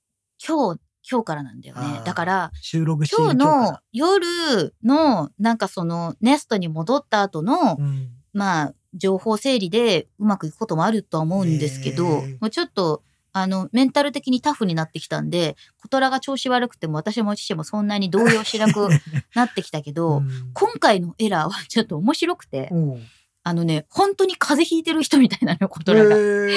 [0.45, 2.01] 今日、今日からなんだよね。
[2.05, 8.09] だから、収録今日かの夜の、なんかその、ネストに戻った後のら、うん。
[8.33, 18.89] まあ、情報整理でうまくいくこともあるとは思うんですけど、へーもうちょっと、あの、メンタル的にタフになってきたんで、コトラが調子悪くても私も父もそんなに動揺しなく
[19.35, 22.99] なってきたけど、うん今回のエラーはちょっと面白くて、おう
[23.45, 26.15] あのね、本当に風邪ひいてる人みたいなの、コトラが。
[26.15, 26.55] ネ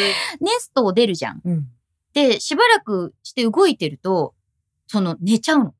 [0.59, 1.41] ストを出るじゃん。
[1.45, 1.69] うん
[2.13, 4.35] で、しばらくして動いてると、
[4.87, 5.75] その、寝ちゃうの。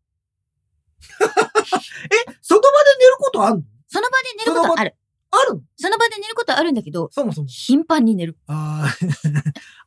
[2.43, 3.63] その場で寝ることあるの？
[3.89, 4.95] その場で寝ることある。
[5.39, 5.63] あるの？
[5.77, 7.49] その場で寝ることあるんだけど、そもそも。
[7.49, 8.37] 頻繁に寝る。
[8.47, 8.97] ああ。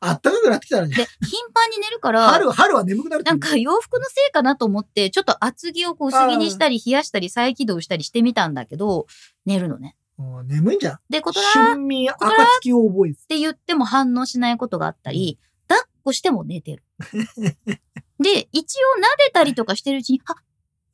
[0.00, 0.94] あったかくなってきたらね。
[0.94, 9.06] で、頻繁に寝るから、春、春は眠くなるなんか洋服のせいかなと思って、ちょっと厚着をこう薄着にしたり冷やしたり再起動したりしてみたんだけど、
[9.46, 9.96] 寝るのね。
[10.16, 10.98] もう眠いんじゃん。
[11.08, 13.26] で、コトラっ春眠暁を覚えず。
[13.26, 16.84] て言っても反応しないことがあったり、抱っこしても寝てる。
[18.20, 20.34] で、一応撫でたりとかしてるうちに、あ、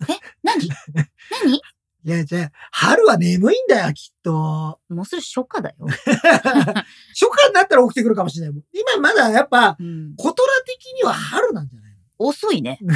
[0.08, 0.68] え、何？
[1.44, 1.60] 何？
[2.06, 4.78] いや、じゃあ、春は眠いんだよ、きっと。
[4.88, 5.74] もうすぐ初夏だよ。
[5.90, 8.62] 初夏になったら起きてくるかもしれない。
[8.72, 11.86] 今まだやっぱ、うん、コトラ的には春なんじゃない
[12.18, 12.78] 遅いね。
[12.80, 12.94] の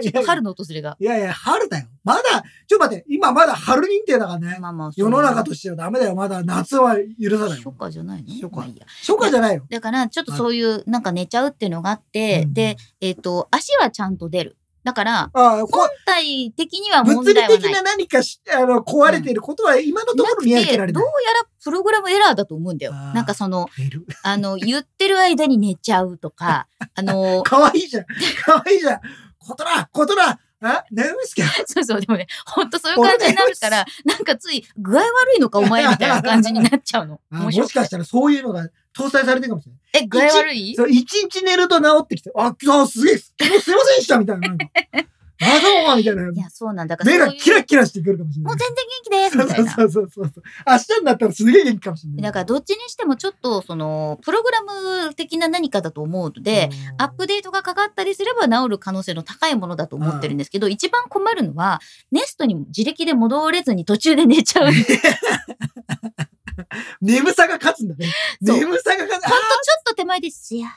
[0.00, 0.96] ちょっと春の訪れが。
[0.98, 1.86] いやいや、春だよ。
[2.04, 2.22] まだ、
[2.66, 4.58] ちょっと待って、今まだ春認定だからね。
[4.60, 6.14] まあまあ、世の中ととしてはダメだよ。
[6.14, 7.74] まだ夏は許さない初よ。
[7.76, 8.34] 夏じゃないの？
[8.34, 9.66] 初夏まあいいや初夏じゃないよ。
[9.68, 14.56] だから、ちょっとそういう、なんか寝ちゃうっていうのがあって、うんで、えっ、と、足はちゃんと出る。
[14.84, 15.66] だから、本
[16.04, 17.58] 体的には問物理題はない。
[17.58, 21.12] 的な何かしあの壊れていることは今のところ見分けられどうない。
[21.24, 22.92] やらプログラムエラーだと思うんだよ。
[22.92, 23.68] なんかその、
[24.22, 28.04] あの、言ってる間に寝ちゃうとか、 あの、かわいいじゃん。
[28.44, 29.00] かわいいじゃん。
[29.38, 31.48] コトラコトラあ眠いっすけど。
[31.66, 37.20] そうそう、でもね、ほんとそういう感じになるから、 なんかつい具合悪いのかお前みたいな感じになっちゃうの。
[37.30, 40.04] もしてかしたらそういうのが搭載されてるかもしれない。
[40.04, 40.74] え、具合悪い？
[40.74, 44.48] そう、一日寝ると治ってきて、あ、今日すげえ、すいませんでしたみたいな。
[44.48, 44.66] なんか
[45.42, 46.30] あ、どうもみたいな。
[46.30, 48.54] いや、そうなんだから目がキラキラしてくるかもしれない。
[48.54, 49.72] もう全然元気ですみたいな。
[49.72, 50.44] そうそうそうそう。
[50.66, 52.22] 明日になったらすげえ元気かもしれない。
[52.22, 61.80] だからどっちにしてもちょっとそのプログラム的な何かだと思うので、うんアップデートがかかったりすれば治る可能性の高いものだと思ってるんですけど、一番困るのは
[62.12, 64.72] ネストに自力で戻れずに途中で寝ちゃう。
[66.56, 68.12] ほんとちょ眠さが勝つんだね。
[68.40, 69.24] 眠さが勝つ。
[69.24, 70.68] っと手前ですや。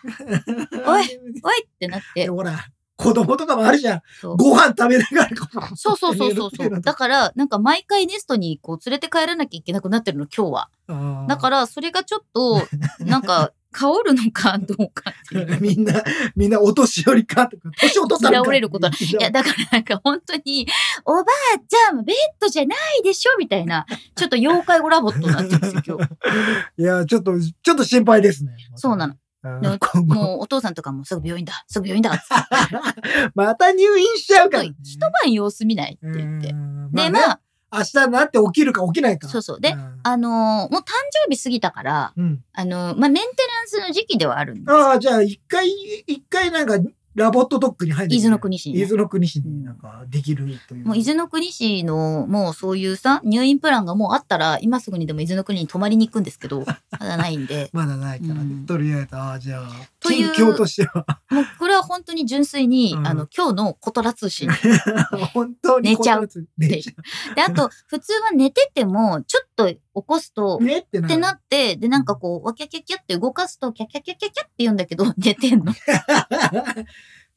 [0.86, 1.04] あおい
[1.44, 2.24] おいってなって。
[2.26, 2.68] でほら、
[2.98, 4.02] 子供とかもあるじゃん。
[4.38, 5.76] ご飯食べながら。
[5.76, 6.82] そうそうそうそうそう。
[6.82, 10.70] だから、なんか毎回ネストにこう連れて帰らなきゃいけなくなってるの、今日は。
[10.88, 12.68] らだから、それがちょっと、
[13.00, 15.58] なんか、香るのかどうかっていう。
[15.62, 16.04] みんな、
[16.36, 18.52] みんなお年寄りかとか、年を取ったのか。
[18.52, 20.68] れることはいや、だからなんか本当に、
[21.06, 21.24] おばあ
[21.68, 23.86] ちゃん、ベッドじゃないでしょみたいな、
[24.16, 26.82] ちょっと妖怪語ラボットになってるんですよ、今日。
[26.82, 28.52] いや、ちょっと、ちょっと心配ですね。
[28.76, 29.16] そうなの。
[29.44, 32.12] もうお父さんとかもすぐ病院だ、すぐ病院だ。
[33.36, 34.74] また入院しちゃうから、ね。
[34.84, 36.50] 一晩様子見ないって言って。
[36.50, 37.40] うんで、まあ、
[37.72, 39.28] 明日になって起きるか起きないか。
[39.28, 39.62] そうそう。
[39.62, 40.84] で、んあのーもう誕
[41.26, 42.44] 生日過ぎたから、うん。
[42.54, 44.72] あのーまあ、メンテナンスの時期ではあるんです。
[44.72, 45.70] ああ、じゃあ、一回、
[46.08, 46.78] 一回なんか、
[47.18, 50.86] ラボットドッグに入るね伊豆の国市にね伊豆の国市になんかできるという。
[50.86, 56.64] もう伊豆の国市の、もうそういうさ、入院プランがもうあったら、今すぐにでも伊豆の国に泊まりに行くんですけど、
[57.00, 58.42] まだないんで、 まだないからね。
[58.42, 59.70] うんとりあえず、ああ、じゃあ、
[60.00, 64.50] という近況としては、もうこれは本当に純粋に、うんあの、今日のコトラ通信。
[65.34, 66.46] 本当に寝ちゃうこたつ。
[66.58, 75.74] 寝ちゃで、あと、普通は寝てても、ちょっと起こすとう。、ねってなってるなって、で、なんかこう、わきゃきゃきゃって動かすと、キャキャキャキャキャって言うんだけど、寝てんの。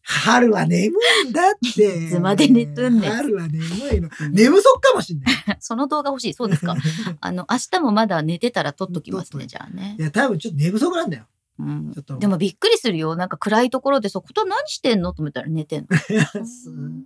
[0.03, 0.97] 春は眠
[1.27, 2.07] いんだって。
[2.07, 3.65] いつまで寝とんねん春は眠
[3.97, 4.09] いの。
[4.33, 5.35] 寝不足かもしんない。
[5.61, 6.35] その動画欲しい。
[6.35, 6.75] そうですか。
[7.21, 10.03] あの、明日もまだ寝てたら撮っときますね、じゃあねい。
[10.03, 11.27] や、多分ちょっと寝不足なんだよ。
[11.61, 13.17] うんでもびっくりするよ。
[13.17, 15.13] なんか暗いところでさ、こと何してんの？
[15.13, 15.97] と思ったら寝てんの。
[16.67, 17.05] うん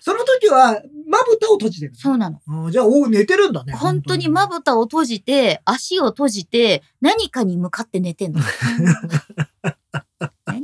[0.00, 1.94] その時は、まぶたを閉じてる。
[1.94, 2.70] そうなの。
[2.70, 3.72] じゃあ、お寝てるんだね。
[3.72, 8.40] 本当にまぶたを閉じて、足を閉じて、何かに向かって寝てんの。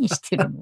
[0.00, 0.60] 何してるの？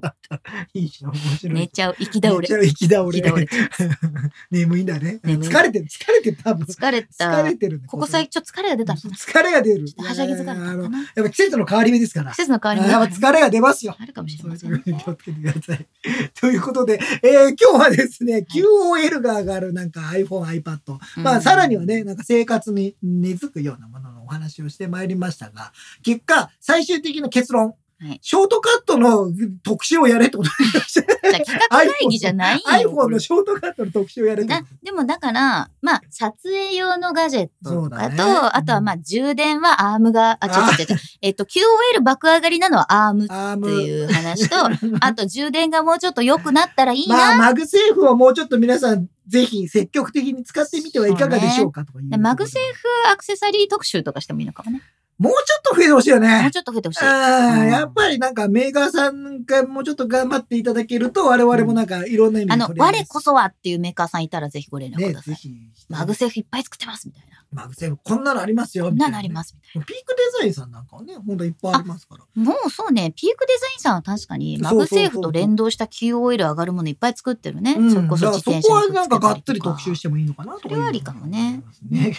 [0.73, 1.53] いいじゃん、面白い。
[1.55, 1.95] 寝ちゃう。
[1.97, 2.53] 行き倒れ寝ち。
[2.53, 3.19] ゃう、行き倒れ。
[3.21, 3.47] 倒れ。
[4.51, 5.19] 眠いんだね。
[5.23, 6.65] 疲れてる、疲れてる、多分。
[6.65, 7.45] 疲れた疲。
[7.45, 7.87] れてるね。
[7.87, 9.85] ここ最近ちょっと疲れが出た疲れが出る。
[9.97, 10.99] はしゃぎ疲れたかな。
[11.15, 12.31] やっぱ季節の変わり目ですから。
[12.31, 13.95] 季節の変わり目やっぱ疲れが出ますよ。
[13.97, 15.01] あるかもしれませそういね。
[15.03, 15.87] 気をつけてください。
[16.39, 25.71] ということで、えー今日はですね、QOL が上がるなんか iPhone、iPad、まあさらにはね、なんか生活に根付くようなもののお話をしてまいりましたが、
[26.03, 29.29] 結果、最終的な結論、はいショートカットの
[29.61, 31.01] 特集をやれってことになりました。
[31.45, 32.91] 企画会議じゃないよ。
[32.93, 40.97] iPhone のショートカットの特集をやれってこだでもだから、まあ、撮影用のガジェットとかと、あとはまあ、充電はアームが、あ、違あう違う違う。
[41.21, 43.69] えっと、QOL 爆上がりなのはアームってム。
[43.81, 44.55] いう話と、
[45.05, 47.37] あと充電がもうちょっと良くなったらいいまあ、な。
[47.37, 54.81] マグセーフをもうちょっと皆さん、ぜひ積極的に使ってみてはいかがでしょうかとかいうでマグセーフアクセサリー特集とかしてもいいのかもね。
[55.19, 56.49] もうちょっと増えてほしいよもうね。
[56.51, 57.05] ちょっと増えてほしい。
[57.05, 65.35] ああ、やっぱりなんかメーカーさんがもうちょっと頑張っていただけると、我々もなんかいろんな意味あの、で取り上げやすい我こそはっていうメーカーさんいたらぜひご連絡くね、ださい。
[65.35, 65.51] ぜひ。
[65.89, 67.28] マグセーフいっぱい作ってますみたいな。
[67.51, 68.85] マグセーフ、こんなのありますよ。。
[68.85, 72.23] こんなのありますすみたいピークデザインさんなんかはね、ほんといっぱいありますから。
[72.35, 72.43] な。
[72.51, 77.73] もうそうね、ピークデザインさんは確かにマグセーフと連動した QOL 上がるものいっぱい作ってるね。
[77.73, 81.63] うん、それこそそこはなんかがっつり特集してもいいのかなとかそれはありかもね。
[81.89, 82.15] ね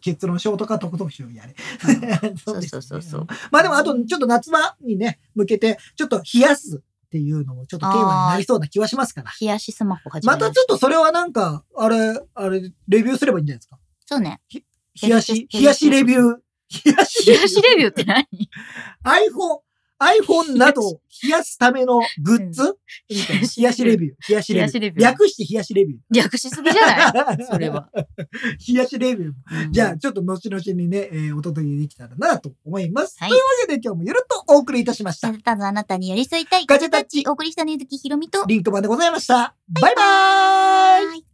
[0.00, 1.54] 結論ショートカット特集をやれ。
[2.44, 3.26] そうそうそうそう。
[3.50, 9.30] まあでもあとちょっと夏場にね、向けて、ちょっと冷やすっていうのもちょっとテーマになりそうな気はしますから。
[9.40, 13.78] 冷やしスマホまたちょっとそれはなんか、あれ、あれ、レビューすればいいんじゃないですか？
[14.06, 14.40] そうね。
[15.02, 16.22] 冷やし、冷やしレビュー。
[16.84, 18.26] 冷やし冷やしレビューって何
[19.04, 19.60] ？iPhone、
[20.00, 22.76] iPhone などを冷やすためのグッズ？
[23.08, 24.14] 冷やしレビュー。
[24.28, 24.66] 冷やしレビュー。
[24.66, 26.00] 冷やしレビュー略して冷やしレビュー。
[26.10, 27.44] 略しすぎじゃない？
[27.46, 27.88] それは。
[28.68, 29.32] 冷やしレビュー。
[29.70, 33.16] じゃあ、ちょっと後々にね、えーお届けできたらなと思います。
[33.20, 35.32] はいというわけで今日もゆるっとお送りいたしました。
[35.32, 36.66] ただあなたに寄り添いたい。
[36.66, 39.54] ガジェタッチお送りしたのゆずきひろみと、リンクマンでございました。
[39.68, 41.33] バイバーイ